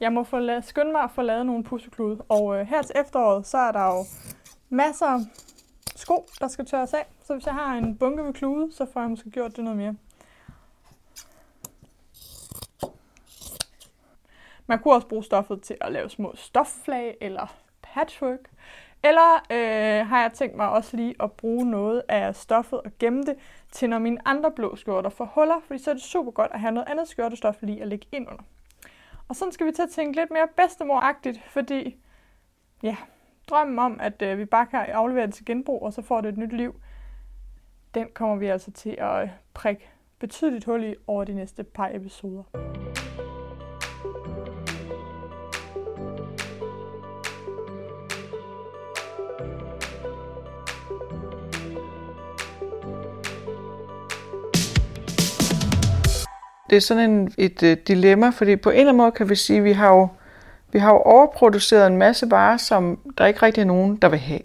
jeg 0.00 0.12
må 0.12 0.24
få 0.24 0.38
la- 0.38 0.60
skynde 0.60 0.92
mig 0.92 1.02
at 1.02 1.10
få 1.10 1.22
lavet 1.22 1.46
nogle 1.46 1.64
pusseklude. 1.64 2.22
Og 2.28 2.60
øh, 2.60 2.66
her 2.66 2.82
til 2.82 2.96
efteråret, 2.96 3.46
så 3.46 3.58
er 3.58 3.72
der 3.72 3.84
jo 3.84 4.04
masser 4.68 5.06
af 5.06 5.20
sko, 5.96 6.26
der 6.40 6.48
skal 6.48 6.66
tørres 6.66 6.94
af. 6.94 7.06
Så 7.24 7.34
hvis 7.34 7.46
jeg 7.46 7.54
har 7.54 7.74
en 7.74 7.96
bunke 7.98 8.22
med 8.22 8.32
klude, 8.32 8.72
så 8.72 8.86
får 8.92 9.00
jeg 9.00 9.10
måske 9.10 9.30
gjort 9.30 9.56
det 9.56 9.64
noget 9.64 9.76
mere. 9.78 9.94
Man 14.66 14.78
kunne 14.78 14.94
også 14.94 15.08
bruge 15.08 15.24
stoffet 15.24 15.62
til 15.62 15.76
at 15.80 15.92
lave 15.92 16.10
små 16.10 16.32
stofflag 16.36 17.16
eller 17.20 17.46
patchwork. 17.82 18.50
Eller 19.02 19.34
øh, 19.50 20.06
har 20.06 20.20
jeg 20.20 20.32
tænkt 20.32 20.56
mig 20.56 20.68
også 20.68 20.96
lige 20.96 21.14
at 21.20 21.32
bruge 21.32 21.70
noget 21.70 22.02
af 22.08 22.34
stoffet 22.34 22.80
og 22.80 22.90
gemme 22.98 23.22
det 23.22 23.36
til 23.72 23.90
når 23.90 23.98
mine 23.98 24.28
andre 24.28 24.50
blå 24.52 24.76
skjorter 24.76 25.10
får 25.10 25.24
huller, 25.34 25.60
fordi 25.66 25.82
så 25.82 25.90
er 25.90 25.94
det 25.94 26.02
super 26.02 26.30
godt 26.30 26.50
at 26.54 26.60
have 26.60 26.72
noget 26.72 26.88
andet 26.88 27.08
skjortestof 27.08 27.56
lige 27.62 27.82
at 27.82 27.88
lægge 27.88 28.06
ind 28.12 28.28
under. 28.28 28.42
Og 29.28 29.36
sådan 29.36 29.52
skal 29.52 29.66
vi 29.66 29.72
til 29.72 29.82
at 29.82 29.90
tænke 29.90 30.20
lidt 30.20 30.30
mere 30.30 30.48
bedstemoragtigt, 30.56 31.42
fordi 31.46 31.96
ja, 32.82 32.96
drømmen 33.48 33.78
om, 33.78 34.00
at 34.00 34.22
øh, 34.22 34.38
vi 34.38 34.44
bare 34.44 34.66
kan 34.66 34.78
aflevere 34.78 35.26
det 35.26 35.34
til 35.34 35.44
genbrug, 35.44 35.82
og 35.82 35.92
så 35.92 36.02
får 36.02 36.20
det 36.20 36.28
et 36.28 36.38
nyt 36.38 36.52
liv, 36.52 36.80
den 37.94 38.06
kommer 38.14 38.36
vi 38.36 38.46
altså 38.46 38.70
til 38.70 38.96
at 38.98 39.28
prikke 39.54 39.90
betydeligt 40.18 40.64
hul 40.64 40.84
i 40.84 40.94
over 41.06 41.24
de 41.24 41.34
næste 41.34 41.64
par 41.64 41.90
episoder. 41.92 42.42
Det 56.70 56.76
er 56.76 56.80
sådan 56.80 57.10
en, 57.10 57.32
et 57.38 57.62
uh, 57.62 57.72
dilemma, 57.88 58.30
fordi 58.30 58.56
på 58.56 58.70
en 58.70 58.76
eller 58.76 58.88
anden 58.88 58.96
måde 58.96 59.12
kan 59.12 59.28
vi 59.28 59.34
sige, 59.34 59.58
at 59.58 59.64
vi 59.64 59.72
har 59.72 59.88
jo, 59.88 60.08
vi 60.72 60.78
har 60.78 60.90
jo 60.90 60.98
overproduceret 60.98 61.86
en 61.86 61.96
masse 61.96 62.30
varer, 62.30 62.56
som 62.56 62.98
der 63.18 63.26
ikke 63.26 63.42
rigtig 63.42 63.60
er 63.60 63.64
nogen, 63.64 63.96
der 63.96 64.08
vil 64.08 64.18
have. 64.18 64.40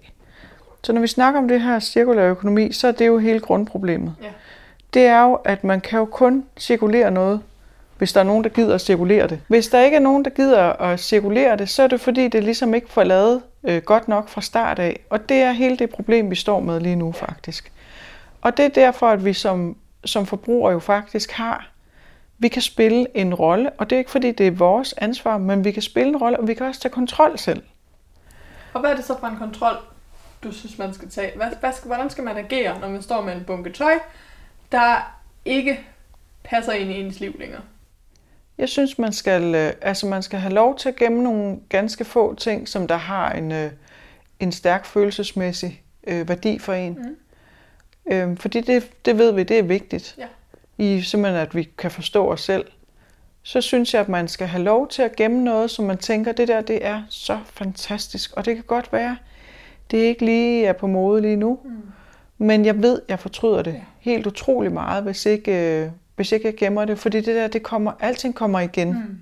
Så 0.84 0.94
når 0.94 1.02
vi 1.02 1.08
snakker 1.08 1.40
om 1.40 1.48
det 1.48 1.62
her 1.62 1.80
cirkulær 1.80 2.30
økonomi, 2.30 2.72
så 2.72 2.88
er 2.88 2.92
det 2.92 3.08
jo 3.08 3.18
hele 3.18 3.40
grundproblemet. 3.40 4.16
Ja. 4.22 4.28
Det 4.94 5.06
er 5.06 5.22
jo, 5.22 5.34
at 5.34 5.64
man 5.64 5.82
kan 5.82 6.00
jo 6.00 6.06
kun 6.06 6.46
cirkulere 6.58 7.12
noget, 7.12 7.42
hvis 7.98 8.14
der 8.14 8.20
er 8.20 8.24
nogen, 8.24 8.44
der 8.44 8.50
gider 8.50 8.76
at 8.76 8.82
cirkulere 8.82 9.28
det. 9.28 9.40
Hvis 9.48 9.68
der 9.68 9.82
ikke 9.82 9.98
er 9.98 10.02
nogen, 10.02 10.26
der 10.26 10.32
gider 10.32 10.62
at 10.62 11.00
cirkulere 11.00 11.58
det, 11.58 11.70
så 11.70 11.84
er 11.84 11.88
det 11.88 12.02
fordi, 12.02 12.28
det 12.28 12.44
ligesom 12.44 12.74
ikke 12.74 12.90
får 12.90 13.04
lavet 13.04 13.42
øh, 13.64 13.82
godt 13.82 14.08
nok 14.08 14.30
fra 14.30 14.42
start 14.42 14.80
af. 14.80 15.00
Og 15.10 15.30
det 15.30 15.38
er 15.38 15.52
hele 15.52 15.78
det 15.78 15.90
problem, 15.90 16.30
vi 16.30 16.36
står 16.36 16.60
med 16.60 16.80
lige 16.80 16.96
nu 16.96 17.12
faktisk. 17.12 17.72
Og 18.42 18.58
det 18.58 18.66
er 18.66 18.70
derfor, 18.70 19.08
at 19.08 19.26
vi 19.26 19.34
som, 19.34 19.76
som 20.06 20.26
forbrugere 20.26 20.74
jo 20.74 20.80
faktisk 20.80 21.32
har 21.32 21.73
vi 22.38 22.48
kan 22.48 22.62
spille 22.62 23.18
en 23.18 23.34
rolle, 23.34 23.70
og 23.70 23.90
det 23.90 23.96
er 23.96 24.00
ikke 24.00 24.12
fordi, 24.12 24.32
det 24.32 24.48
er 24.48 24.52
vores 24.52 24.94
ansvar, 24.98 25.38
men 25.38 25.64
vi 25.64 25.72
kan 25.72 25.82
spille 25.82 26.10
en 26.10 26.18
rolle, 26.18 26.40
og 26.40 26.48
vi 26.48 26.54
kan 26.54 26.66
også 26.66 26.82
tage 26.82 26.92
kontrol 26.92 27.38
selv. 27.38 27.64
Og 28.74 28.82
hvad 28.82 28.92
er 28.92 28.96
det 28.96 29.06
så 29.06 29.20
for 29.20 29.28
en 29.28 29.38
kontrol, 29.38 29.76
du 30.44 30.52
synes, 30.52 30.78
man 30.78 30.94
skal 30.94 31.10
tage? 31.10 31.38
Hvad, 31.38 31.48
hvad 31.60 31.74
skal, 31.74 31.88
hvordan 31.88 32.10
skal 32.10 32.24
man 32.24 32.38
agere, 32.38 32.80
når 32.80 32.90
man 32.90 33.02
står 33.02 33.22
med 33.22 33.36
en 33.36 33.44
bunke 33.44 33.72
tøj, 33.72 33.94
der 34.72 35.14
ikke 35.46 35.80
passer 36.44 36.74
ind 36.74 36.92
i 36.92 37.00
ens 37.00 37.20
liv 37.20 37.36
længere? 37.40 37.62
Jeg 38.58 38.70
synes, 38.70 39.00
man 39.00 39.14
skal, 39.14 39.56
øh, 39.56 39.74
altså 39.82 40.08
man 40.08 40.24
skal 40.24 40.40
have 40.40 40.54
lov 40.54 40.78
til 40.78 40.90
at 40.90 40.96
gemme 40.96 41.24
nogle 41.24 41.60
ganske 41.70 42.06
få 42.06 42.36
ting, 42.36 42.68
som 42.68 42.88
der 42.88 42.98
har 42.98 43.32
en, 43.32 43.52
øh, 43.52 43.72
en 44.40 44.52
stærk 44.52 44.86
følelsesmæssig 44.86 45.84
øh, 46.08 46.30
værdi 46.30 46.60
for 46.60 46.74
en. 46.74 46.94
Mm. 46.94 48.14
Øhm, 48.14 48.38
fordi 48.38 48.62
det, 48.62 49.06
det 49.06 49.18
ved 49.18 49.32
vi, 49.32 49.44
det 49.44 49.60
er 49.60 49.64
vigtigt. 49.64 50.16
Ja 50.18 50.28
i 50.78 51.02
simpelthen, 51.02 51.42
at 51.42 51.56
vi 51.56 51.70
kan 51.78 51.92
forstå 51.92 52.32
os 52.32 52.42
selv, 52.42 52.66
så 53.44 53.62
synes 53.62 53.94
jeg, 53.94 54.02
at 54.02 54.10
man 54.10 54.28
skal 54.28 54.48
have 54.48 54.64
lov 54.64 54.88
til 54.88 55.02
at 55.02 55.16
gemme 55.16 55.44
noget, 55.44 55.72
som 55.72 55.86
man 55.86 55.98
tænker, 55.98 56.32
det 56.32 56.48
der, 56.48 56.62
det 56.62 56.86
er 56.86 57.04
så 57.10 57.40
fantastisk. 57.54 58.34
Og 58.34 58.46
det 58.46 58.56
kan 58.56 58.64
godt 58.64 58.94
være, 58.94 59.18
det 59.92 59.98
ikke 59.98 60.26
lige 60.26 60.66
er 60.66 60.74
på 60.74 60.88
mode 60.88 61.22
lige 61.22 61.36
nu, 61.36 61.60
mm. 61.64 61.72
men 62.38 62.66
jeg 62.66 62.82
ved, 62.82 63.02
jeg 63.10 63.20
fortryder 63.20 63.62
det 63.62 63.74
ja. 63.74 63.82
helt 64.00 64.28
utrolig 64.28 64.72
meget, 64.72 65.04
hvis 65.04 65.26
ikke, 65.26 65.82
øh, 65.84 65.90
hvis 66.16 66.32
ikke 66.32 66.48
jeg 66.48 66.56
gemmer 66.56 66.86
det, 66.86 67.00
fordi 67.00 67.18
det 67.18 67.36
der, 67.36 67.48
det 67.48 67.64
kommer, 67.64 67.92
alting 68.00 68.36
kommer 68.36 68.60
igen. 68.60 68.90
Mm. 68.90 69.20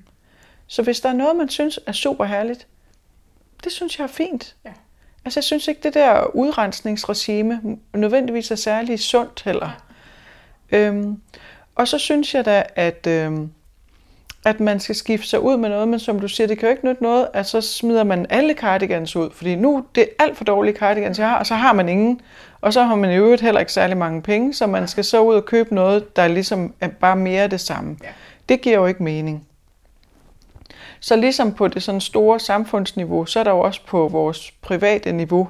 Så 0.68 0.84
hvis 0.84 1.02
der 1.02 1.10
er 1.10 1.14
noget, 1.14 1.36
man 1.36 1.50
synes 1.50 1.80
er 1.86 1.92
super 1.92 2.26
herligt, 2.26 2.68
det 3.64 3.72
synes 3.72 4.00
jeg 4.00 4.04
er 4.04 4.08
fint. 4.08 4.56
Ja. 4.66 4.74
Altså 5.26 5.40
jeg 5.40 5.44
synes 5.44 5.68
ikke, 5.68 5.82
det 5.84 5.94
der 5.94 6.36
udrensningsregime 6.36 7.62
nødvendigvis 7.94 8.52
er 8.52 8.56
særlig 8.56 9.00
sundt 9.00 9.42
heller. 9.46 9.66
Ja. 9.66 9.91
Øhm, 10.72 11.18
og 11.76 11.88
så 11.88 11.98
synes 11.98 12.36
jeg 12.36 12.46
da, 12.46 12.64
at, 12.76 13.08
øh, 13.08 13.32
at 14.46 14.60
man 14.60 14.80
skal 14.80 14.96
skifte 14.96 15.28
sig 15.28 15.40
ud 15.40 15.58
med 15.58 15.70
noget, 15.70 15.88
men 15.88 16.00
som 16.00 16.20
du 16.20 16.28
siger, 16.28 16.48
det 16.48 16.60
kan 16.60 16.68
jo 16.68 16.72
ikke 16.72 16.86
nytte 16.86 17.04
noget, 17.04 17.28
at 17.34 17.46
så 17.46 17.62
smider 17.62 18.04
man 18.04 18.26
alle 18.30 18.54
cardigans 18.54 19.16
ud, 19.16 19.30
fordi 19.32 19.56
nu 19.56 19.86
det 19.96 20.04
er 20.04 20.24
alt 20.24 20.38
for 20.38 20.44
dårlige 20.44 20.76
cardigans, 20.76 21.20
jeg 21.20 21.30
har, 21.30 21.40
og 21.40 21.46
så 21.46 21.56
har 21.56 21.74
man 21.74 21.90
ingen. 21.90 22.22
Og 22.62 22.74
så 22.74 22.84
har 22.84 22.96
man 22.96 23.12
i 23.12 23.16
øvrigt 23.16 23.42
heller 23.42 23.60
ikke 23.60 23.74
særlig 23.74 23.98
mange 23.98 24.22
penge, 24.22 24.54
så 24.54 24.68
man 24.68 24.88
skal 24.88 25.04
så 25.04 25.22
ud 25.22 25.36
og 25.36 25.46
købe 25.46 25.76
noget, 25.76 26.16
der 26.16 26.28
ligesom 26.28 26.74
er 26.82 26.88
bare 26.88 27.16
mere 27.16 27.48
det 27.48 27.60
samme. 27.60 27.98
Ja. 28.04 28.08
Det 28.50 28.62
giver 28.62 28.76
jo 28.76 28.86
ikke 28.86 29.04
mening. 29.04 29.48
Så 31.00 31.16
ligesom 31.16 31.54
på 31.54 31.68
det 31.68 31.84
sådan 31.84 32.02
store 32.02 32.40
samfundsniveau, 32.40 33.26
så 33.26 33.40
er 33.40 33.44
der 33.44 33.52
jo 33.52 33.60
også 33.60 33.82
på 33.88 34.08
vores 34.08 34.52
private 34.52 35.12
niveau, 35.12 35.50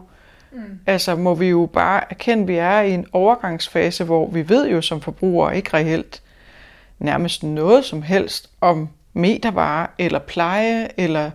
Mm. 0.51 0.79
Altså 0.85 1.15
må 1.15 1.35
vi 1.35 1.47
jo 1.47 1.69
bare 1.73 2.03
erkende, 2.09 2.43
at 2.43 2.47
vi 2.47 2.55
er 2.55 2.81
i 2.81 2.91
en 2.91 3.07
overgangsfase, 3.11 4.03
hvor 4.03 4.29
vi 4.29 4.49
ved 4.49 4.69
jo 4.69 4.81
som 4.81 5.01
forbrugere 5.01 5.55
ikke 5.55 5.73
reelt 5.73 6.21
nærmest 6.99 7.43
noget 7.43 7.85
som 7.85 8.01
helst 8.01 8.49
om 8.61 8.89
metervarer 9.13 9.87
eller 9.97 10.19
pleje, 10.19 10.89
eller 10.97 11.31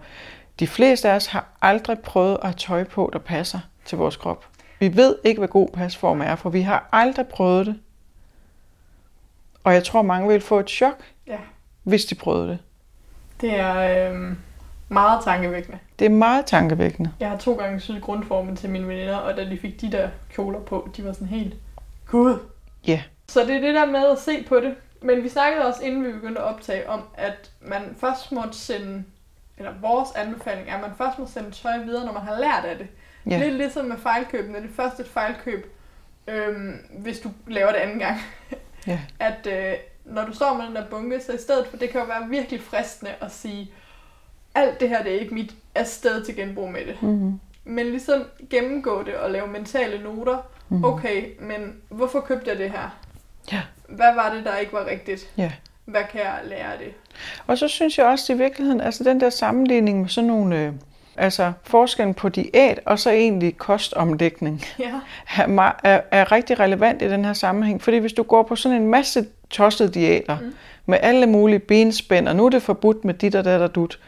de 0.60 0.66
fleste 0.66 1.10
af 1.10 1.14
os 1.16 1.26
har 1.26 1.48
aldrig 1.62 1.98
prøvet 1.98 2.34
at 2.34 2.42
have 2.42 2.54
tøj 2.54 2.84
på, 2.84 3.10
der 3.12 3.18
passer 3.18 3.60
til 3.84 3.98
vores 3.98 4.16
krop. 4.16 4.46
Vi 4.80 4.96
ved 4.96 5.16
ikke, 5.24 5.38
hvad 5.38 5.48
god 5.48 5.68
pasform 5.68 6.20
er, 6.20 6.36
for 6.36 6.50
vi 6.50 6.60
har 6.60 6.88
aldrig 6.92 7.26
prøvet 7.26 7.66
det. 7.66 7.80
Og 9.64 9.74
jeg 9.74 9.84
tror, 9.84 10.02
mange 10.02 10.28
vil 10.28 10.40
få 10.40 10.60
et 10.60 10.70
chok, 10.70 11.02
ja. 11.26 11.38
hvis 11.82 12.04
de 12.04 12.14
prøvede 12.14 12.48
det. 12.48 12.58
Det 13.40 13.58
er, 13.58 14.12
øh, 14.12 14.32
meget 14.88 15.24
tankevækkende. 15.24 15.78
Det 15.98 16.04
er 16.04 16.10
meget 16.10 16.46
tankevækkende. 16.46 17.12
Jeg 17.20 17.28
har 17.28 17.36
to 17.36 17.54
gange 17.54 17.80
syet 17.80 18.02
grundformen 18.02 18.56
til 18.56 18.70
mine 18.70 18.88
veninder, 18.88 19.16
og 19.16 19.36
da 19.36 19.44
de 19.44 19.58
fik 19.58 19.80
de 19.80 19.92
der 19.92 20.08
kjoler 20.30 20.60
på, 20.60 20.88
de 20.96 21.04
var 21.04 21.12
sådan 21.12 21.28
helt, 21.28 21.54
gud. 22.06 22.38
Ja. 22.86 22.92
Yeah. 22.92 23.02
Så 23.28 23.40
det 23.40 23.56
er 23.56 23.60
det 23.60 23.74
der 23.74 23.86
med 23.86 24.06
at 24.06 24.18
se 24.18 24.44
på 24.48 24.60
det. 24.60 24.74
Men 25.02 25.22
vi 25.22 25.28
snakkede 25.28 25.66
også, 25.66 25.82
inden 25.82 26.04
vi 26.04 26.12
begyndte 26.12 26.40
at 26.40 26.46
optage, 26.46 26.88
om 26.88 27.02
at 27.14 27.50
man 27.60 27.96
først 28.00 28.32
måtte 28.32 28.54
sende, 28.58 29.04
eller 29.58 29.72
vores 29.80 30.08
anbefaling 30.16 30.68
er, 30.68 30.74
at 30.74 30.80
man 30.80 30.90
først 30.98 31.18
må 31.18 31.26
sende 31.26 31.50
tøj 31.50 31.78
videre, 31.78 32.04
når 32.04 32.12
man 32.12 32.22
har 32.22 32.38
lært 32.40 32.64
af 32.64 32.78
det. 32.78 32.86
Yeah. 33.28 33.40
Lidt 33.40 33.54
ligesom 33.54 33.84
med 33.84 33.96
fejlkøbene. 33.96 34.62
Det 34.62 34.70
første 34.76 35.04
fejlkøb 35.04 35.76
øhm, 36.28 36.78
hvis 36.98 37.20
du 37.20 37.30
laver 37.46 37.72
det 37.72 37.78
anden 37.78 37.98
gang. 37.98 38.20
Ja. 38.86 39.00
At 39.28 39.46
øh, 39.46 39.74
når 40.04 40.24
du 40.24 40.32
står 40.32 40.54
med 40.54 40.66
den 40.66 40.76
der 40.76 40.86
bunke, 40.86 41.20
så 41.20 41.32
i 41.32 41.38
stedet 41.38 41.66
for, 41.66 41.76
det 41.76 41.90
kan 41.90 42.00
jo 42.00 42.06
være 42.06 42.28
virkelig 42.28 42.62
fristende 42.62 43.12
at 43.20 43.32
sige, 43.32 43.70
alt 44.56 44.80
det 44.80 44.88
her, 44.88 45.02
det 45.02 45.14
er 45.14 45.20
ikke 45.20 45.34
mit 45.34 45.54
afsted 45.74 46.24
til 46.24 46.36
genbrug 46.36 46.70
med 46.70 46.80
det. 46.86 47.02
Mm-hmm. 47.02 47.40
Men 47.64 47.86
ligesom 47.86 48.24
gennemgå 48.50 49.02
det 49.02 49.14
og 49.14 49.30
lave 49.30 49.46
mentale 49.46 50.02
noter. 50.02 50.36
Mhm. 50.68 50.84
Okay, 50.84 51.24
men 51.40 51.74
hvorfor 51.88 52.20
købte 52.20 52.50
jeg 52.50 52.58
det 52.58 52.70
her? 52.70 52.96
Ja. 53.52 53.60
Hvad 53.88 54.14
var 54.14 54.34
det, 54.34 54.44
der 54.44 54.56
ikke 54.56 54.72
var 54.72 54.86
rigtigt? 54.86 55.30
Ja. 55.36 55.52
Hvad 55.84 56.02
kan 56.12 56.20
jeg 56.20 56.34
lære 56.44 56.72
af 56.72 56.78
det? 56.78 56.92
Og 57.46 57.58
så 57.58 57.68
synes 57.68 57.98
jeg 57.98 58.06
også 58.06 58.32
i 58.32 58.36
virkeligheden, 58.36 58.80
altså 58.80 59.04
den 59.04 59.20
der 59.20 59.30
sammenligning 59.30 60.00
med 60.00 60.08
sådan 60.08 60.28
nogle, 60.28 60.60
øh, 60.60 60.72
altså 61.16 61.52
forskellen 61.64 62.14
på 62.14 62.28
diæt 62.28 62.80
og 62.86 62.98
så 62.98 63.10
egentlig 63.10 63.56
kostomlægning, 63.56 64.62
Ja. 64.78 64.92
er, 65.36 65.72
er, 65.84 66.00
er 66.10 66.32
rigtig 66.32 66.60
relevant 66.60 67.02
i 67.02 67.08
den 67.08 67.24
her 67.24 67.32
sammenhæng. 67.32 67.82
Fordi 67.82 67.98
hvis 67.98 68.12
du 68.12 68.22
går 68.22 68.42
på 68.42 68.56
sådan 68.56 68.82
en 68.82 68.88
masse 68.88 69.26
tossede 69.50 69.92
diæter, 69.92 70.38
mm. 70.40 70.54
med 70.86 70.98
alle 71.02 71.26
mulige 71.26 71.58
benspænd, 71.58 72.28
og 72.28 72.36
nu 72.36 72.46
er 72.46 72.50
det 72.50 72.62
forbudt 72.62 73.04
med 73.04 73.14
dit 73.14 73.34
og 73.34 73.44
dat 73.44 73.60
og 73.60 73.74
dut, 73.74 73.98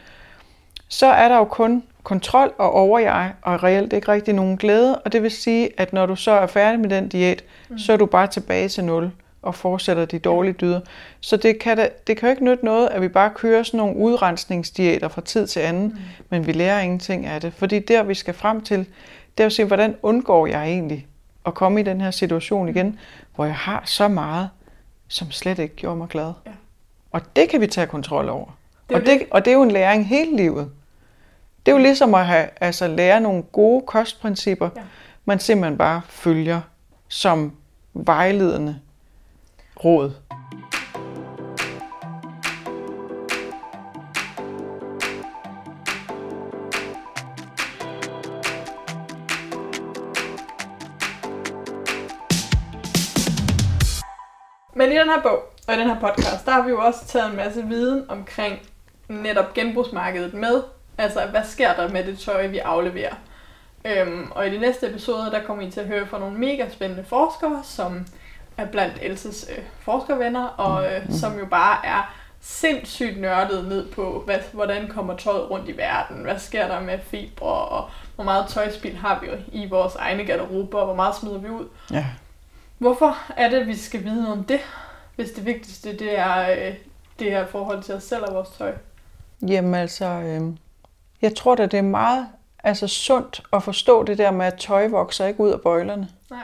så 0.89 1.05
er 1.05 1.27
der 1.27 1.37
jo 1.37 1.45
kun 1.45 1.83
kontrol 2.03 2.53
og 2.57 2.71
overjeg, 2.71 3.33
og 3.41 3.63
reelt 3.63 3.93
ikke 3.93 4.07
rigtig 4.07 4.33
nogen 4.33 4.57
glæde. 4.57 4.99
Og 4.99 5.11
det 5.11 5.23
vil 5.23 5.31
sige, 5.31 5.69
at 5.77 5.93
når 5.93 6.05
du 6.05 6.15
så 6.15 6.31
er 6.31 6.47
færdig 6.47 6.79
med 6.79 6.89
den 6.89 7.09
diæt, 7.09 7.43
mm. 7.69 7.77
så 7.77 7.93
er 7.93 7.97
du 7.97 8.05
bare 8.05 8.27
tilbage 8.27 8.69
til 8.69 8.83
nul 8.83 9.11
og 9.41 9.55
fortsætter 9.55 10.05
de 10.05 10.19
dårlige 10.19 10.53
dyder. 10.53 10.81
Så 11.19 11.37
det 11.37 11.59
kan, 11.59 11.77
da, 11.77 11.89
det 12.07 12.17
kan 12.17 12.27
jo 12.27 12.31
ikke 12.31 12.45
nytte 12.45 12.65
noget, 12.65 12.87
at 12.87 13.01
vi 13.01 13.07
bare 13.07 13.31
kører 13.35 13.63
sådan 13.63 13.77
nogle 13.77 13.95
udrensningsdiæter 13.95 15.07
fra 15.07 15.21
tid 15.21 15.47
til 15.47 15.59
anden, 15.59 15.87
mm. 15.87 15.97
men 16.29 16.47
vi 16.47 16.51
lærer 16.51 16.79
ingenting 16.79 17.25
af 17.25 17.41
det. 17.41 17.53
Fordi 17.53 17.79
der, 17.79 18.03
vi 18.03 18.13
skal 18.13 18.33
frem 18.33 18.61
til, 18.61 18.79
det 19.37 19.43
er 19.43 19.45
at 19.45 19.53
se, 19.53 19.65
hvordan 19.65 19.95
undgår 20.03 20.47
jeg 20.47 20.63
egentlig 20.63 21.07
at 21.45 21.53
komme 21.53 21.79
i 21.79 21.83
den 21.83 22.01
her 22.01 22.11
situation 22.11 22.69
igen, 22.69 22.99
hvor 23.35 23.45
jeg 23.45 23.55
har 23.55 23.83
så 23.85 24.07
meget, 24.07 24.49
som 25.07 25.31
slet 25.31 25.59
ikke 25.59 25.75
gjorde 25.75 25.97
mig 25.97 26.07
glad. 26.07 26.33
Ja. 26.45 26.51
Og 27.11 27.21
det 27.35 27.49
kan 27.49 27.61
vi 27.61 27.67
tage 27.67 27.87
kontrol 27.87 28.29
over. 28.29 28.57
Det 28.89 28.95
og, 28.95 29.01
jo 29.01 29.05
det, 29.05 29.27
og 29.31 29.45
det 29.45 29.51
er 29.51 29.55
jo 29.55 29.63
en 29.63 29.71
læring 29.71 30.07
hele 30.07 30.35
livet. 30.35 30.71
Det 31.65 31.71
er 31.71 31.75
jo 31.75 31.81
ligesom 31.83 32.13
at 32.15 32.25
have, 32.25 32.49
altså, 32.61 32.87
lære 32.87 33.21
nogle 33.21 33.43
gode 33.43 33.81
kostprincipper, 33.87 34.69
Ja. 34.75 34.81
man 35.25 35.39
simpelthen 35.39 35.77
bare 35.77 36.01
følger 36.09 36.61
som 37.07 37.53
vejledende 37.93 38.79
råd. 39.83 40.11
Men 54.75 54.91
i 54.91 54.95
den 54.95 55.09
her 55.09 55.21
bog, 55.21 55.43
og 55.67 55.73
i 55.73 55.77
den 55.77 55.87
her 55.87 55.99
podcast, 55.99 56.45
der 56.45 56.51
har 56.51 56.61
vi 56.63 56.69
jo 56.69 56.79
også 56.79 57.05
taget 57.05 57.29
en 57.29 57.35
masse 57.35 57.63
viden 57.67 58.05
omkring 58.09 58.59
netop 59.07 59.53
genbrugsmarkedet 59.53 60.33
med. 60.33 60.63
Altså, 60.99 61.25
hvad 61.25 61.43
sker 61.43 61.73
der 61.73 61.89
med 61.89 62.03
det 62.03 62.19
tøj, 62.19 62.47
vi 62.47 62.57
afleverer? 62.57 63.15
Øhm, 63.85 64.31
og 64.31 64.47
i 64.47 64.49
de 64.49 64.57
næste 64.57 64.89
episoder, 64.89 65.29
der 65.29 65.43
kommer 65.43 65.63
I 65.63 65.71
til 65.71 65.79
at 65.79 65.87
høre 65.87 66.07
fra 66.07 66.19
nogle 66.19 66.37
mega 66.37 66.69
spændende 66.69 67.03
forskere, 67.03 67.61
som 67.63 68.05
er 68.57 68.65
blandt 68.65 68.97
Elses 69.01 69.49
øh, 69.57 69.63
forskervenner, 69.79 70.45
og 70.45 70.85
øh, 70.85 71.01
som 71.11 71.39
jo 71.39 71.45
bare 71.45 71.85
er 71.85 72.15
sindssygt 72.41 73.21
nørdet 73.21 73.67
ned 73.67 73.91
på, 73.91 74.23
hvad, 74.25 74.39
hvordan 74.53 74.87
kommer 74.87 75.17
tøjet 75.17 75.49
rundt 75.49 75.69
i 75.69 75.77
verden, 75.77 76.17
hvad 76.17 76.39
sker 76.39 76.67
der 76.67 76.79
med 76.79 76.99
fibre, 76.99 77.45
og 77.45 77.89
hvor 78.15 78.23
meget 78.23 78.47
tøjspil 78.47 78.95
har 78.95 79.19
vi 79.21 79.27
i 79.51 79.69
vores 79.69 79.95
egne 79.95 80.25
garderober, 80.25 80.79
og 80.79 80.85
hvor 80.85 80.95
meget 80.95 81.15
smider 81.15 81.37
vi 81.37 81.49
ud. 81.49 81.65
Ja. 81.91 82.05
Hvorfor 82.77 83.17
er 83.37 83.49
det, 83.49 83.57
at 83.57 83.67
vi 83.67 83.75
skal 83.75 84.03
vide 84.03 84.31
om 84.31 84.43
det, 84.43 84.59
hvis 85.15 85.31
det 85.31 85.45
vigtigste 85.45 85.97
det 85.97 86.19
er 86.19 86.51
øh, 86.51 86.73
det 87.19 87.31
her 87.31 87.45
forhold 87.45 87.83
til 87.83 87.95
os 87.95 88.03
selv 88.03 88.23
og 88.23 88.33
vores 88.33 88.49
tøj? 88.49 88.73
Jamen 89.47 89.75
altså, 89.75 90.05
øh, 90.05 90.41
jeg 91.21 91.35
tror 91.35 91.55
da, 91.55 91.65
det 91.65 91.77
er 91.77 91.81
meget 91.81 92.27
altså, 92.63 92.87
sundt 92.87 93.43
at 93.53 93.63
forstå 93.63 94.03
det 94.03 94.17
der 94.17 94.31
med, 94.31 94.45
at 94.45 94.55
tøj 94.59 94.87
vokser 94.87 95.25
ikke 95.25 95.39
ud 95.39 95.49
af 95.49 95.61
bøjlerne. 95.61 96.09
Nej. 96.29 96.39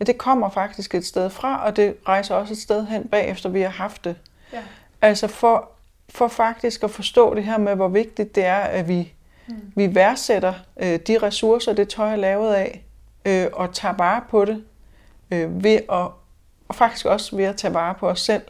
Ja, 0.00 0.04
det 0.04 0.18
kommer 0.18 0.50
faktisk 0.50 0.94
et 0.94 1.06
sted 1.06 1.30
fra, 1.30 1.64
og 1.64 1.76
det 1.76 1.96
rejser 2.08 2.34
også 2.34 2.54
et 2.54 2.58
sted 2.58 2.86
hen 2.86 3.08
bagefter, 3.08 3.48
vi 3.48 3.60
har 3.60 3.68
haft 3.68 4.04
det. 4.04 4.16
Ja. 4.52 4.62
Altså 5.02 5.28
for, 5.28 5.70
for 6.08 6.28
faktisk 6.28 6.82
at 6.82 6.90
forstå 6.90 7.34
det 7.34 7.44
her 7.44 7.58
med, 7.58 7.74
hvor 7.74 7.88
vigtigt 7.88 8.34
det 8.34 8.44
er, 8.44 8.58
at 8.58 8.88
vi, 8.88 9.12
mm. 9.46 9.72
vi 9.76 9.94
værdsætter 9.94 10.54
øh, 10.76 10.98
de 11.06 11.18
ressourcer, 11.18 11.72
det 11.72 11.88
tøj 11.88 12.12
er 12.12 12.16
lavet 12.16 12.54
af, 12.54 12.84
øh, 13.24 13.46
og 13.52 13.74
tager 13.74 13.94
vare 13.94 14.22
på 14.30 14.44
det, 14.44 14.64
øh, 15.30 15.64
ved 15.64 15.74
at, 15.74 16.08
og 16.68 16.74
faktisk 16.74 17.06
også 17.06 17.36
ved 17.36 17.44
at 17.44 17.56
tage 17.56 17.74
vare 17.74 17.94
på 17.94 18.08
os 18.08 18.20
selv. 18.20 18.42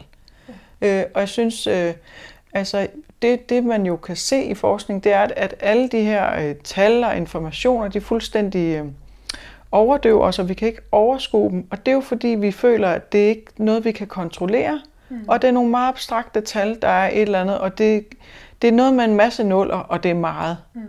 Ja. 0.80 1.00
Øh, 1.00 1.06
og 1.14 1.20
jeg 1.20 1.28
synes, 1.28 1.66
øh, 1.66 1.94
altså 2.52 2.88
det, 3.22 3.48
det 3.48 3.64
man 3.64 3.86
jo 3.86 3.96
kan 3.96 4.16
se 4.16 4.44
i 4.44 4.54
forskning, 4.54 5.04
det 5.04 5.12
er, 5.12 5.20
at, 5.20 5.32
at 5.36 5.54
alle 5.60 5.88
de 5.88 6.00
her 6.00 6.48
øh, 6.48 6.54
tal 6.54 7.04
og 7.04 7.16
informationer, 7.16 7.88
de 7.88 8.00
fuldstændig... 8.00 8.76
Øh, 8.76 8.86
overdøver 9.72 10.24
os, 10.26 10.38
og 10.38 10.48
vi 10.48 10.54
kan 10.54 10.68
ikke 10.68 10.82
overskue 10.92 11.50
dem. 11.50 11.66
Og 11.70 11.86
det 11.86 11.92
er 11.92 11.94
jo 11.94 12.00
fordi, 12.00 12.28
vi 12.28 12.52
føler, 12.52 12.88
at 12.88 13.12
det 13.12 13.24
er 13.24 13.28
ikke 13.28 13.46
noget, 13.56 13.84
vi 13.84 13.92
kan 13.92 14.06
kontrollere. 14.06 14.80
Mm. 15.08 15.24
Og 15.28 15.42
det 15.42 15.48
er 15.48 15.52
nogle 15.52 15.70
meget 15.70 15.88
abstrakte 15.88 16.40
tal, 16.40 16.78
der 16.82 16.88
er 16.88 17.08
et 17.08 17.22
eller 17.22 17.40
andet, 17.40 17.58
og 17.58 17.78
det, 17.78 18.06
det 18.62 18.68
er 18.68 18.72
noget 18.72 18.94
med 18.94 19.04
en 19.04 19.14
masse 19.14 19.44
nuller, 19.44 19.76
og 19.76 20.02
det 20.02 20.10
er 20.10 20.14
meget. 20.14 20.58
Mm. 20.74 20.80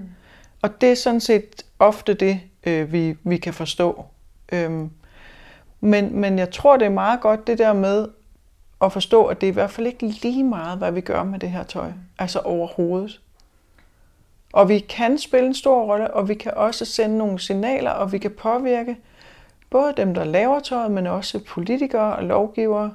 Og 0.61 0.81
det 0.81 0.91
er 0.91 0.95
sådan 0.95 1.19
set 1.19 1.65
ofte 1.79 2.13
det, 2.13 2.39
øh, 2.63 2.93
vi, 2.93 3.15
vi 3.23 3.37
kan 3.37 3.53
forstå. 3.53 4.05
Øhm, 4.51 4.89
men, 5.81 6.19
men 6.19 6.39
jeg 6.39 6.51
tror, 6.51 6.77
det 6.77 6.85
er 6.85 6.89
meget 6.89 7.21
godt 7.21 7.47
det 7.47 7.57
der 7.57 7.73
med 7.73 8.07
at 8.81 8.93
forstå, 8.93 9.25
at 9.25 9.41
det 9.41 9.47
er 9.47 9.51
i 9.51 9.53
hvert 9.53 9.71
fald 9.71 9.87
ikke 9.87 10.05
lige 10.05 10.43
meget, 10.43 10.77
hvad 10.77 10.91
vi 10.91 11.01
gør 11.01 11.23
med 11.23 11.39
det 11.39 11.49
her 11.49 11.63
tøj. 11.63 11.91
Altså 12.19 12.39
overhovedet. 12.39 13.21
Og 14.53 14.69
vi 14.69 14.79
kan 14.79 15.17
spille 15.17 15.47
en 15.47 15.55
stor 15.55 15.83
rolle, 15.83 16.13
og 16.13 16.29
vi 16.29 16.33
kan 16.33 16.53
også 16.55 16.85
sende 16.85 17.17
nogle 17.17 17.39
signaler, 17.39 17.91
og 17.91 18.11
vi 18.11 18.17
kan 18.17 18.31
påvirke 18.31 18.97
både 19.69 19.93
dem, 19.97 20.13
der 20.13 20.23
laver 20.23 20.59
tøjet, 20.59 20.91
men 20.91 21.07
også 21.07 21.39
politikere 21.39 22.15
og 22.15 22.23
lovgivere, 22.23 22.91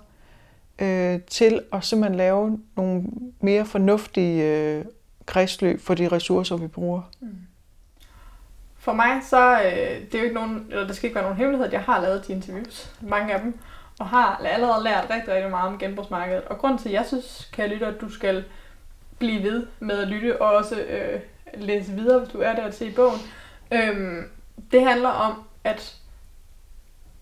øh, 0.78 1.20
til 1.20 1.60
at 1.72 1.84
simpelthen 1.84 2.16
lave 2.16 2.58
nogle 2.76 3.04
mere 3.40 3.64
fornuftige 3.64 4.44
øh, 4.44 4.84
kredsløb 5.26 5.80
for 5.80 5.94
de 5.94 6.08
ressourcer, 6.08 6.56
vi 6.56 6.66
bruger. 6.66 7.02
Mm. 7.20 7.28
For 8.78 8.92
mig, 8.92 9.22
så 9.28 9.52
øh, 9.52 10.00
det 10.06 10.14
er 10.14 10.18
jo 10.18 10.24
ikke 10.24 10.34
nogen, 10.34 10.66
eller 10.70 10.86
der 10.86 10.94
skal 10.94 11.06
ikke 11.06 11.14
være 11.14 11.24
nogen 11.24 11.38
hemmelighed, 11.38 11.66
at 11.66 11.72
jeg 11.72 11.80
har 11.80 12.00
lavet 12.00 12.26
de 12.26 12.32
interviews, 12.32 12.92
mange 13.00 13.34
af 13.34 13.40
dem, 13.40 13.58
og 14.02 14.08
har 14.08 14.40
allerede 14.44 14.84
lært 14.84 15.10
rigtig, 15.10 15.34
rigtig 15.34 15.50
meget 15.50 15.68
om 15.68 15.78
genbrugsmarkedet. 15.78 16.44
Og 16.44 16.58
grund 16.58 16.78
til, 16.78 16.88
at 16.88 16.94
jeg 16.94 17.06
synes, 17.06 17.50
kan 17.52 17.68
lytte, 17.68 17.86
at 17.86 18.00
du 18.00 18.08
skal 18.08 18.44
blive 19.18 19.42
ved 19.42 19.66
med 19.80 19.98
at 19.98 20.08
lytte, 20.08 20.42
og 20.42 20.50
også 20.56 20.80
øh, 20.80 21.20
læse 21.54 21.92
videre, 21.92 22.18
hvis 22.18 22.32
du 22.32 22.40
er 22.40 22.54
der 22.54 22.70
til 22.70 22.88
i 22.88 22.94
bogen, 22.94 23.20
øhm, 23.72 24.30
det 24.72 24.84
handler 24.84 25.08
om, 25.08 25.42
at 25.64 25.96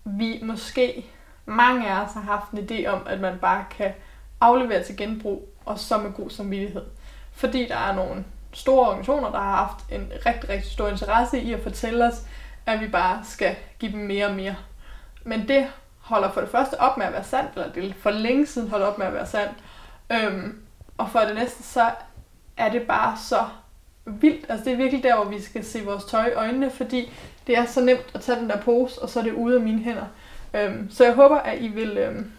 vi 0.05 0.39
måske, 0.43 1.05
mange 1.45 1.89
af 1.89 2.05
os 2.05 2.13
har 2.13 2.21
haft 2.21 2.51
en 2.51 2.59
idé 2.59 2.87
om, 2.87 3.07
at 3.07 3.19
man 3.19 3.39
bare 3.39 3.65
kan 3.77 3.93
aflevere 4.41 4.83
til 4.83 4.97
genbrug, 4.97 5.49
og 5.65 5.79
så 5.79 5.97
med 5.97 6.11
god 6.11 6.29
samvittighed. 6.29 6.85
Fordi 7.31 7.67
der 7.67 7.77
er 7.77 7.95
nogle 7.95 8.25
store 8.53 8.87
organisationer, 8.87 9.31
der 9.31 9.39
har 9.39 9.55
haft 9.55 9.91
en 9.91 10.11
rigtig, 10.25 10.49
rigtig 10.49 10.71
stor 10.71 10.87
interesse 10.87 11.39
i 11.41 11.53
at 11.53 11.63
fortælle 11.63 12.05
os, 12.05 12.21
at 12.65 12.79
vi 12.79 12.87
bare 12.87 13.19
skal 13.23 13.55
give 13.79 13.91
dem 13.91 13.99
mere 13.99 14.25
og 14.25 14.35
mere. 14.35 14.55
Men 15.23 15.47
det 15.47 15.67
holder 16.01 16.31
for 16.31 16.41
det 16.41 16.49
første 16.49 16.79
op 16.79 16.97
med 16.97 17.05
at 17.05 17.13
være 17.13 17.23
sandt, 17.23 17.51
eller 17.55 17.71
det 17.71 17.95
for 17.99 18.09
længe 18.09 18.45
siden 18.45 18.69
holder 18.69 18.85
op 18.85 18.97
med 18.97 19.05
at 19.05 19.13
være 19.13 19.27
sandt. 19.27 19.57
Øhm, 20.11 20.59
og 20.97 21.09
for 21.09 21.19
det 21.19 21.35
næste, 21.35 21.63
så 21.63 21.89
er 22.57 22.69
det 22.69 22.81
bare 22.81 23.17
så 23.17 23.45
vildt. 24.05 24.45
Altså 24.49 24.65
det 24.65 24.73
er 24.73 24.77
virkelig 24.77 25.03
der, 25.03 25.15
hvor 25.15 25.25
vi 25.25 25.41
skal 25.41 25.65
se 25.65 25.85
vores 25.85 26.03
tøj 26.03 26.25
i 26.25 26.33
øjnene, 26.33 26.69
fordi 26.69 27.13
det 27.47 27.57
er 27.57 27.65
så 27.65 27.81
nemt 27.81 28.11
at 28.13 28.21
tage 28.21 28.39
den 28.39 28.49
der 28.49 28.57
pose, 28.57 29.01
og 29.01 29.09
så 29.09 29.19
er 29.19 29.23
det 29.23 29.33
ude 29.33 29.55
af 29.55 29.61
mine 29.61 29.79
hænder. 29.79 30.05
Øhm, 30.53 30.91
så 30.91 31.03
jeg 31.03 31.13
håber, 31.13 31.37
at 31.37 31.61
I 31.61 31.67
vil 31.67 31.97
øhm, 31.97 32.31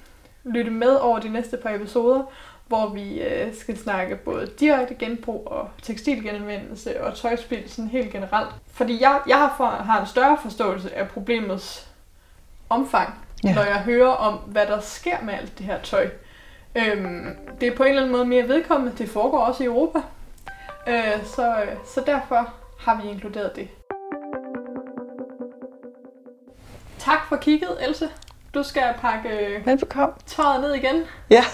lytte 0.45 0.71
med 0.71 0.95
over 0.97 1.19
de 1.19 1.29
næste 1.29 1.57
par 1.57 1.71
episoder, 1.71 2.23
hvor 2.67 2.89
vi 2.89 3.23
øh, 3.23 3.55
skal 3.55 3.79
snakke 3.79 4.17
både 4.17 4.47
direkte 4.61 4.95
genbrug 4.95 5.47
og 5.47 5.71
tekstilgenanvendelse 5.83 7.05
og 7.05 7.15
tøjspil 7.15 7.71
sådan 7.71 7.89
helt 7.89 8.13
generelt. 8.13 8.55
Fordi 8.73 9.03
jeg, 9.03 9.21
jeg 9.27 9.37
har, 9.37 9.55
for, 9.57 9.67
har 9.67 10.01
en 10.01 10.07
større 10.07 10.39
forståelse 10.43 10.95
af 10.95 11.09
problemets 11.09 11.89
omfang, 12.69 13.15
Ja. 13.45 13.55
når 13.55 13.63
jeg 13.63 13.77
hører 13.79 14.09
om, 14.11 14.35
hvad 14.35 14.67
der 14.67 14.81
sker 14.81 15.17
med 15.23 15.35
alt 15.35 15.59
det 15.59 15.67
her 15.67 15.79
tøj. 15.83 16.09
Øhm, 16.75 17.27
det 17.61 17.69
er 17.69 17.77
på 17.77 17.83
en 17.83 17.89
eller 17.89 18.03
anden 18.03 18.13
måde 18.17 18.25
mere 18.27 18.49
vedkommende. 18.49 18.93
Det 18.99 19.09
foregår 19.09 19.39
også 19.39 19.63
i 19.63 19.67
Europa. 19.67 19.99
Øh, 20.89 21.25
så, 21.25 21.55
så 21.95 22.03
derfor 22.07 22.49
har 22.81 23.01
vi 23.03 23.09
inkluderet 23.09 23.57
det. 23.57 23.69
Tak 26.99 27.19
for 27.29 27.37
kigget, 27.37 27.71
Else. 27.89 28.09
Du 28.55 28.63
skal 28.63 28.95
pakke 29.01 29.29
øh, 29.29 29.67
Velbekomme. 29.67 30.15
tøjet 30.27 30.61
ned 30.61 30.75
igen. 30.75 31.03
Ja. 31.31 31.45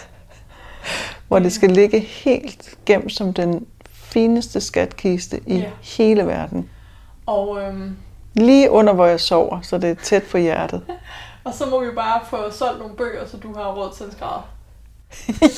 Hvor 1.28 1.38
det 1.38 1.52
skal 1.52 1.70
ligge 1.70 1.98
helt 2.00 2.78
gemt 2.86 3.12
som 3.12 3.34
den 3.34 3.66
fineste 3.92 4.60
skatkiste 4.60 5.40
i 5.46 5.56
Ja. 5.58 5.70
hele 5.82 6.26
verden. 6.26 6.70
Og, 7.26 7.62
øhm, 7.62 7.96
Lige 8.34 8.70
under, 8.70 8.92
hvor 8.92 9.06
jeg 9.06 9.20
sover, 9.20 9.60
så 9.60 9.78
det 9.78 9.90
er 9.90 9.94
tæt 9.94 10.22
på 10.30 10.38
hjertet. 10.38 10.82
Og 11.48 11.54
så 11.54 11.66
må 11.66 11.80
vi 11.84 11.90
bare 11.90 12.20
få 12.30 12.50
solgt 12.50 12.78
nogle 12.78 12.96
bøger, 12.96 13.26
så 13.26 13.36
du 13.36 13.54
har 13.54 13.72
råd 13.74 13.94
til 13.96 14.06
en 14.06 14.12
skrædder. 14.12 14.48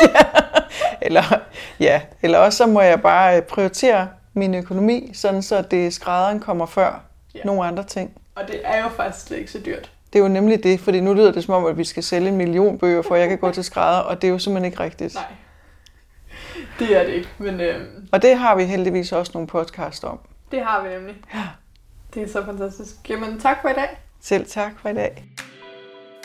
eller, 1.07 1.23
ja, 1.81 2.01
eller 2.23 2.39
også 2.39 2.57
så 2.57 2.67
må 2.67 2.81
jeg 2.81 3.03
bare 3.03 3.37
øh, 3.37 3.43
prioritere 3.43 4.09
min 4.35 4.55
økonomi, 4.55 5.11
sådan 5.15 5.43
så 5.43 5.63
det 5.63 5.95
skrædderen 5.95 6.41
kommer 6.41 6.67
før 6.67 7.03
Ja. 7.35 7.41
nogle 7.45 7.65
andre 7.65 7.85
ting. 7.85 8.11
Og 8.35 8.43
det 8.49 8.61
er 8.65 8.83
jo 8.83 8.89
faktisk 8.89 9.27
slet 9.27 9.39
ikke 9.39 9.51
så 9.53 9.59
dyrt. 9.67 9.91
Det 10.13 10.19
er 10.19 10.23
jo 10.23 10.29
nemlig 10.29 10.63
det, 10.65 10.81
fordi 10.81 11.01
nu 11.01 11.15
lyder 11.15 11.33
det 11.33 11.45
som 11.45 11.55
om, 11.55 11.67
at 11.67 11.79
vi 11.79 11.85
skal 11.85 12.03
sælge 12.03 12.29
en 12.29 12.37
million 12.37 12.79
bøger, 12.79 13.03
for 13.03 13.15
at 13.15 13.21
jeg 13.21 13.29
kan 13.29 13.39
gå 13.39 13.51
til 13.51 13.65
skrædder, 13.65 14.01
og 14.01 14.23
det 14.23 14.29
er 14.29 14.33
jo 14.33 14.39
simpelthen 14.39 14.73
ikke 14.73 14.83
rigtigt. 14.83 15.15
Nej. 15.15 15.25
Det 16.79 16.97
er 16.97 17.05
det 17.05 17.13
ikke, 17.13 17.29
men 17.39 17.61
øh, 17.61 17.87
Og 18.13 18.23
det 18.23 18.37
har 18.39 18.57
vi 18.57 18.65
heldigvis 18.65 19.13
også 19.13 19.33
nogle 19.35 19.49
podcast 19.49 20.05
om. 20.05 20.19
det 20.51 20.63
har 20.65 20.83
vi 20.83 20.89
nemlig. 20.89 21.17
Ja. 21.35 21.43
Det 22.15 22.23
er 22.23 22.29
så 22.29 22.45
fantastisk. 22.45 23.11
Jamen, 23.11 23.41
tak 23.41 23.57
for 23.63 23.69
i 23.69 23.73
dag. 23.75 23.89
Selv 24.21 24.47
tak 24.47 24.73
for 24.83 24.89
i 24.89 24.95
dag. 24.95 25.25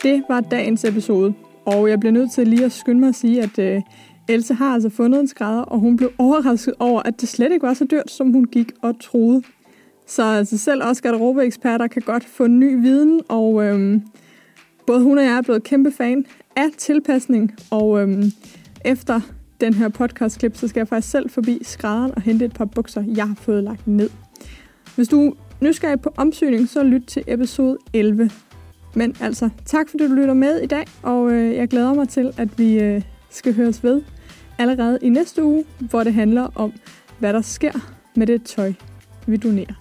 Det 0.02 0.22
var 0.28 0.40
dagens 0.40 0.84
episode, 0.84 1.34
og 1.64 1.88
jeg 1.88 2.00
bliver 2.00 2.12
nødt 2.12 2.32
til 2.32 2.48
lige 2.48 2.64
at 2.64 2.72
skynde 2.72 3.00
mig 3.00 3.08
at 3.08 3.14
sige, 3.14 3.42
at 3.42 3.58
øh, 3.58 3.82
Else 4.28 4.54
har 4.54 4.74
altså 4.74 4.88
fundet 4.88 5.20
en 5.20 5.28
skrædder, 5.28 5.62
og 5.62 5.78
hun 5.78 5.96
blev 5.96 6.12
overrasket 6.18 6.74
over, 6.78 7.02
at 7.02 7.20
det 7.20 7.28
slet 7.28 7.52
ikke 7.52 7.66
var 7.66 7.74
så 7.74 7.84
dyrt, 7.84 8.10
som 8.10 8.32
hun 8.32 8.44
gik 8.44 8.72
og 8.82 9.00
troede. 9.00 9.42
Så 10.06 10.24
altså, 10.24 10.58
selv 10.58 10.82
også 10.84 11.02
garderobeeksperter 11.02 11.86
kan 11.86 12.02
godt 12.02 12.24
få 12.24 12.46
ny 12.46 12.80
viden, 12.80 13.20
og 13.28 13.64
øhm, 13.64 14.02
både 14.86 15.02
hun 15.02 15.18
og 15.18 15.24
jeg 15.24 15.32
er 15.32 15.42
blevet 15.42 15.62
kæmpe 15.62 15.92
fan 15.92 16.24
af 16.56 16.66
tilpasning, 16.78 17.54
og 17.70 18.00
øhm, 18.00 18.24
efter 18.84 19.20
den 19.60 19.74
her 19.74 19.88
podcastklip, 19.88 20.56
så 20.56 20.68
skal 20.68 20.80
jeg 20.80 20.88
faktisk 20.88 21.10
selv 21.10 21.30
forbi 21.30 21.58
skrædderen 21.62 22.12
og 22.16 22.22
hente 22.22 22.44
et 22.44 22.52
par 22.52 22.64
bukser, 22.64 23.04
jeg 23.16 23.28
har 23.28 23.34
fået 23.34 23.64
lagt 23.64 23.86
ned. 23.86 24.10
Hvis 24.96 25.08
du 25.08 25.28
er 25.28 25.32
nysgerrig 25.60 26.00
på 26.00 26.12
omsyning, 26.16 26.68
så 26.68 26.82
lyt 26.82 27.02
til 27.06 27.24
episode 27.26 27.78
11. 27.92 28.30
Men 28.96 29.16
altså, 29.20 29.50
tak 29.64 29.88
fordi 29.88 30.08
du 30.08 30.14
lytter 30.14 30.34
med 30.34 30.60
i 30.60 30.66
dag, 30.66 30.84
og 31.02 31.32
øh, 31.32 31.54
jeg 31.54 31.68
glæder 31.68 31.94
mig 31.94 32.08
til, 32.08 32.34
at 32.38 32.58
vi 32.58 32.80
øh, 32.80 33.02
skal 33.30 33.54
høres 33.54 33.84
ved 33.84 34.02
allerede 34.58 34.98
i 35.02 35.08
næste 35.08 35.44
uge, 35.44 35.64
hvor 35.78 36.04
det 36.04 36.14
handler 36.14 36.48
om, 36.54 36.72
hvad 37.18 37.32
der 37.32 37.40
sker 37.40 37.72
med 38.14 38.26
det 38.26 38.42
tøj, 38.42 38.72
vi 39.26 39.36
donerer. 39.36 39.74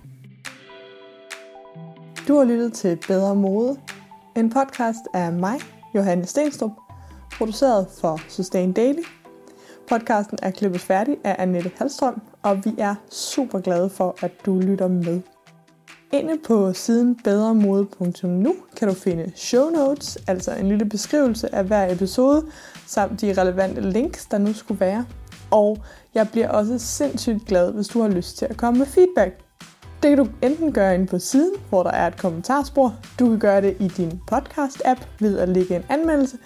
Du 2.28 2.38
har 2.38 2.44
lyttet 2.44 2.74
til 2.74 2.98
Bedre 3.08 3.36
Mode, 3.36 3.78
en 4.38 4.50
podcast 4.50 5.02
af 5.14 5.34
mig, 5.34 5.60
Johanne 5.96 6.26
Stenstrup, 6.26 6.72
produceret 7.38 7.88
for 8.02 8.22
Sustain 8.30 8.74
Daily. 8.74 9.02
Podcasten 9.90 10.38
er 10.42 10.52
klippet 10.52 10.82
færdig 10.82 11.18
af 11.24 11.36
Annette 11.40 11.72
Halstrøm, 11.78 12.22
og 12.44 12.66
vi 12.66 12.72
er 12.78 12.96
super 13.12 13.60
glade 13.60 13.90
for, 13.90 14.16
at 14.22 14.32
du 14.46 14.60
lytter 14.60 14.88
med. 14.88 15.22
Inde 16.12 16.38
på 16.48 16.74
siden 16.74 17.16
bedremode.nu 17.24 18.56
kan 18.78 18.88
du 18.88 18.94
finde 18.94 19.32
show 19.36 19.70
notes, 19.70 20.18
altså 20.28 20.56
en 20.56 20.70
lille 20.70 20.86
beskrivelse 20.86 21.56
af 21.56 21.66
hver 21.66 21.94
episode, 21.94 22.46
samt 22.88 23.22
de 23.22 23.42
relevante 23.42 23.82
links, 23.82 24.26
der 24.26 24.38
nu 24.38 24.54
skulle 24.54 24.80
være. 24.80 25.06
Og 25.52 25.78
jeg 26.14 26.30
bliver 26.32 26.50
også 26.50 26.78
sindssygt 26.80 27.46
glad, 27.46 27.72
hvis 27.74 27.88
du 27.88 28.02
har 28.02 28.10
lyst 28.10 28.38
til 28.38 28.46
at 28.46 28.58
komme 28.58 28.78
med 28.78 28.86
feedback. 28.88 29.40
Det 30.04 30.10
kan 30.10 30.18
du 30.18 30.28
enten 30.42 30.74
gøre 30.74 30.96
inde 30.96 31.08
på 31.08 31.20
siden, 31.20 31.54
hvor 31.70 31.84
der 31.84 31.92
er 31.92 32.08
et 32.08 32.18
kommentarspor. 32.18 32.96
Du 33.20 33.30
kan 33.30 33.40
gøre 33.40 33.62
det 33.62 33.78
i 33.80 33.88
din 33.88 34.22
podcast-app 34.32 35.08
ved 35.20 35.38
at 35.38 35.50
lægge 35.50 35.76
en 35.76 35.84
anmeldelse. 35.90 36.38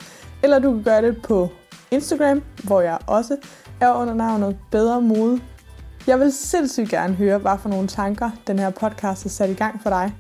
Eller 0.44 0.60
du 0.60 0.74
kan 0.74 0.84
gøre 0.84 1.02
det 1.02 1.22
på 1.22 1.50
Instagram, 1.92 2.42
hvor 2.64 2.82
jeg 2.82 2.98
også 3.08 3.38
er 3.82 3.94
under 3.94 4.14
navnet 4.14 4.58
Bedre 4.72 5.02
Mode. 5.02 5.42
Jeg 6.08 6.20
vil 6.20 6.32
sindssygt 6.32 6.90
gerne 6.90 7.14
høre, 7.14 7.38
hvad 7.38 7.58
for 7.62 7.70
nogle 7.70 7.88
tanker 7.88 8.32
den 8.48 8.60
her 8.60 8.70
podcast 8.70 9.24
har 9.24 9.30
sat 9.30 9.50
i 9.50 9.54
gang 9.54 9.82
for 9.82 9.90
dig. 9.90 10.16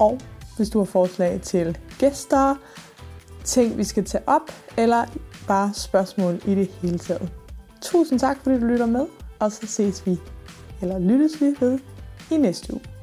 Og 0.00 0.20
hvis 0.56 0.68
du 0.68 0.78
har 0.78 0.84
forslag 0.84 1.40
til 1.40 1.78
gæster, 1.98 2.54
ting 3.44 3.78
vi 3.78 3.84
skal 3.84 4.04
tage 4.04 4.28
op, 4.28 4.52
eller 4.76 5.04
bare 5.48 5.74
spørgsmål 5.74 6.40
i 6.46 6.54
det 6.54 6.68
hele 6.82 6.98
taget. 6.98 7.32
Tusind 7.82 8.18
tak, 8.18 8.36
fordi 8.42 8.60
du 8.60 8.66
lytter 8.66 8.86
med, 8.86 9.06
og 9.38 9.52
så 9.52 9.66
ses 9.66 10.06
vi, 10.06 10.18
eller 10.82 10.98
lyttes 10.98 11.40
vi 11.40 11.54
ved, 11.60 11.78
i 12.30 12.36
næste 12.36 12.74
uge. 12.74 12.93